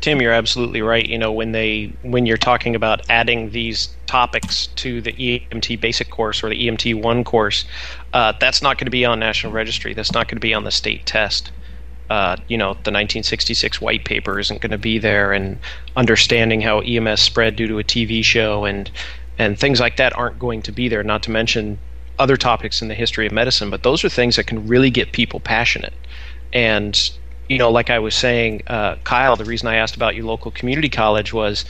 Tim, 0.00 0.20
you're 0.20 0.32
absolutely 0.32 0.82
right. 0.82 1.04
You 1.04 1.18
know, 1.18 1.32
when 1.32 1.52
they 1.52 1.92
when 2.02 2.26
you're 2.26 2.36
talking 2.36 2.76
about 2.76 3.02
adding 3.10 3.50
these 3.50 3.88
topics 4.06 4.68
to 4.68 5.00
the 5.00 5.12
EMT 5.12 5.80
basic 5.80 6.10
course 6.10 6.44
or 6.44 6.48
the 6.48 6.68
EMT 6.68 7.02
one 7.02 7.24
course, 7.24 7.64
uh, 8.12 8.32
that's 8.38 8.62
not 8.62 8.78
going 8.78 8.84
to 8.86 8.90
be 8.90 9.04
on 9.04 9.18
National 9.18 9.52
Registry. 9.52 9.94
That's 9.94 10.12
not 10.12 10.28
going 10.28 10.36
to 10.36 10.40
be 10.40 10.54
on 10.54 10.64
the 10.64 10.70
state 10.70 11.06
test. 11.06 11.50
Uh, 12.08 12.36
you 12.48 12.56
know, 12.56 12.72
the 12.72 12.92
1966 12.92 13.80
white 13.80 14.04
paper 14.04 14.38
isn't 14.38 14.60
going 14.60 14.70
to 14.70 14.78
be 14.78 14.98
there, 14.98 15.32
and 15.32 15.58
understanding 15.96 16.60
how 16.60 16.80
EMS 16.80 17.20
spread 17.20 17.56
due 17.56 17.66
to 17.66 17.78
a 17.78 17.84
TV 17.84 18.24
show 18.24 18.64
and 18.64 18.90
and 19.38 19.58
things 19.58 19.80
like 19.80 19.96
that 19.96 20.16
aren't 20.16 20.38
going 20.38 20.62
to 20.62 20.72
be 20.72 20.88
there. 20.88 21.02
Not 21.02 21.22
to 21.24 21.30
mention 21.30 21.78
other 22.18 22.36
topics 22.36 22.80
in 22.80 22.88
the 22.88 22.94
history 22.94 23.26
of 23.26 23.32
medicine, 23.32 23.70
but 23.70 23.82
those 23.82 24.04
are 24.04 24.08
things 24.08 24.36
that 24.36 24.46
can 24.46 24.66
really 24.66 24.90
get 24.90 25.12
people 25.12 25.40
passionate. 25.40 25.92
And 26.52 27.10
you 27.48 27.58
know, 27.58 27.70
like 27.70 27.90
I 27.90 27.98
was 27.98 28.14
saying, 28.14 28.62
uh, 28.66 28.96
Kyle, 29.04 29.36
the 29.36 29.44
reason 29.44 29.68
I 29.68 29.76
asked 29.76 29.96
about 29.96 30.14
your 30.14 30.24
local 30.24 30.50
community 30.50 30.88
college 30.88 31.32
was 31.32 31.64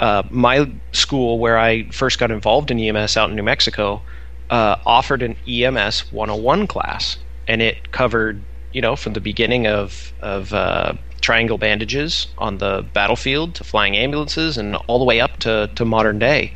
uh, 0.00 0.22
my 0.30 0.70
school, 0.92 1.38
where 1.38 1.58
I 1.58 1.88
first 1.90 2.18
got 2.18 2.30
involved 2.30 2.70
in 2.70 2.78
EMS 2.78 3.16
out 3.16 3.30
in 3.30 3.36
New 3.36 3.42
Mexico, 3.42 4.02
uh, 4.48 4.76
offered 4.84 5.22
an 5.22 5.36
EMS 5.46 6.10
101 6.12 6.66
class, 6.66 7.18
and 7.46 7.62
it 7.62 7.92
covered, 7.92 8.42
you 8.72 8.80
know, 8.80 8.96
from 8.96 9.12
the 9.12 9.20
beginning 9.20 9.66
of 9.66 10.12
of 10.20 10.52
uh, 10.52 10.92
triangle 11.20 11.58
bandages 11.58 12.28
on 12.38 12.58
the 12.58 12.84
battlefield 12.92 13.54
to 13.56 13.64
flying 13.64 13.96
ambulances, 13.96 14.56
and 14.56 14.76
all 14.86 14.98
the 14.98 15.04
way 15.04 15.20
up 15.20 15.38
to 15.38 15.70
to 15.74 15.84
modern 15.84 16.18
day. 16.18 16.52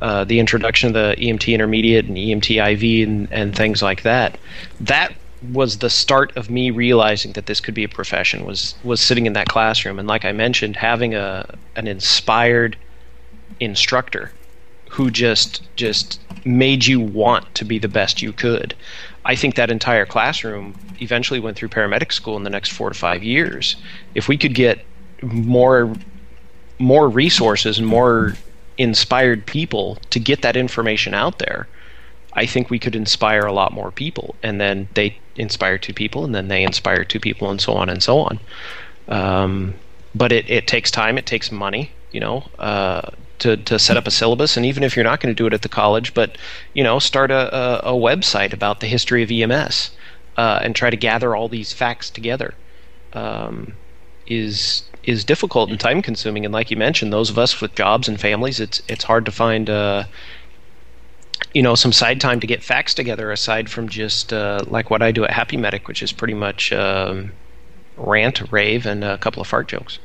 Uh, 0.00 0.22
the 0.22 0.38
introduction 0.38 0.86
of 0.86 0.94
the 0.94 1.16
EMT 1.18 1.52
intermediate 1.52 2.04
and 2.04 2.16
EMT 2.16 2.48
IV 2.72 3.08
and, 3.08 3.28
and 3.32 3.56
things 3.56 3.82
like 3.82 4.02
that. 4.02 4.38
That 4.78 5.12
was 5.52 5.78
the 5.78 5.90
start 5.90 6.36
of 6.36 6.50
me 6.50 6.70
realizing 6.70 7.32
that 7.32 7.46
this 7.46 7.60
could 7.60 7.74
be 7.74 7.84
a 7.84 7.88
profession 7.88 8.44
was 8.44 8.74
was 8.84 9.00
sitting 9.00 9.26
in 9.26 9.32
that 9.32 9.48
classroom 9.48 9.98
and 9.98 10.08
like 10.08 10.24
I 10.24 10.32
mentioned 10.32 10.76
having 10.76 11.14
a 11.14 11.56
an 11.76 11.86
inspired 11.86 12.76
instructor 13.60 14.32
who 14.90 15.10
just 15.10 15.62
just 15.76 16.20
made 16.44 16.86
you 16.86 17.00
want 17.00 17.54
to 17.54 17.64
be 17.64 17.78
the 17.78 17.88
best 17.88 18.22
you 18.22 18.32
could. 18.32 18.74
I 19.28 19.36
think 19.36 19.54
that 19.56 19.70
entire 19.70 20.06
classroom 20.06 20.74
eventually 21.00 21.38
went 21.38 21.56
through 21.56 21.68
paramedic 21.68 22.12
school 22.12 22.36
in 22.38 22.44
the 22.44 22.50
next 22.50 22.72
4 22.72 22.88
to 22.88 22.98
5 22.98 23.22
years. 23.22 23.76
If 24.14 24.26
we 24.26 24.36
could 24.36 24.54
get 24.54 24.84
more 25.22 25.92
more 26.80 27.08
resources 27.08 27.78
and 27.78 27.86
more 27.86 28.34
inspired 28.78 29.44
people 29.44 29.98
to 30.10 30.20
get 30.20 30.42
that 30.42 30.56
information 30.56 31.12
out 31.12 31.38
there, 31.40 31.66
I 32.34 32.46
think 32.46 32.70
we 32.70 32.78
could 32.78 32.94
inspire 32.94 33.40
a 33.40 33.52
lot 33.52 33.72
more 33.72 33.90
people. 33.90 34.36
And 34.42 34.60
then 34.60 34.88
they 34.94 35.18
inspire 35.36 35.76
two 35.76 35.92
people, 35.92 36.24
and 36.24 36.34
then 36.34 36.48
they 36.48 36.62
inspire 36.62 37.04
two 37.04 37.20
people, 37.20 37.50
and 37.50 37.60
so 37.60 37.72
on 37.74 37.88
and 37.88 38.02
so 38.02 38.20
on. 38.20 38.40
Um, 39.08 39.74
but 40.14 40.32
it, 40.32 40.48
it 40.48 40.66
takes 40.66 40.90
time, 40.90 41.18
it 41.18 41.26
takes 41.26 41.50
money, 41.50 41.90
you 42.12 42.20
know, 42.20 42.44
uh, 42.58 43.10
to, 43.40 43.56
to 43.56 43.78
set 43.78 43.96
up 43.96 44.06
a 44.06 44.10
syllabus. 44.10 44.56
And 44.56 44.66
even 44.66 44.82
if 44.82 44.96
you're 44.96 45.04
not 45.04 45.20
going 45.20 45.34
to 45.34 45.36
do 45.36 45.46
it 45.46 45.52
at 45.52 45.62
the 45.62 45.68
college, 45.68 46.14
but, 46.14 46.36
you 46.74 46.82
know, 46.82 46.98
start 46.98 47.30
a, 47.30 47.54
a, 47.86 47.94
a 47.94 47.98
website 47.98 48.52
about 48.52 48.80
the 48.80 48.86
history 48.86 49.22
of 49.22 49.30
EMS 49.30 49.90
uh, 50.36 50.60
and 50.62 50.74
try 50.74 50.90
to 50.90 50.96
gather 50.96 51.34
all 51.34 51.48
these 51.48 51.72
facts 51.72 52.10
together. 52.10 52.54
Um, 53.12 53.74
is 54.26 54.82
is 55.04 55.24
difficult 55.24 55.70
and 55.70 55.80
time 55.80 56.02
consuming 56.02 56.44
and 56.44 56.52
like 56.52 56.70
you 56.70 56.76
mentioned 56.76 57.10
those 57.10 57.30
of 57.30 57.38
us 57.38 57.62
with 57.62 57.74
jobs 57.74 58.08
and 58.08 58.20
families 58.20 58.60
it's 58.60 58.82
it's 58.86 59.04
hard 59.04 59.24
to 59.24 59.32
find 59.32 59.70
uh, 59.70 60.04
you 61.52 61.62
know 61.62 61.74
some 61.74 61.92
side 61.92 62.20
time 62.20 62.40
to 62.40 62.46
get 62.46 62.62
facts 62.62 62.94
together 62.94 63.30
aside 63.32 63.70
from 63.70 63.88
just 63.88 64.32
uh, 64.32 64.62
like 64.66 64.90
what 64.90 65.02
I 65.02 65.12
do 65.12 65.24
at 65.24 65.30
Happy 65.30 65.56
Medic, 65.56 65.88
which 65.88 66.02
is 66.02 66.12
pretty 66.12 66.34
much 66.34 66.72
um, 66.72 67.32
rant, 67.96 68.50
rave, 68.52 68.86
and 68.86 69.04
a 69.04 69.18
couple 69.18 69.40
of 69.40 69.48
fart 69.48 69.68
jokes. 69.68 69.98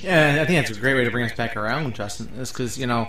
Yeah, 0.00 0.38
I 0.40 0.44
think 0.44 0.66
that's 0.66 0.76
a 0.76 0.80
great 0.80 0.94
way 0.94 1.04
to 1.04 1.10
bring 1.10 1.24
us 1.24 1.36
back 1.36 1.56
around, 1.56 1.94
Justin. 1.94 2.28
Is 2.38 2.52
because 2.52 2.78
you 2.78 2.86
know 2.86 3.08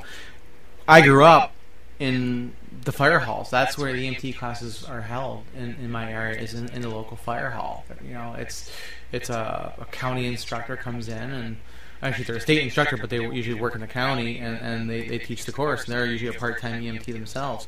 I 0.87 1.01
grew 1.01 1.23
up 1.23 1.53
in 1.99 2.53
the 2.83 2.91
fire 2.91 3.19
halls. 3.19 3.49
That's 3.49 3.77
where 3.77 3.93
the 3.93 4.07
EMT 4.07 4.37
classes 4.37 4.83
are 4.85 5.01
held 5.01 5.43
in, 5.55 5.75
in 5.75 5.91
my 5.91 6.11
area. 6.11 6.39
Is 6.39 6.53
in, 6.53 6.69
in 6.69 6.81
the 6.81 6.89
local 6.89 7.17
fire 7.17 7.51
hall. 7.51 7.85
You 8.03 8.13
know, 8.13 8.35
it's 8.37 8.71
it's 9.11 9.29
a, 9.29 9.73
a 9.79 9.85
county 9.85 10.25
instructor 10.27 10.75
comes 10.75 11.07
in 11.07 11.31
and 11.31 11.57
actually 12.01 12.25
they're 12.25 12.37
a 12.37 12.41
state 12.41 12.63
instructor, 12.63 12.97
but 12.97 13.09
they 13.09 13.21
usually 13.21 13.59
work 13.59 13.75
in 13.75 13.81
the 13.81 13.87
county 13.87 14.39
and, 14.39 14.57
and 14.57 14.89
they, 14.89 15.07
they 15.07 15.17
teach 15.17 15.45
the 15.45 15.51
course, 15.51 15.85
and 15.85 15.93
they're 15.93 16.05
usually 16.05 16.35
a 16.35 16.39
part-time 16.39 16.81
EMT 16.81 17.05
themselves. 17.05 17.67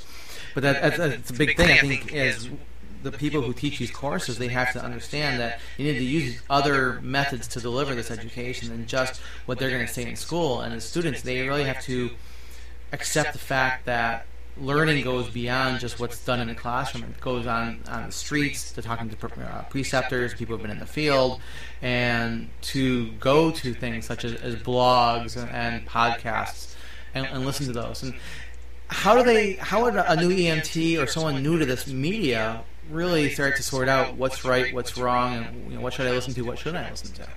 But 0.53 0.63
that, 0.63 0.81
that's, 0.81 0.97
that's 0.97 1.29
a 1.29 1.33
big 1.33 1.57
thing, 1.57 1.71
I 1.71 1.81
think, 1.81 2.13
is 2.13 2.49
the 3.03 3.11
people 3.11 3.41
who 3.41 3.53
teach 3.53 3.79
these 3.79 3.91
courses, 3.91 4.37
they 4.37 4.47
have 4.49 4.73
to 4.73 4.83
understand 4.83 5.39
that 5.39 5.59
you 5.77 5.85
need 5.91 5.99
to 5.99 6.03
use 6.03 6.41
other 6.49 6.99
methods 7.01 7.47
to 7.49 7.59
deliver 7.59 7.95
this 7.95 8.11
education 8.11 8.69
than 8.69 8.85
just 8.85 9.21
what 9.45 9.59
they're 9.59 9.69
going 9.69 9.85
to 9.85 9.91
say 9.91 10.07
in 10.07 10.15
school. 10.15 10.61
And 10.61 10.73
as 10.73 10.83
students, 10.83 11.21
they 11.21 11.47
really 11.47 11.63
have 11.63 11.81
to 11.83 12.11
accept 12.91 13.33
the 13.33 13.39
fact 13.39 13.85
that 13.85 14.25
learning 14.57 15.03
goes 15.03 15.29
beyond 15.29 15.79
just 15.79 15.99
what's 15.99 16.23
done 16.23 16.39
in 16.39 16.47
the 16.47 16.55
classroom. 16.55 17.03
It 17.03 17.19
goes 17.21 17.47
on 17.47 17.79
on 17.87 18.07
the 18.07 18.11
streets 18.11 18.71
to 18.73 18.81
talking 18.81 19.09
to 19.09 19.27
uh, 19.27 19.63
preceptors, 19.63 20.33
people 20.33 20.55
who've 20.55 20.61
been 20.61 20.71
in 20.71 20.79
the 20.79 20.85
field, 20.85 21.39
and 21.81 22.49
to 22.61 23.11
go 23.13 23.51
to 23.51 23.73
things 23.73 24.05
such 24.05 24.25
as, 24.25 24.33
as 24.35 24.55
blogs 24.55 25.37
and, 25.37 25.49
and 25.51 25.87
podcasts 25.87 26.75
and, 27.13 27.25
and, 27.27 27.45
listen 27.45 27.65
to 27.67 27.73
those. 27.73 28.03
And 28.03 28.13
how 28.87 29.15
do 29.15 29.23
they? 29.23 29.53
How 29.53 29.83
would 29.83 29.95
a 29.95 30.15
new 30.15 30.29
EMT 30.29 31.01
or 31.01 31.07
someone 31.07 31.41
new 31.41 31.57
to 31.57 31.65
this 31.65 31.87
media 31.87 32.63
really 32.91 33.29
start 33.29 33.55
to 33.57 33.63
sort 33.63 33.89
out 33.89 34.15
what's 34.15 34.43
right, 34.45 34.73
what's 34.73 34.97
wrong, 34.97 35.35
and 35.35 35.71
you 35.71 35.77
know, 35.77 35.81
what 35.81 35.93
should 35.93 36.07
I 36.07 36.11
listen 36.11 36.33
to, 36.33 36.41
what 36.41 36.59
shouldn't 36.59 36.85
I 36.85 36.89
listen 36.89 37.13
to, 37.13 37.27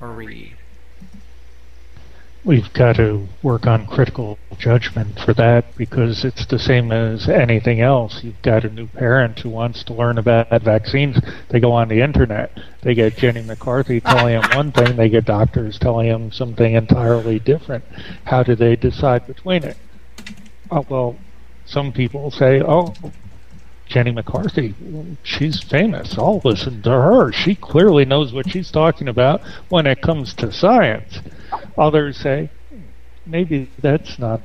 or 0.00 0.12
read? 0.12 0.54
we've 2.44 2.72
got 2.72 2.96
to 2.96 3.26
work 3.42 3.66
on 3.66 3.86
critical 3.86 4.38
judgment 4.58 5.18
for 5.20 5.34
that 5.34 5.76
because 5.76 6.24
it's 6.24 6.46
the 6.46 6.58
same 6.58 6.90
as 6.90 7.28
anything 7.28 7.80
else. 7.80 8.24
You've 8.24 8.40
got 8.42 8.64
a 8.64 8.70
new 8.70 8.86
parent 8.86 9.38
who 9.40 9.50
wants 9.50 9.84
to 9.84 9.94
learn 9.94 10.18
about 10.18 10.48
vaccines. 10.62 11.20
They 11.48 11.60
go 11.60 11.72
on 11.72 11.88
the 11.88 12.00
internet. 12.00 12.56
They 12.82 12.94
get 12.94 13.16
Jenny 13.16 13.42
McCarthy 13.42 14.00
telling 14.00 14.40
them 14.40 14.50
one 14.56 14.72
thing. 14.72 14.96
They 14.96 15.08
get 15.08 15.26
doctors 15.26 15.78
telling 15.78 16.08
them 16.08 16.32
something 16.32 16.74
entirely 16.74 17.38
different. 17.38 17.84
How 18.24 18.42
do 18.42 18.54
they 18.54 18.76
decide 18.76 19.26
between 19.26 19.64
it? 19.64 19.76
Oh, 20.70 20.86
well, 20.88 21.16
some 21.66 21.92
people 21.92 22.30
say, 22.30 22.62
oh, 22.62 22.94
Jenny 23.90 24.12
McCarthy, 24.12 24.72
she's 25.24 25.60
famous. 25.60 26.16
I'll 26.16 26.40
listen 26.44 26.80
to 26.82 26.90
her. 26.90 27.32
She 27.32 27.56
clearly 27.56 28.04
knows 28.04 28.32
what 28.32 28.48
she's 28.48 28.70
talking 28.70 29.08
about 29.08 29.42
when 29.68 29.86
it 29.88 30.00
comes 30.00 30.32
to 30.34 30.52
science. 30.52 31.18
Others 31.76 32.16
say, 32.16 32.50
maybe 33.26 33.68
that's 33.80 34.16
not 34.16 34.42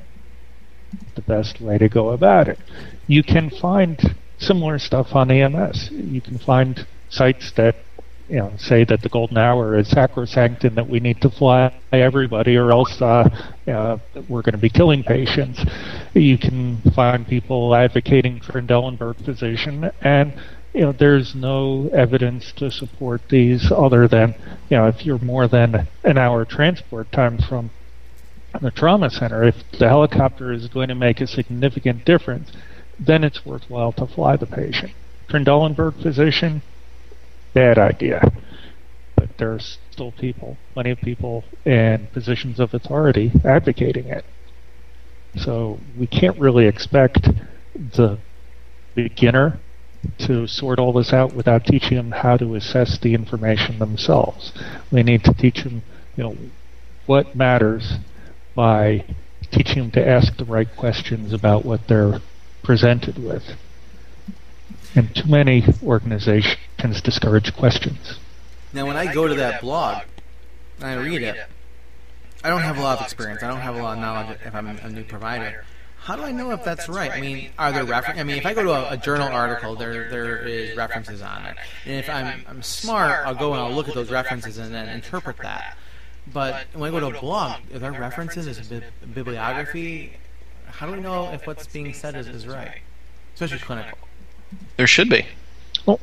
the 1.13 1.21
best 1.21 1.61
way 1.61 1.77
to 1.77 1.87
go 1.87 2.09
about 2.09 2.47
it. 2.47 2.57
You 3.05 3.21
can 3.21 3.51
find 3.51 4.15
similar 4.39 4.79
stuff 4.79 5.15
on 5.15 5.29
EMS. 5.29 5.91
You 5.91 6.21
can 6.21 6.39
find 6.39 6.83
sites 7.09 7.51
that 7.51 7.75
you 8.28 8.38
know, 8.38 8.53
say 8.57 8.84
that 8.86 9.01
the 9.01 9.09
golden 9.09 9.38
hour 9.38 9.78
is 9.78 9.89
sacrosanct 9.89 10.63
and 10.63 10.76
that 10.78 10.88
we 10.88 10.99
need 10.99 11.21
to 11.21 11.30
fly 11.30 11.71
everybody 11.91 12.55
or 12.55 12.71
else 12.71 13.01
uh, 13.01 13.30
uh, 13.67 13.97
we're 14.28 14.41
going 14.41 14.53
to 14.53 14.57
be 14.57 14.69
killing 14.69 15.03
patients. 15.03 15.63
You 16.13 16.38
can 16.38 16.82
find 16.95 17.28
people 17.28 17.76
advocating 17.76 18.41
for 18.41 18.53
Trendelenburg 18.53 19.23
position 19.23 19.91
and 20.01 20.34
you 20.73 20.82
know, 20.82 20.91
there's 20.91 21.34
no 21.36 21.89
evidence 21.93 22.51
to 22.57 22.69
support 22.69 23.21
these 23.30 23.71
other 23.71 24.09
than, 24.09 24.36
you 24.69 24.76
know, 24.76 24.88
if 24.88 25.05
you're 25.05 25.19
more 25.19 25.47
than 25.47 25.88
an 26.03 26.17
hour 26.17 26.43
transport 26.43 27.09
time 27.13 27.38
from 27.38 27.71
the 28.61 28.71
trauma 28.71 29.09
center, 29.09 29.45
if 29.45 29.55
the 29.80 29.88
helicopter 29.88 30.51
is 30.51 30.67
going 30.67 30.89
to 30.89 30.95
make 30.95 31.21
a 31.21 31.28
significant 31.28 32.03
difference, 32.03 32.51
then 32.99 33.23
it's 33.23 33.45
worthwhile 33.45 33.93
to 33.93 34.05
fly 34.05 34.36
the 34.36 34.45
patient. 34.45 34.91
Trendelenburg 35.30 36.01
position, 36.01 36.61
bad 37.56 37.80
idea. 37.80 38.22
But 39.16 39.30
there 39.39 39.51
are 39.51 39.60
still 39.60 40.12
people, 40.12 40.58
plenty 40.74 40.91
of 40.91 40.99
people 40.99 41.43
in 41.66 42.08
positions 42.14 42.60
of 42.60 42.74
authority 42.74 43.32
advocating 43.43 44.06
it. 44.08 44.26
So 45.38 45.80
we 45.97 46.06
can't 46.06 46.38
really 46.38 46.68
expect 46.68 47.28
the 47.74 48.20
beginner 48.93 49.60
to 50.20 50.47
sort 50.47 50.78
all 50.78 50.93
this 50.93 51.12
out 51.12 51.34
without 51.34 51.66
teaching 51.66 51.97
them 51.97 52.12
how 52.12 52.38
to 52.38 52.56
assess 52.56 52.99
the 52.99 53.14
information 53.16 53.80
themselves. 53.80 54.51
We 54.91 55.01
need 55.01 55.24
to 55.24 55.34
teach 55.34 55.64
them, 55.64 55.82
you 56.16 56.24
know, 56.24 56.38
what 57.06 57.36
matters 57.36 57.95
by 58.56 59.06
teaching 59.51 59.84
them 59.84 59.91
to 59.91 60.08
ask 60.08 60.38
the 60.38 60.45
right 60.45 60.68
questions 60.78 61.34
about 61.34 61.66
what 61.66 61.88
they're 61.88 62.20
presented 62.64 63.18
with. 63.18 63.43
And 64.95 65.13
too 65.13 65.27
many 65.27 65.65
organizations 65.83 67.01
discourage 67.01 67.53
questions. 67.53 68.17
Now, 68.71 68.85
when 68.85 68.95
I 68.95 69.13
go 69.13 69.27
to 69.27 69.35
that 69.35 69.59
blog 69.61 70.03
and 70.79 70.87
I 70.87 70.93
read 70.95 71.21
it, 71.21 71.35
I 72.43 72.49
don't 72.49 72.61
have 72.61 72.77
a 72.77 72.81
lot 72.81 72.99
of 72.99 73.03
experience. 73.03 73.43
I 73.43 73.47
don't 73.47 73.59
have 73.59 73.75
a 73.75 73.81
lot 73.81 73.97
of 73.97 73.99
knowledge 73.99 74.39
if 74.45 74.55
I'm 74.55 74.67
a 74.67 74.89
new 74.89 75.03
provider. 75.03 75.65
How 75.97 76.15
do 76.15 76.21
I 76.21 76.31
know 76.31 76.51
if 76.51 76.63
that's 76.63 76.87
right? 76.87 77.11
I 77.11 77.19
mean, 77.19 77.49
are 77.57 77.71
there 77.71 77.83
references? 77.83 78.21
I 78.21 78.23
mean, 78.23 78.37
if 78.37 78.45
I 78.45 78.53
go 78.53 78.63
to 78.63 78.71
a, 78.71 78.91
a, 78.91 78.97
journal 78.97 79.27
article, 79.27 79.75
there 79.75 80.07
there 80.09 80.37
is 80.47 80.77
references 80.77 81.23
on 81.23 81.45
it, 81.45 81.57
and 81.85 81.95
if 81.95 82.07
I'm 82.07 82.45
I'm 82.47 82.61
smart, 82.61 83.25
I'll 83.25 83.33
go 83.33 83.53
and 83.53 83.61
I'll 83.61 83.73
look 83.73 83.89
at 83.89 83.95
those 83.95 84.11
references 84.11 84.59
and 84.59 84.71
then 84.71 84.87
interpret 84.87 85.37
that. 85.37 85.75
But 86.31 86.67
when 86.73 86.89
I 86.89 86.91
go 86.91 87.09
to 87.09 87.17
a 87.17 87.19
blog, 87.19 87.61
are 87.73 87.79
there 87.79 87.91
references? 87.91 88.45
Is 88.45 88.71
it 88.71 88.83
bibliography? 89.15 90.13
How 90.67 90.85
do 90.85 90.91
we 90.93 90.99
know 90.99 91.31
if 91.31 91.47
what's 91.47 91.65
being 91.65 91.91
said 91.93 92.15
is, 92.15 92.27
is 92.27 92.45
right, 92.45 92.81
especially 93.33 93.57
clinical? 93.57 93.97
There 94.77 94.87
should 94.87 95.09
be. 95.09 95.25
Well, 95.85 95.99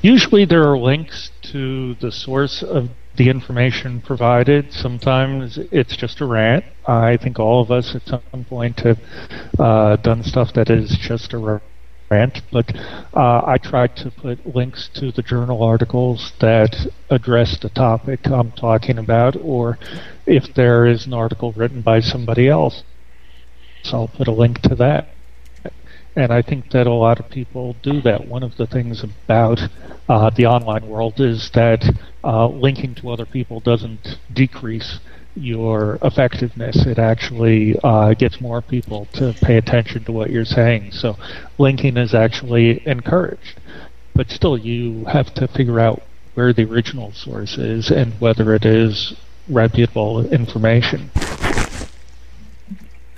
Usually 0.00 0.44
there 0.44 0.64
are 0.68 0.78
links 0.78 1.30
to 1.52 1.94
the 1.94 2.10
source 2.10 2.62
of 2.62 2.90
the 3.16 3.28
information 3.28 4.00
provided. 4.00 4.72
Sometimes 4.72 5.58
it's 5.70 5.96
just 5.96 6.20
a 6.20 6.26
rant. 6.26 6.64
I 6.86 7.16
think 7.18 7.38
all 7.38 7.62
of 7.62 7.70
us 7.70 7.94
at 7.94 8.06
some 8.06 8.44
point 8.48 8.80
have 8.80 8.98
uh, 9.58 9.96
done 9.96 10.24
stuff 10.24 10.52
that 10.54 10.70
is 10.70 10.96
just 10.96 11.32
a 11.34 11.60
rant, 12.10 12.42
but 12.50 12.74
uh, 13.14 13.42
I 13.46 13.58
try 13.58 13.86
to 13.86 14.10
put 14.10 14.54
links 14.54 14.88
to 14.94 15.12
the 15.12 15.22
journal 15.22 15.62
articles 15.62 16.32
that 16.40 16.74
address 17.10 17.58
the 17.58 17.68
topic 17.68 18.26
I'm 18.26 18.52
talking 18.52 18.98
about, 18.98 19.36
or 19.36 19.78
if 20.26 20.54
there 20.54 20.86
is 20.86 21.06
an 21.06 21.14
article 21.14 21.52
written 21.52 21.82
by 21.82 22.00
somebody 22.00 22.48
else, 22.48 22.82
so 23.82 23.98
I'll 23.98 24.08
put 24.08 24.26
a 24.26 24.32
link 24.32 24.62
to 24.62 24.74
that. 24.76 25.08
And 26.14 26.30
I 26.32 26.42
think 26.42 26.70
that 26.72 26.86
a 26.86 26.92
lot 26.92 27.20
of 27.20 27.30
people 27.30 27.74
do 27.82 28.02
that. 28.02 28.28
One 28.28 28.42
of 28.42 28.56
the 28.56 28.66
things 28.66 29.02
about 29.02 29.60
uh, 30.08 30.30
the 30.30 30.46
online 30.46 30.88
world 30.88 31.20
is 31.20 31.50
that 31.52 31.84
uh, 32.22 32.48
linking 32.48 32.94
to 32.96 33.10
other 33.10 33.24
people 33.24 33.60
doesn't 33.60 34.18
decrease 34.32 34.98
your 35.34 35.98
effectiveness. 36.02 36.84
It 36.84 36.98
actually 36.98 37.78
uh, 37.82 38.12
gets 38.14 38.40
more 38.40 38.60
people 38.60 39.06
to 39.14 39.34
pay 39.40 39.56
attention 39.56 40.04
to 40.04 40.12
what 40.12 40.30
you're 40.30 40.44
saying. 40.44 40.92
So 40.92 41.16
linking 41.56 41.96
is 41.96 42.14
actually 42.14 42.86
encouraged. 42.86 43.58
But 44.14 44.30
still, 44.30 44.58
you 44.58 45.06
have 45.06 45.32
to 45.34 45.48
figure 45.48 45.80
out 45.80 46.02
where 46.34 46.52
the 46.52 46.64
original 46.64 47.12
source 47.12 47.56
is 47.56 47.90
and 47.90 48.12
whether 48.20 48.54
it 48.54 48.66
is 48.66 49.14
reputable 49.48 50.30
information. 50.30 51.10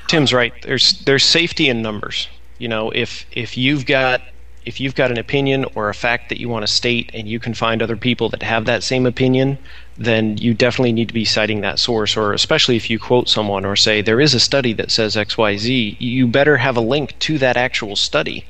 Tim's 0.06 0.32
right. 0.32 0.52
There's 0.62 1.00
there's 1.04 1.24
safety 1.24 1.68
in 1.68 1.82
numbers. 1.82 2.28
You 2.58 2.68
know, 2.68 2.90
if 2.90 3.26
if 3.32 3.56
you've 3.56 3.86
got 3.86 4.22
if 4.64 4.80
you've 4.80 4.94
got 4.94 5.10
an 5.10 5.18
opinion 5.18 5.66
or 5.74 5.88
a 5.88 5.94
fact 5.94 6.28
that 6.30 6.40
you 6.40 6.48
want 6.48 6.66
to 6.66 6.72
state 6.72 7.10
and 7.12 7.28
you 7.28 7.38
can 7.38 7.52
find 7.52 7.82
other 7.82 7.96
people 7.96 8.28
that 8.30 8.42
have 8.42 8.64
that 8.64 8.82
same 8.82 9.04
opinion, 9.04 9.58
then 9.98 10.38
you 10.38 10.54
definitely 10.54 10.92
need 10.92 11.08
to 11.08 11.14
be 11.14 11.24
citing 11.24 11.60
that 11.60 11.78
source 11.78 12.16
or 12.16 12.32
especially 12.32 12.76
if 12.76 12.88
you 12.88 12.98
quote 12.98 13.28
someone 13.28 13.64
or 13.64 13.76
say 13.76 14.00
there 14.00 14.20
is 14.20 14.34
a 14.34 14.40
study 14.40 14.72
that 14.72 14.90
says 14.90 15.16
XYZ, 15.16 15.96
you 16.00 16.26
better 16.26 16.56
have 16.56 16.76
a 16.76 16.80
link 16.80 17.18
to 17.20 17.38
that 17.38 17.56
actual 17.56 17.96
study. 17.96 18.44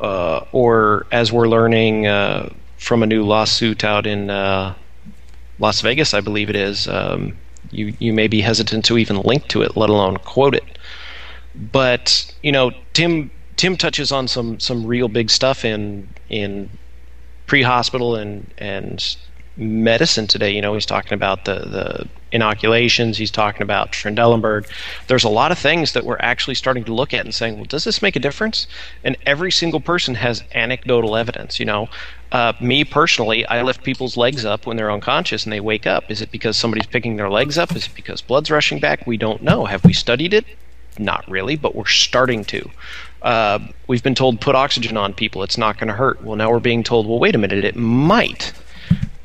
Uh, 0.00 0.44
or 0.52 1.06
as 1.10 1.32
we're 1.32 1.48
learning 1.48 2.06
uh, 2.06 2.48
from 2.76 3.02
a 3.02 3.06
new 3.06 3.24
lawsuit 3.24 3.84
out 3.84 4.06
in 4.06 4.30
uh, 4.30 4.72
Las 5.58 5.80
Vegas, 5.80 6.14
I 6.14 6.20
believe 6.20 6.48
it 6.48 6.56
is, 6.56 6.86
um, 6.86 7.36
you, 7.72 7.92
you 7.98 8.12
may 8.12 8.28
be 8.28 8.40
hesitant 8.40 8.84
to 8.86 8.96
even 8.96 9.20
link 9.22 9.48
to 9.48 9.62
it, 9.62 9.76
let 9.76 9.90
alone 9.90 10.16
quote 10.18 10.54
it. 10.54 10.64
But, 11.72 12.32
you 12.42 12.52
know, 12.52 12.70
Tim 12.92 13.32
Tim 13.58 13.76
touches 13.76 14.12
on 14.12 14.28
some 14.28 14.58
some 14.60 14.86
real 14.86 15.08
big 15.08 15.30
stuff 15.30 15.64
in 15.64 16.08
in 16.30 16.70
pre-hospital 17.46 18.14
and 18.14 18.50
and 18.56 19.16
medicine 19.56 20.28
today. 20.28 20.52
You 20.52 20.62
know, 20.62 20.74
he's 20.74 20.86
talking 20.86 21.12
about 21.12 21.44
the 21.44 21.58
the 21.58 22.08
inoculations. 22.30 23.18
He's 23.18 23.32
talking 23.32 23.62
about 23.62 23.90
Trendelenburg. 23.90 24.68
There's 25.08 25.24
a 25.24 25.28
lot 25.28 25.50
of 25.50 25.58
things 25.58 25.92
that 25.92 26.04
we're 26.04 26.20
actually 26.20 26.54
starting 26.54 26.84
to 26.84 26.94
look 26.94 27.12
at 27.12 27.24
and 27.24 27.34
saying, 27.34 27.56
well, 27.56 27.64
does 27.64 27.84
this 27.84 28.00
make 28.00 28.14
a 28.14 28.20
difference? 28.20 28.68
And 29.02 29.16
every 29.26 29.50
single 29.50 29.80
person 29.80 30.14
has 30.14 30.44
anecdotal 30.54 31.16
evidence. 31.16 31.58
You 31.58 31.66
know, 31.66 31.88
uh, 32.30 32.52
me 32.60 32.84
personally, 32.84 33.44
I 33.46 33.62
lift 33.62 33.82
people's 33.82 34.16
legs 34.16 34.44
up 34.44 34.66
when 34.66 34.76
they're 34.76 34.92
unconscious 34.92 35.44
and 35.44 35.52
they 35.52 35.60
wake 35.60 35.86
up. 35.86 36.10
Is 36.10 36.20
it 36.20 36.30
because 36.30 36.56
somebody's 36.56 36.86
picking 36.86 37.16
their 37.16 37.30
legs 37.30 37.58
up? 37.58 37.74
Is 37.74 37.86
it 37.86 37.94
because 37.96 38.20
blood's 38.22 38.50
rushing 38.50 38.78
back? 38.78 39.06
We 39.06 39.16
don't 39.16 39.42
know. 39.42 39.64
Have 39.64 39.84
we 39.84 39.92
studied 39.92 40.32
it? 40.32 40.44
Not 40.98 41.28
really, 41.30 41.56
but 41.56 41.74
we're 41.74 41.86
starting 41.86 42.44
to. 42.46 42.70
Uh, 43.22 43.58
we've 43.86 44.02
been 44.02 44.14
told 44.14 44.40
put 44.40 44.54
oxygen 44.54 44.96
on 44.96 45.12
people; 45.12 45.42
it's 45.42 45.58
not 45.58 45.78
going 45.78 45.88
to 45.88 45.94
hurt. 45.94 46.22
Well, 46.22 46.36
now 46.36 46.50
we're 46.50 46.60
being 46.60 46.82
told, 46.82 47.06
well, 47.06 47.18
wait 47.18 47.34
a 47.34 47.38
minute, 47.38 47.64
it 47.64 47.76
might. 47.76 48.52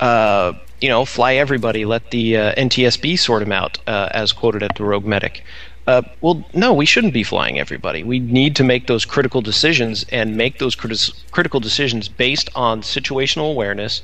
Uh, 0.00 0.54
you 0.80 0.88
know, 0.88 1.04
fly 1.04 1.34
everybody, 1.34 1.84
let 1.84 2.10
the 2.10 2.36
uh, 2.36 2.54
NTSB 2.56 3.18
sort 3.18 3.40
them 3.40 3.52
out, 3.52 3.78
uh, 3.86 4.08
as 4.10 4.32
quoted 4.32 4.62
at 4.62 4.74
the 4.76 4.84
Rogue 4.84 5.06
Medic. 5.06 5.44
Uh, 5.86 6.02
well, 6.20 6.44
no, 6.54 6.72
we 6.72 6.86
shouldn't 6.86 7.12
be 7.12 7.22
flying 7.22 7.58
everybody. 7.58 8.02
We 8.02 8.18
need 8.18 8.56
to 8.56 8.64
make 8.64 8.86
those 8.86 9.04
critical 9.04 9.42
decisions 9.42 10.04
and 10.10 10.36
make 10.36 10.58
those 10.58 10.74
criti- 10.74 11.12
critical 11.30 11.60
decisions 11.60 12.08
based 12.08 12.48
on 12.54 12.82
situational 12.82 13.50
awareness, 13.50 14.02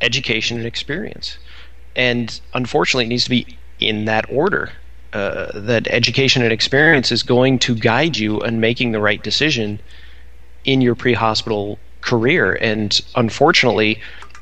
education, 0.00 0.58
and 0.58 0.66
experience. 0.66 1.38
And 1.96 2.40
unfortunately, 2.52 3.06
it 3.06 3.08
needs 3.08 3.24
to 3.24 3.30
be 3.30 3.58
in 3.80 4.04
that 4.04 4.26
order. 4.30 4.72
Uh, 5.14 5.48
that 5.54 5.86
education 5.86 6.42
and 6.42 6.52
experience 6.52 7.12
is 7.12 7.22
going 7.22 7.56
to 7.56 7.72
guide 7.76 8.16
you 8.16 8.40
in 8.40 8.58
making 8.58 8.90
the 8.90 9.00
right 9.00 9.22
decision 9.22 9.78
in 10.64 10.80
your 10.80 10.96
pre-hospital 10.96 11.78
career. 12.00 12.58
And 12.60 13.00
unfortunately, 13.14 14.00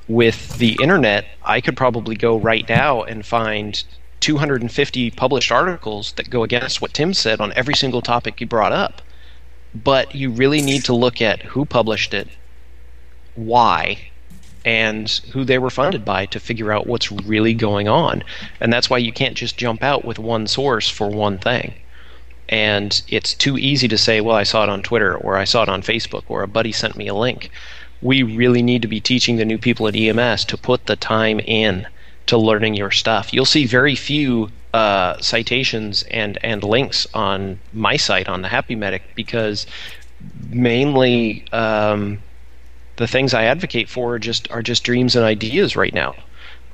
with 0.09 0.57
the 0.57 0.79
internet, 0.83 1.27
I 1.45 1.61
could 1.61 1.77
probably 1.77 2.17
go 2.17 2.39
right 2.39 2.67
now 2.71 3.03
and 3.03 3.27
find 3.27 3.85
250 4.21 5.11
published 5.11 5.53
articles 5.53 6.13
that 6.13 6.31
go 6.31 6.43
against 6.43 6.81
what 6.81 6.95
Tim 6.95 7.13
said 7.13 7.39
on 7.39 7.53
every 7.53 7.75
single 7.75 8.01
topic 8.01 8.39
he 8.39 8.47
brought 8.47 8.73
up. 8.73 9.03
But 9.75 10.15
you 10.15 10.31
really 10.31 10.63
need 10.63 10.85
to 10.85 10.95
look 10.95 11.21
at 11.21 11.43
who 11.43 11.67
published 11.67 12.15
it, 12.15 12.29
why, 13.35 14.12
and 14.65 15.09
who 15.33 15.45
they 15.45 15.59
were 15.59 15.71
funded 15.71 16.05
by 16.05 16.27
to 16.27 16.41
figure 16.41 16.73
out 16.73 16.87
what's 16.87 17.11
really 17.11 17.55
going 17.55 17.89
on. 17.89 18.23
And 18.61 18.73
that's 18.73 18.89
why 18.89 18.99
you 18.99 19.13
can't 19.13 19.37
just 19.37 19.57
jump 19.57 19.83
out 19.83 20.05
with 20.05 20.19
one 20.19 20.47
source 20.47 20.89
for 20.89 21.09
one 21.09 21.39
thing. 21.39 21.75
And 22.49 23.01
it's 23.09 23.35
too 23.35 23.57
easy 23.57 23.89
to 23.89 23.99
say, 23.99 24.21
well, 24.21 24.37
I 24.37 24.43
saw 24.43 24.63
it 24.65 24.69
on 24.69 24.83
Twitter 24.83 25.17
or 25.17 25.37
I 25.37 25.45
saw 25.45 25.63
it 25.63 25.69
on 25.69 25.83
Facebook 25.83 26.25
or 26.29 26.43
a 26.43 26.49
buddy 26.49 26.73
sent 26.73 26.97
me 26.97 27.09
a 27.09 27.15
link. 27.15 27.51
We 28.01 28.23
really 28.23 28.63
need 28.63 28.83
to 28.83 28.89
be 28.89 29.01
teaching 29.01 29.37
the 29.37 29.45
new 29.45 29.59
people 29.59 29.89
at 29.89 29.97
EMS 29.97 30.45
to 30.47 30.57
put 30.57 30.87
the 30.87 30.97
time 30.97 31.41
in 31.41 31.87
to 32.27 32.37
learning 32.37 32.75
your 32.75 32.91
stuff. 32.91 33.33
You'll 33.33 33.45
see 33.45 33.67
very 33.67 33.95
few 33.95 34.51
uh, 34.75 35.19
citations 35.21 36.03
and, 36.05 36.39
and 36.43 36.63
links 36.63 37.07
on 37.15 37.59
my 37.73 37.97
site 37.97 38.29
on 38.29 38.43
the 38.43 38.49
Happy 38.49 38.75
Medic 38.75 39.03
because 39.15 39.67
mainly 40.49 41.45
um, 41.53 42.19
the 43.03 43.09
things 43.09 43.35
I 43.35 43.45
advocate 43.45 43.89
for 43.89 44.15
are 44.15 44.19
just 44.19 44.51
are 44.53 44.63
just 44.63 44.85
dreams 44.85 45.17
and 45.17 45.25
ideas 45.25 45.77
right 45.77 45.93
now. 45.93 46.15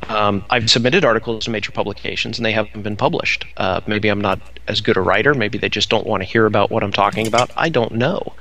Um, 0.09 0.45
I've 0.51 0.71
submitted 0.71 1.05
articles 1.05 1.47
to 1.47 1.51
major 1.51 1.73
publications 1.73 2.39
and 2.39 2.45
they 2.45 2.53
haven't 2.53 2.83
been 2.83 2.97
published. 2.97 3.47
Uh, 3.57 3.81
maybe 3.87 4.09
I'm 4.09 4.21
not 4.21 4.41
as 4.69 4.81
good 4.81 4.97
a 4.97 5.01
writer. 5.01 5.35
Maybe 5.35 5.59
they 5.59 5.71
just 5.71 5.89
don't 5.89 6.07
want 6.07 6.23
to 6.23 6.29
hear 6.29 6.47
about 6.47 6.71
what 6.71 6.85
I'm 6.85 6.93
talking 6.93 7.27
about. 7.27 7.51
I 7.57 7.71
don't 7.71 7.93
know. 7.93 8.35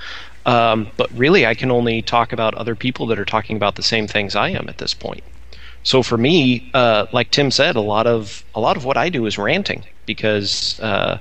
Um, 0.45 0.91
but 0.97 1.09
really, 1.17 1.45
I 1.45 1.55
can 1.55 1.71
only 1.71 2.01
talk 2.01 2.31
about 2.33 2.53
other 2.55 2.75
people 2.75 3.07
that 3.07 3.19
are 3.19 3.25
talking 3.25 3.55
about 3.55 3.75
the 3.75 3.83
same 3.83 4.05
things 4.07 4.35
I 4.35 4.49
am 4.49 4.67
at 4.69 4.77
this 4.77 4.93
point. 4.93 5.23
So 5.83 6.03
for 6.03 6.17
me, 6.17 6.69
uh, 6.73 7.07
like 7.13 7.31
Tim 7.31 7.49
said, 7.49 7.77
a 7.77 7.81
lot 7.81 8.05
of 8.05 8.43
a 8.53 8.59
lot 8.59 8.75
of 8.75 8.83
what 8.83 8.97
I 8.97 9.09
do 9.09 9.25
is 9.25 9.37
ranting 9.37 9.85
because 10.05 10.79
uh, 10.81 11.19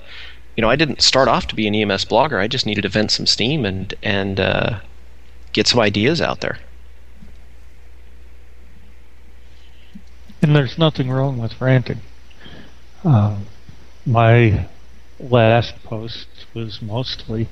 you 0.56 0.62
know 0.62 0.70
I 0.70 0.76
didn't 0.76 1.00
start 1.00 1.28
off 1.28 1.46
to 1.48 1.54
be 1.54 1.68
an 1.68 1.74
EMS 1.74 2.04
blogger. 2.04 2.40
I 2.40 2.48
just 2.48 2.66
needed 2.66 2.82
to 2.82 2.88
vent 2.88 3.12
some 3.12 3.26
steam 3.26 3.64
and 3.64 3.94
and 4.02 4.40
uh, 4.40 4.80
get 5.56 5.66
some 5.66 5.80
ideas 5.80 6.20
out 6.20 6.40
there. 6.42 6.58
And 10.42 10.54
there's 10.54 10.76
nothing 10.76 11.10
wrong 11.10 11.38
with 11.38 11.58
ranting. 11.60 12.00
Um, 13.02 13.46
my 14.04 14.68
last 15.18 15.82
post 15.82 16.26
was 16.52 16.82
mostly 16.82 17.48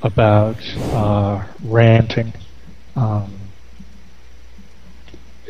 about 0.00 0.56
uh, 0.76 1.46
ranting. 1.62 2.32
Um, 2.96 3.38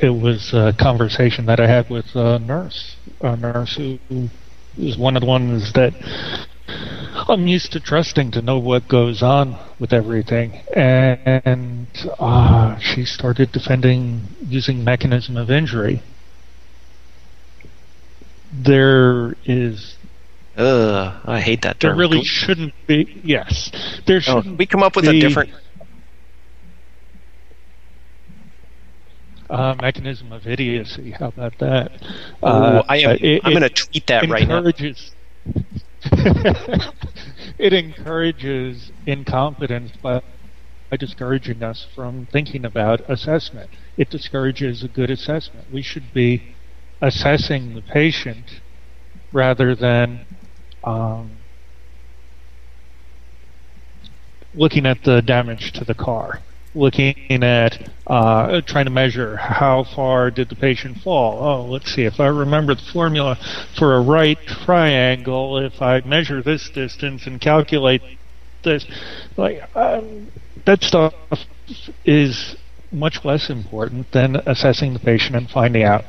it 0.03 0.11
was 0.11 0.53
a 0.53 0.75
conversation 0.77 1.47
that 1.47 1.61
I 1.61 1.69
had 1.69 1.89
with 1.89 2.17
a 2.17 2.41
nurse, 2.41 2.97
a 3.21 3.37
nurse 3.37 3.77
who 3.77 4.01
is 4.77 4.99
one 4.99 5.17
of 5.17 5.21
the 5.21 5.29
ones 5.29 5.73
that 5.75 5.95
I'm 7.29 7.47
used 7.47 7.73
to 7.73 7.81
trusting 7.81 8.31
to 8.33 8.43
know 8.43 8.59
what 8.59 8.89
goes 8.89 9.23
on 9.23 9.59
with 9.79 9.93
everything. 9.93 10.63
And 10.75 11.87
uh, 12.19 12.79
she 12.79 13.05
started 13.05 13.53
defending 13.53 14.23
using 14.47 14.83
mechanism 14.83 15.37
of 15.37 15.51
injury. 15.51 16.03
There 18.53 19.37
is. 19.45 19.97
Ugh, 20.57 21.21
I 21.25 21.41
hate 21.41 21.63
that 21.63 21.79
term. 21.81 21.91
There 21.91 21.99
really 21.99 22.25
shouldn't 22.25 22.73
be. 22.87 23.21
Yes, 23.23 23.71
there 24.07 24.21
Oh, 24.27 24.43
we 24.59 24.67
come 24.67 24.83
up 24.83 24.97
with 24.97 25.07
a 25.07 25.21
different. 25.21 25.51
uh, 29.51 29.75
mechanism 29.81 30.33
of 30.33 30.47
idiocy. 30.47 31.11
How 31.13 31.29
about 31.29 31.59
that? 31.59 31.93
Ooh, 32.43 32.47
Uh, 32.47 32.83
I 32.89 32.97
am. 32.99 33.17
it- 33.21 33.43
I'm 33.45 33.53
going 33.53 33.63
to 33.63 33.69
tweet 33.69 34.07
that 34.09 34.29
right 34.29 34.47
now. 34.47 34.59
encourages. 34.59 35.13
it 37.59 37.73
encourages 37.73 38.91
incompetence 39.07 39.93
by, 40.03 40.21
by 40.91 40.97
discouraging 40.97 41.63
us 41.63 41.87
from 41.95 42.27
thinking 42.27 42.65
about 42.65 43.01
assessment. 43.11 43.71
It 43.97 44.11
discourages 44.11 44.83
a 44.83 44.89
good 44.89 45.11
assessment. 45.11 45.71
We 45.73 45.83
should 45.83 46.13
be 46.13 46.57
assessing 47.03 47.75
the 47.75 47.83
patient 47.83 48.61
rather 49.33 49.75
than 49.75 50.27
um, 50.85 51.39
looking 54.55 54.87
at 54.87 55.03
the 55.05 55.21
damage 55.23 55.73
to 55.73 55.85
the 55.85 55.95
car. 55.95 56.43
Looking 56.79 57.43
at 57.43 57.91
uh, 58.07 58.61
trying 58.63 58.87
to 58.87 58.91
measure 58.91 59.37
how 59.37 59.85
far 59.85 60.31
did 60.31 60.49
the 60.49 60.57
patient 60.57 60.99
fall. 60.99 61.43
Oh, 61.43 61.67
let's 61.67 61.93
see. 61.95 62.05
If 62.05 62.21
I 62.21 62.29
remember 62.29 62.75
the 62.75 62.89
formula 62.93 63.37
for 63.77 63.95
a 63.95 64.01
right 64.01 64.39
triangle, 64.47 65.59
if 65.59 65.83
I 65.83 66.01
measure 66.01 66.43
this 66.43 66.71
distance 66.71 67.27
and 67.27 67.41
calculate 67.41 68.03
this, 68.65 68.87
like 69.37 69.63
um, 69.77 70.29
that 70.65 70.83
stuff 70.83 71.15
is 72.05 72.57
much 72.91 73.25
less 73.25 73.51
important 73.51 74.11
than 74.13 74.37
assessing 74.47 74.95
the 74.95 75.01
patient 75.01 75.37
and 75.37 75.51
finding 75.51 75.83
out 75.83 76.05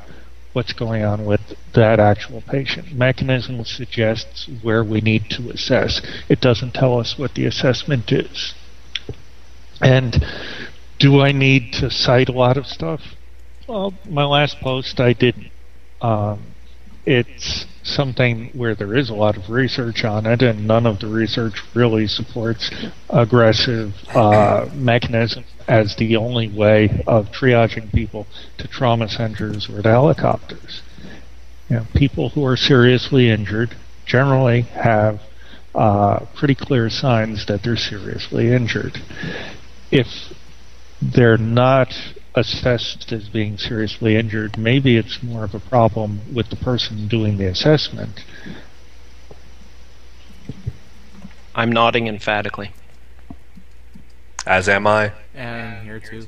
what's 0.53 0.73
going 0.73 1.03
on 1.03 1.25
with 1.25 1.41
that 1.75 1.99
actual 1.99 2.41
patient. 2.41 2.93
Mechanism 2.93 3.63
suggests 3.65 4.49
where 4.61 4.83
we 4.83 5.01
need 5.01 5.23
to 5.29 5.49
assess. 5.49 6.01
It 6.27 6.41
doesn't 6.41 6.73
tell 6.73 6.97
us 6.99 7.15
what 7.17 7.35
the 7.35 7.45
assessment 7.45 8.11
is. 8.11 8.53
And 9.81 10.23
do 10.99 11.21
I 11.21 11.31
need 11.31 11.73
to 11.73 11.89
cite 11.89 12.29
a 12.29 12.33
lot 12.33 12.57
of 12.57 12.65
stuff? 12.65 13.01
Well, 13.67 13.93
my 14.07 14.25
last 14.25 14.59
post 14.59 14.99
I 14.99 15.13
didn't. 15.13 15.51
Um, 16.01 16.43
it's 17.05 17.65
something 17.83 18.49
where 18.53 18.75
there 18.75 18.95
is 18.95 19.09
a 19.09 19.13
lot 19.13 19.37
of 19.37 19.49
research 19.49 20.03
on 20.03 20.25
it, 20.25 20.41
and 20.41 20.67
none 20.67 20.85
of 20.85 20.99
the 20.99 21.07
research 21.07 21.61
really 21.73 22.07
supports 22.07 22.69
aggressive 23.09 23.93
uh, 24.13 24.67
as 25.67 25.95
the 25.95 26.15
only 26.15 26.47
way 26.47 27.03
of 27.07 27.27
triaging 27.27 27.91
people 27.93 28.27
to 28.57 28.67
trauma 28.67 29.07
centers 29.07 29.69
or 29.69 29.81
to 29.81 29.89
helicopters. 29.89 30.81
You 31.69 31.77
know, 31.77 31.85
people 31.95 32.29
who 32.29 32.45
are 32.45 32.57
seriously 32.57 33.29
injured 33.29 33.75
generally 34.05 34.61
have 34.61 35.21
uh, 35.75 36.25
pretty 36.35 36.55
clear 36.55 36.89
signs 36.89 37.45
that 37.45 37.63
they're 37.63 37.77
seriously 37.77 38.51
injured. 38.51 38.97
If 39.91 40.07
they're 41.01 41.37
not 41.37 41.93
assessed 42.35 43.11
as 43.11 43.29
being 43.29 43.57
seriously 43.57 44.15
injured, 44.15 44.57
maybe 44.57 44.97
it's 44.97 45.21
more 45.23 45.43
of 45.43 45.55
a 45.55 45.59
problem 45.59 46.21
with 46.33 46.49
the 46.49 46.55
person 46.55 47.07
doing 47.07 47.37
the 47.37 47.45
assessment. 47.45 48.23
I'm 51.55 51.71
nodding 51.71 52.07
emphatically. 52.07 52.71
As 54.45 54.69
am 54.69 54.87
I. 54.87 55.11
And 55.33 55.83
here 55.83 55.99
too. 55.99 56.27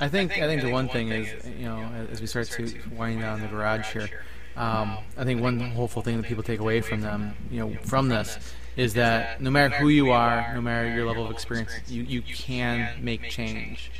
I 0.00 0.08
think 0.08 0.32
I 0.32 0.46
think 0.46 0.62
the 0.62 0.70
one 0.70 0.88
thing 0.88 1.10
is 1.10 1.46
you 1.46 1.66
know 1.66 1.80
as 2.10 2.20
we 2.20 2.26
start 2.26 2.48
to 2.48 2.72
wind 2.92 3.20
down 3.20 3.40
the 3.40 3.46
garage 3.46 3.92
here, 3.92 4.08
um, 4.56 4.98
I 5.16 5.24
think 5.24 5.40
one 5.40 5.58
hopeful 5.60 6.02
thing 6.02 6.16
that 6.20 6.26
people 6.26 6.42
take 6.42 6.60
away 6.60 6.80
from 6.80 7.00
them 7.00 7.36
you 7.50 7.60
know 7.60 7.76
from 7.84 8.08
this 8.08 8.38
is 8.76 8.94
that 8.94 9.40
no 9.40 9.50
matter 9.50 9.76
who 9.76 9.88
you 9.88 10.10
are, 10.10 10.52
no 10.54 10.60
matter 10.60 10.94
your 10.94 11.06
level 11.06 11.24
of 11.24 11.30
experience, 11.30 11.72
you, 11.88 12.02
you 12.02 12.22
can 12.22 13.02
make 13.02 13.30
change. 13.30 13.90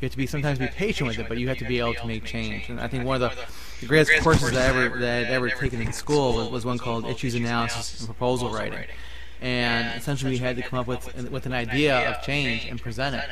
You 0.00 0.06
have 0.06 0.12
to 0.12 0.16
be 0.18 0.26
sometimes 0.26 0.58
be 0.58 0.66
patient 0.66 1.08
with 1.08 1.18
it, 1.18 1.28
but 1.28 1.38
you 1.38 1.48
have 1.48 1.58
to 1.58 1.64
be 1.64 1.78
able 1.78 1.94
to 1.94 2.06
make 2.06 2.24
change. 2.24 2.68
And 2.68 2.80
I 2.80 2.88
think 2.88 3.04
one 3.04 3.22
of 3.22 3.30
the, 3.30 3.44
the 3.80 3.86
greatest 3.86 4.20
courses 4.22 4.50
that 4.50 4.60
I 4.60 4.84
ever 4.84 4.98
that 4.98 5.26
I'd 5.26 5.30
ever 5.30 5.48
taken 5.50 5.80
in 5.80 5.92
school 5.92 6.34
was, 6.34 6.48
was 6.50 6.64
one 6.64 6.78
called 6.78 7.06
Issues 7.06 7.34
Analysis 7.34 8.00
and 8.00 8.06
Proposal 8.06 8.50
Writing. 8.50 8.84
And 9.40 9.96
essentially, 10.00 10.32
we 10.32 10.38
had 10.38 10.56
to 10.56 10.62
come 10.62 10.78
up 10.78 10.86
with 10.86 11.30
with 11.30 11.46
an 11.46 11.52
idea 11.52 12.10
of 12.10 12.22
change 12.24 12.66
and 12.66 12.80
present 12.80 13.14
it. 13.16 13.28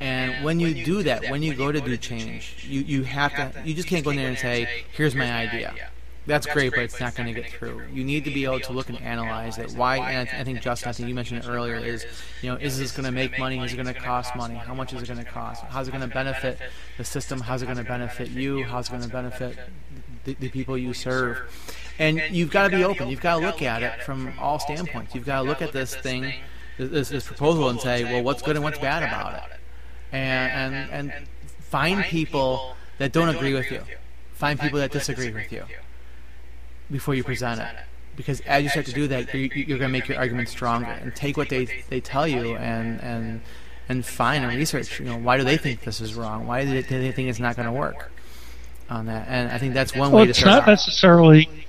And 0.00 0.44
when 0.44 0.60
you 0.60 0.84
do 0.84 1.02
that, 1.04 1.30
when 1.30 1.42
you 1.42 1.54
go 1.54 1.70
to 1.70 1.80
do 1.80 1.96
change, 1.96 2.66
you, 2.68 2.80
you 2.80 3.02
have 3.04 3.34
to 3.34 3.62
you 3.64 3.72
just 3.72 3.88
can't 3.88 4.04
go 4.04 4.10
in 4.10 4.16
there 4.16 4.28
and 4.28 4.38
say, 4.38 4.84
"Here's 4.92 5.14
my 5.14 5.30
idea." 5.32 5.74
That's 6.24 6.46
great, 6.46 6.70
but 6.70 6.80
it's 6.80 7.00
not 7.00 7.16
going 7.16 7.32
to 7.34 7.40
get 7.40 7.50
through. 7.50 7.82
You 7.92 8.04
need 8.04 8.24
to 8.24 8.30
be 8.30 8.44
able 8.44 8.60
to 8.60 8.72
look 8.72 8.88
and 8.88 9.00
analyze 9.00 9.58
it. 9.58 9.72
Why? 9.72 9.96
And 9.96 10.28
I 10.28 10.44
think 10.44 10.60
Justin, 10.60 10.90
I 10.90 10.92
think 10.92 11.08
you 11.08 11.14
mentioned 11.14 11.44
it 11.44 11.48
earlier. 11.48 11.76
Is 11.76 12.06
you 12.42 12.50
know, 12.50 12.56
is 12.56 12.78
this 12.78 12.92
going 12.92 13.06
to 13.06 13.12
make 13.12 13.38
money? 13.38 13.58
Is 13.58 13.72
it 13.72 13.76
going 13.76 13.92
to 13.92 13.94
cost 13.94 14.36
money? 14.36 14.54
How 14.54 14.74
much 14.74 14.92
is 14.92 15.02
it 15.02 15.06
going 15.06 15.18
to 15.18 15.24
cost? 15.24 15.64
How's 15.64 15.88
it 15.88 15.90
going 15.90 16.08
to 16.08 16.14
benefit 16.14 16.58
the 16.96 17.04
system? 17.04 17.40
How's 17.40 17.62
it 17.62 17.66
going 17.66 17.78
to 17.78 17.84
benefit 17.84 18.28
you? 18.28 18.62
How's 18.64 18.88
it 18.88 18.90
going 18.90 19.02
to 19.02 19.08
benefit 19.08 19.58
the, 20.24 20.34
the 20.34 20.48
people 20.48 20.78
you 20.78 20.94
serve? 20.94 21.40
And 21.98 22.22
you've 22.30 22.50
got 22.50 22.70
to 22.70 22.76
be 22.76 22.84
open. 22.84 23.08
You've 23.08 23.20
got 23.20 23.40
to 23.40 23.46
look 23.46 23.60
at 23.60 23.82
it 23.82 24.04
from 24.04 24.32
all 24.38 24.60
standpoints. 24.60 25.14
You've 25.14 25.26
got 25.26 25.42
to 25.42 25.48
look 25.48 25.60
at 25.60 25.72
this 25.72 25.94
thing, 25.94 26.34
this, 26.78 27.08
this 27.08 27.26
proposal, 27.26 27.68
and 27.68 27.80
say, 27.80 28.04
well, 28.04 28.22
what's 28.22 28.42
good 28.42 28.54
and 28.54 28.64
what's 28.64 28.78
bad 28.78 29.02
about 29.02 29.34
it, 29.34 29.58
and 30.12 30.74
and 30.74 31.10
and 31.10 31.28
find 31.58 32.04
people 32.04 32.76
that 32.98 33.10
don't 33.10 33.28
agree 33.28 33.54
with 33.54 33.72
you. 33.72 33.82
Find 34.34 34.58
people 34.58 34.78
that 34.78 34.92
disagree 34.92 35.32
with 35.32 35.50
you 35.52 35.64
before 36.92 37.14
you 37.14 37.24
present 37.24 37.60
it. 37.60 37.74
Because 38.14 38.40
as 38.42 38.62
you 38.62 38.68
start 38.68 38.86
to 38.86 38.92
do 38.92 39.08
that, 39.08 39.32
you're, 39.32 39.46
you're 39.46 39.78
going 39.78 39.88
to 39.88 39.98
make 39.98 40.06
your 40.06 40.18
argument 40.18 40.48
stronger 40.48 40.90
and 40.90 41.14
take 41.16 41.36
what 41.36 41.48
they, 41.48 41.84
they 41.88 42.00
tell 42.00 42.28
you 42.28 42.56
and, 42.56 43.00
and, 43.00 43.40
and 43.88 44.04
find 44.04 44.44
and 44.44 44.54
research. 44.54 45.00
You 45.00 45.06
know, 45.06 45.16
why 45.16 45.38
do 45.38 45.44
they 45.44 45.56
think 45.56 45.82
this 45.82 46.00
is 46.00 46.14
wrong? 46.14 46.46
Why 46.46 46.64
do 46.64 46.70
they, 46.70 46.82
do 46.82 47.00
they 47.00 47.12
think 47.12 47.30
it's 47.30 47.40
not 47.40 47.56
going 47.56 47.66
to 47.66 47.72
work 47.72 48.12
on 48.90 49.06
that? 49.06 49.26
And 49.28 49.50
I 49.50 49.58
think 49.58 49.72
that's 49.72 49.94
one 49.94 50.12
well, 50.12 50.20
way 50.20 50.24
to 50.26 50.30
it's 50.30 50.44
not 50.44 50.66
necessarily 50.66 51.61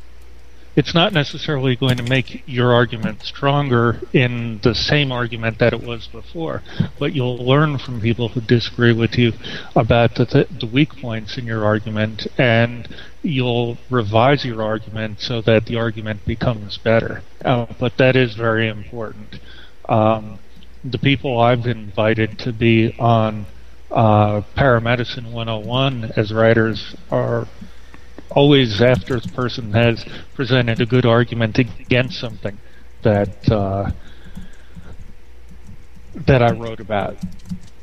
it's 0.76 0.94
not 0.94 1.14
necessarily 1.14 1.76
going 1.76 1.98
to 1.98 2.04
make 2.04 2.44
your 2.48 2.74
argument 2.74 3.22
stronger 3.22 4.02
in 4.12 4.60
the 4.64 4.74
same 4.74 5.12
argument 5.12 5.60
that 5.60 5.74
it 5.74 5.84
was 5.84 6.08
before, 6.08 6.64
but 7.00 7.14
you'll 7.14 7.38
learn 7.38 7.78
from 7.78 8.02
people 8.02 8.30
who 8.30 8.42
disagree 8.42 8.94
with 8.94 9.18
you 9.18 9.32
about 9.76 10.16
the, 10.16 10.26
th- 10.26 10.48
the 10.60 10.66
weak 10.66 10.90
points 11.00 11.38
in 11.38 11.46
your 11.46 11.64
argument, 11.64 12.28
and 12.38 12.88
you'll 13.22 13.78
revise 13.90 14.44
your 14.44 14.64
argument 14.64 15.20
so 15.20 15.42
that 15.42 15.66
the 15.66 15.78
argument 15.78 16.26
becomes 16.26 16.78
better. 16.78 17.22
Uh, 17.46 17.68
but 17.80 17.98
that 17.98 18.16
is 18.16 18.36
very 18.36 18.68
important. 18.68 19.40
Um, 19.88 20.40
the 20.84 20.98
people 20.98 21.40
I've 21.40 21.66
invited 21.66 22.40
to 22.40 22.52
be 22.52 22.96
on 23.00 23.46
uh, 23.92 24.42
Paramedicine 24.58 25.32
101 25.32 26.14
as 26.18 26.34
writers 26.34 26.96
are 27.12 27.48
always 28.36 28.82
after 28.82 29.20
the 29.20 29.30
person 29.30 29.74
has 29.74 30.06
presented 30.34 30.82
a 30.82 30.86
good 30.86 31.06
argument 31.06 31.58
against 31.60 32.20
something 32.20 32.58
that 33.04 33.50
uh, 33.52 33.92
that 36.28 36.42
I 36.42 36.52
wrote 36.52 36.80
about. 36.80 37.18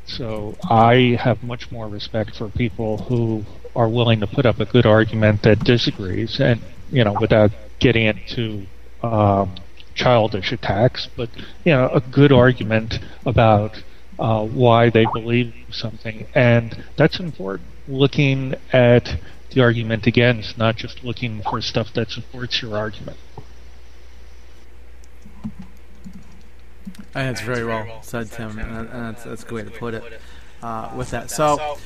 So 0.05 0.57
I 0.69 1.17
have 1.19 1.43
much 1.43 1.71
more 1.71 1.87
respect 1.87 2.35
for 2.35 2.49
people 2.49 2.97
who 2.97 3.45
are 3.75 3.89
willing 3.89 4.19
to 4.21 4.27
put 4.27 4.45
up 4.45 4.59
a 4.59 4.65
good 4.65 4.85
argument 4.85 5.43
that 5.43 5.59
disagrees, 5.63 6.39
and 6.39 6.61
you 6.91 7.03
know, 7.03 7.15
without 7.19 7.51
getting 7.79 8.05
into 8.07 8.65
um, 9.01 9.55
childish 9.95 10.51
attacks, 10.51 11.07
but 11.15 11.29
you 11.63 11.71
know, 11.71 11.89
a 11.93 12.01
good 12.01 12.31
argument 12.31 12.95
about 13.25 13.83
uh, 14.19 14.43
why 14.45 14.89
they 14.89 15.05
believe 15.05 15.53
something, 15.71 16.27
and 16.35 16.83
that's 16.97 17.19
important. 17.19 17.69
Looking 17.87 18.55
at 18.71 19.19
the 19.51 19.61
argument 19.61 20.07
again 20.07 20.21
against, 20.39 20.57
not 20.57 20.75
just 20.75 21.03
looking 21.03 21.41
for 21.41 21.61
stuff 21.61 21.93
that 21.93 22.09
supports 22.09 22.61
your 22.61 22.77
argument. 22.77 23.17
And 27.13 27.29
it's 27.29 27.41
very 27.41 27.65
well 27.65 28.01
said, 28.03 28.31
Tim, 28.31 28.57
and 28.57 28.87
that's, 28.87 29.23
that's 29.23 29.43
a 29.43 29.45
good 29.45 29.55
way 29.55 29.71
to 29.71 29.77
put 29.77 29.93
it. 29.93 30.21
Uh, 30.61 30.91
with 30.95 31.09
that, 31.11 31.29
so 31.29 31.77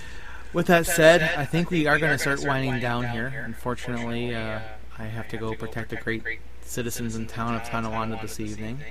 with 0.54 0.68
that 0.68 0.86
said, 0.86 1.22
I 1.38 1.46
think 1.46 1.72
we 1.72 1.88
are 1.88 1.98
going 1.98 2.12
to 2.12 2.20
start 2.20 2.46
winding 2.46 2.80
down 2.80 3.08
here. 3.10 3.44
Unfortunately, 3.46 4.36
uh, 4.36 4.60
I 4.98 5.04
have 5.04 5.28
to 5.30 5.38
go 5.38 5.56
protect 5.56 5.90
the 5.90 5.96
great 5.96 6.24
citizens 6.62 7.16
in 7.16 7.26
town 7.26 7.56
of 7.56 7.64
Tonawanda 7.64 8.20
this 8.22 8.40
evening 8.40 8.82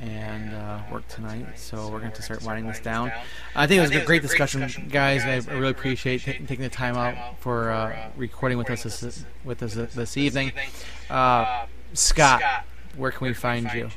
and 0.00 0.54
uh, 0.54 0.80
work 0.90 1.06
tonight. 1.08 1.58
So 1.58 1.88
we're 1.88 2.00
going 2.00 2.12
to 2.12 2.22
start 2.22 2.42
winding 2.42 2.66
this 2.66 2.80
down. 2.80 3.12
I 3.54 3.66
think 3.66 3.78
it 3.78 3.82
was 3.82 3.90
a 3.90 4.04
great 4.04 4.22
discussion, 4.22 4.88
guys. 4.90 5.22
And 5.24 5.48
I 5.48 5.54
really 5.54 5.70
appreciate 5.70 6.22
t- 6.22 6.32
taking 6.32 6.60
the 6.60 6.70
time 6.70 6.96
out 6.96 7.38
for 7.40 7.70
uh, 7.70 8.10
recording 8.16 8.58
with 8.58 8.70
us 8.70 8.82
this, 8.82 9.24
with 9.44 9.62
us 9.62 9.74
this 9.74 10.16
evening. 10.16 10.52
Uh, 11.08 11.66
Scott, 11.92 12.42
where 12.96 13.10
can 13.10 13.26
we 13.26 13.34
find 13.34 13.70
you? 13.72 13.90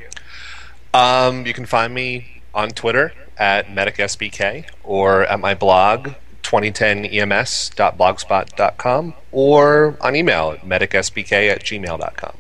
Um, 0.94 1.46
you 1.46 1.54
can 1.54 1.66
find 1.66 1.94
me 1.94 2.42
on 2.54 2.72
Twitter 2.72 3.14
at 3.38 3.68
MedicSBK 3.68 4.70
or 4.84 5.24
at 5.24 5.40
my 5.40 5.54
blog 5.54 6.10
2010ems.blogspot.com 6.44 9.14
or 9.32 9.98
on 10.02 10.16
email 10.16 10.52
at 10.52 10.62
medicsbk 10.62 11.50
at 11.50 11.64
gmail.com. 11.64 12.38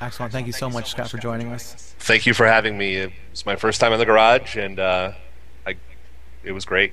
Excellent. 0.00 0.32
Thank 0.32 0.46
you 0.46 0.52
so 0.52 0.70
much, 0.70 0.90
Scott, 0.90 1.10
for 1.10 1.18
joining 1.18 1.48
us. 1.48 1.83
Thank 2.04 2.26
you 2.26 2.34
for 2.34 2.46
having 2.46 2.76
me. 2.76 2.96
It 2.96 3.12
was 3.30 3.46
my 3.46 3.56
first 3.56 3.80
time 3.80 3.94
in 3.94 3.98
the 3.98 4.04
garage, 4.04 4.56
and 4.56 4.78
uh, 4.78 5.12
I, 5.66 5.76
it 6.42 6.52
was 6.52 6.66
great. 6.66 6.92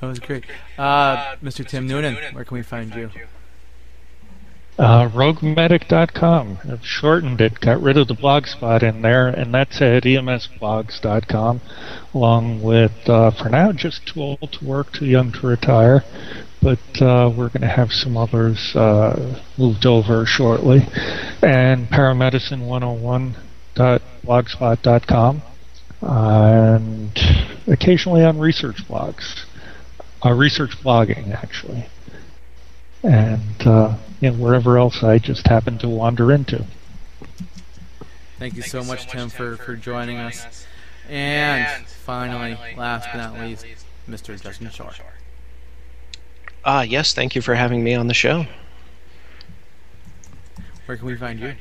That 0.00 0.06
was 0.06 0.18
great. 0.18 0.44
Uh, 0.78 1.36
Mr. 1.42 1.66
Tim 1.66 1.86
Noonan, 1.86 2.34
where 2.34 2.42
can 2.42 2.56
we 2.56 2.62
find 2.62 2.94
you? 2.94 3.10
Uh, 4.78 5.10
roguemedic.com. 5.10 6.58
I've 6.66 6.86
shortened 6.86 7.42
it, 7.42 7.60
got 7.60 7.82
rid 7.82 7.98
of 7.98 8.08
the 8.08 8.14
blog 8.14 8.46
spot 8.46 8.82
in 8.82 9.02
there, 9.02 9.28
and 9.28 9.52
that's 9.52 9.82
at 9.82 10.04
emsblogs.com, 10.04 11.60
along 12.14 12.62
with, 12.62 13.06
uh, 13.06 13.30
for 13.30 13.50
now, 13.50 13.72
just 13.72 14.06
too 14.06 14.22
old 14.22 14.52
to 14.52 14.64
work, 14.64 14.94
too 14.94 15.04
young 15.04 15.32
to 15.32 15.46
retire. 15.46 16.02
But 16.62 17.02
uh, 17.02 17.30
we're 17.30 17.50
going 17.50 17.60
to 17.60 17.68
have 17.68 17.92
some 17.92 18.16
others 18.16 18.74
uh, 18.74 19.38
moved 19.58 19.84
over 19.84 20.24
shortly. 20.24 20.86
And 21.42 21.90
paramedicine101.blogspot.com. 23.74 25.42
And 26.02 27.18
occasionally 27.66 28.24
on 28.24 28.38
research 28.38 28.86
blogs, 28.86 29.44
uh, 30.24 30.32
research 30.32 30.76
blogging 30.82 31.32
actually, 31.32 31.86
and 33.02 33.66
uh, 33.66 33.96
you 34.20 34.30
know, 34.30 34.36
wherever 34.36 34.76
else 34.76 35.02
I 35.02 35.18
just 35.18 35.46
happen 35.46 35.78
to 35.78 35.88
wander 35.88 36.30
into. 36.30 36.66
Thank 38.38 38.56
you 38.56 38.62
so 38.62 38.84
much, 38.84 39.06
Tim, 39.06 39.30
for, 39.30 39.56
for 39.56 39.76
joining 39.76 40.18
us. 40.18 40.66
And 41.08 41.86
finally, 41.86 42.58
last 42.76 43.08
but 43.12 43.18
not 43.18 43.40
least, 43.40 43.64
Mr. 44.08 44.40
Justin 44.40 44.70
Schor. 44.70 44.92
Ah, 46.66 46.82
yes, 46.82 47.14
thank 47.14 47.34
you 47.34 47.40
for 47.40 47.54
having 47.54 47.82
me 47.82 47.94
on 47.94 48.08
the 48.08 48.14
show. 48.14 48.46
Where 50.86 50.98
can 50.98 51.06
we 51.06 51.16
find 51.16 51.40
you? 51.40 51.54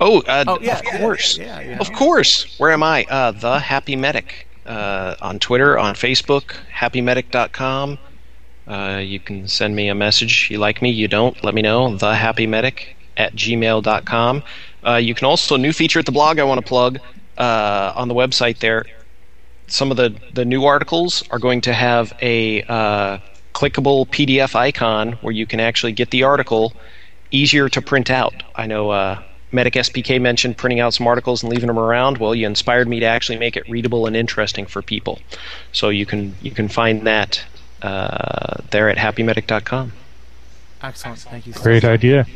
Oh, 0.00 0.20
uh, 0.22 0.44
Oh, 0.46 0.58
yeah, 0.60 0.78
of 0.78 0.84
yeah, 0.84 0.98
course. 0.98 1.38
yeah, 1.38 1.62
know. 1.74 1.78
Of 1.78 1.92
course. 1.92 2.58
Where 2.58 2.70
am 2.72 2.82
I? 2.82 3.04
Uh, 3.08 3.30
the 3.32 3.58
Happy 3.58 3.96
Medic. 3.96 4.46
Uh, 4.64 5.16
on 5.20 5.40
Twitter, 5.40 5.76
on 5.76 5.94
Facebook, 5.96 6.54
happymedic.com. 6.72 7.98
Uh, 8.68 9.00
you 9.02 9.18
can 9.18 9.48
send 9.48 9.74
me 9.74 9.88
a 9.88 9.94
message. 9.94 10.48
You 10.52 10.58
like 10.58 10.80
me, 10.80 10.88
you 10.90 11.08
don't, 11.08 11.42
let 11.42 11.52
me 11.52 11.62
know. 11.62 11.88
Thehappymedic 11.96 12.94
at 13.16 13.34
gmail.com. 13.34 14.42
Uh, 14.86 14.94
you 14.94 15.14
can 15.16 15.26
also, 15.26 15.56
new 15.56 15.72
feature 15.72 15.98
at 15.98 16.06
the 16.06 16.12
blog 16.12 16.38
I 16.38 16.44
want 16.44 16.60
to 16.60 16.66
plug 16.66 17.00
uh, 17.38 17.92
on 17.96 18.06
the 18.06 18.14
website 18.14 18.60
there. 18.60 18.86
Some 19.66 19.90
of 19.90 19.96
the, 19.96 20.14
the 20.32 20.44
new 20.44 20.64
articles 20.64 21.24
are 21.30 21.40
going 21.40 21.60
to 21.62 21.72
have 21.72 22.12
a 22.22 22.62
uh, 22.62 23.18
clickable 23.54 24.06
PDF 24.06 24.54
icon 24.54 25.12
where 25.22 25.32
you 25.32 25.44
can 25.46 25.58
actually 25.58 25.92
get 25.92 26.10
the 26.10 26.22
article 26.22 26.72
easier 27.32 27.68
to 27.68 27.82
print 27.82 28.10
out. 28.10 28.44
I 28.54 28.66
know 28.66 28.90
uh, 28.90 29.22
Medic 29.52 29.74
SBK 29.74 30.20
mentioned 30.20 30.56
printing 30.56 30.80
out 30.80 30.94
some 30.94 31.06
articles 31.06 31.42
and 31.42 31.52
leaving 31.52 31.66
them 31.66 31.78
around. 31.78 32.18
Well, 32.18 32.34
you 32.34 32.46
inspired 32.46 32.88
me 32.88 33.00
to 33.00 33.06
actually 33.06 33.38
make 33.38 33.56
it 33.56 33.68
readable 33.68 34.06
and 34.06 34.16
interesting 34.16 34.64
for 34.64 34.80
people. 34.80 35.20
So 35.72 35.90
you 35.90 36.06
can 36.06 36.34
you 36.40 36.50
can 36.50 36.68
find 36.68 37.06
that 37.06 37.44
uh, 37.82 38.62
there 38.70 38.88
at 38.88 38.96
happymedic.com. 38.96 39.92
Excellent. 40.82 41.18
Thank 41.20 41.46
you 41.46 41.52
so 41.52 41.62
Great 41.62 41.82
much. 41.82 41.90
idea. 41.90 42.26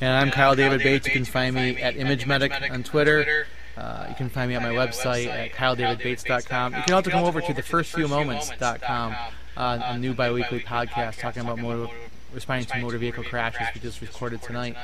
And 0.00 0.12
I'm 0.12 0.30
Kyle 0.30 0.54
David 0.54 0.82
Bates. 0.82 1.06
You 1.06 1.12
can 1.12 1.24
find 1.24 1.54
me 1.54 1.80
at 1.80 1.94
ImageMedic 1.94 2.70
on 2.70 2.82
Twitter. 2.82 3.46
Uh, 3.76 4.06
you 4.08 4.14
can 4.14 4.28
find 4.28 4.48
me 4.50 4.54
at 4.54 4.62
my 4.62 4.68
website 4.68 5.26
at 5.26 5.52
kyledavidbates.com. 5.52 6.74
You 6.74 6.82
can 6.82 6.94
also 6.94 7.10
come 7.10 7.24
over 7.24 7.40
to 7.40 7.54
thefirstfewmoments.com, 7.54 9.16
uh, 9.56 9.78
a 9.82 9.98
new 9.98 10.12
bi-weekly 10.12 10.60
podcast 10.60 11.18
talking 11.18 11.42
about 11.42 11.58
motor, 11.58 11.92
responding 12.32 12.66
to 12.66 12.78
motor 12.78 12.98
vehicle 12.98 13.24
crashes 13.24 13.66
we 13.74 13.80
just 13.80 14.00
recorded 14.00 14.42
tonight 14.42 14.76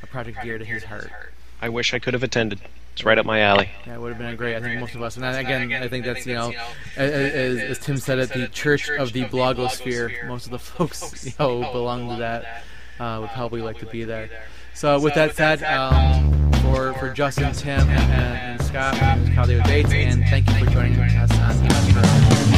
a 0.03 0.07
project 0.07 0.37
dear 0.43 0.59
to 0.59 0.65
his 0.65 0.83
heart. 0.83 1.11
I 1.63 1.69
wish 1.69 1.93
I 1.93 1.99
could 1.99 2.13
have 2.13 2.23
attended. 2.23 2.59
It's 2.91 3.05
right 3.05 3.17
up 3.17 3.25
my 3.25 3.39
alley. 3.39 3.69
Yeah, 3.87 3.95
it 3.95 4.01
would 4.01 4.09
have 4.09 4.17
been 4.17 4.35
great. 4.35 4.57
I 4.57 4.59
think 4.59 4.81
most 4.81 4.95
of 4.95 5.01
us, 5.01 5.15
and 5.15 5.23
then, 5.23 5.33
again, 5.33 5.71
I 5.81 5.87
think 5.87 6.03
that's 6.03 6.25
you 6.25 6.33
know, 6.33 6.51
as, 6.97 7.09
as, 7.09 7.57
as 7.57 7.79
Tim 7.79 7.95
said, 7.95 8.19
at 8.19 8.33
the 8.33 8.49
Church 8.49 8.89
of 8.89 9.13
the 9.13 9.23
Blogosphere, 9.23 10.27
most 10.27 10.43
of 10.43 10.51
the 10.51 10.59
folks 10.59 11.25
you 11.25 11.31
know 11.39 11.63
who 11.63 11.71
belong 11.71 12.09
to 12.09 12.15
that 12.17 12.63
uh, 12.99 13.19
would 13.21 13.29
probably 13.29 13.61
like 13.61 13.79
to 13.79 13.85
be 13.85 14.03
there. 14.03 14.29
So 14.73 14.99
with 14.99 15.13
that 15.13 15.37
said, 15.37 15.63
um, 15.63 16.51
for 16.63 16.91
for 16.95 17.13
Justin, 17.13 17.53
Tim, 17.53 17.79
and, 17.87 18.11
and 18.11 18.61
Scott, 18.61 18.99
my 18.99 19.15
name 19.15 19.29
is 19.29 19.33
Kyle 19.33 19.47
Bates, 19.47 19.93
and 19.93 20.21
thank 20.25 20.49
you 20.49 20.65
for 20.65 20.69
joining 20.69 20.99
us 20.99 21.31
on 21.31 21.65
the 21.65 22.52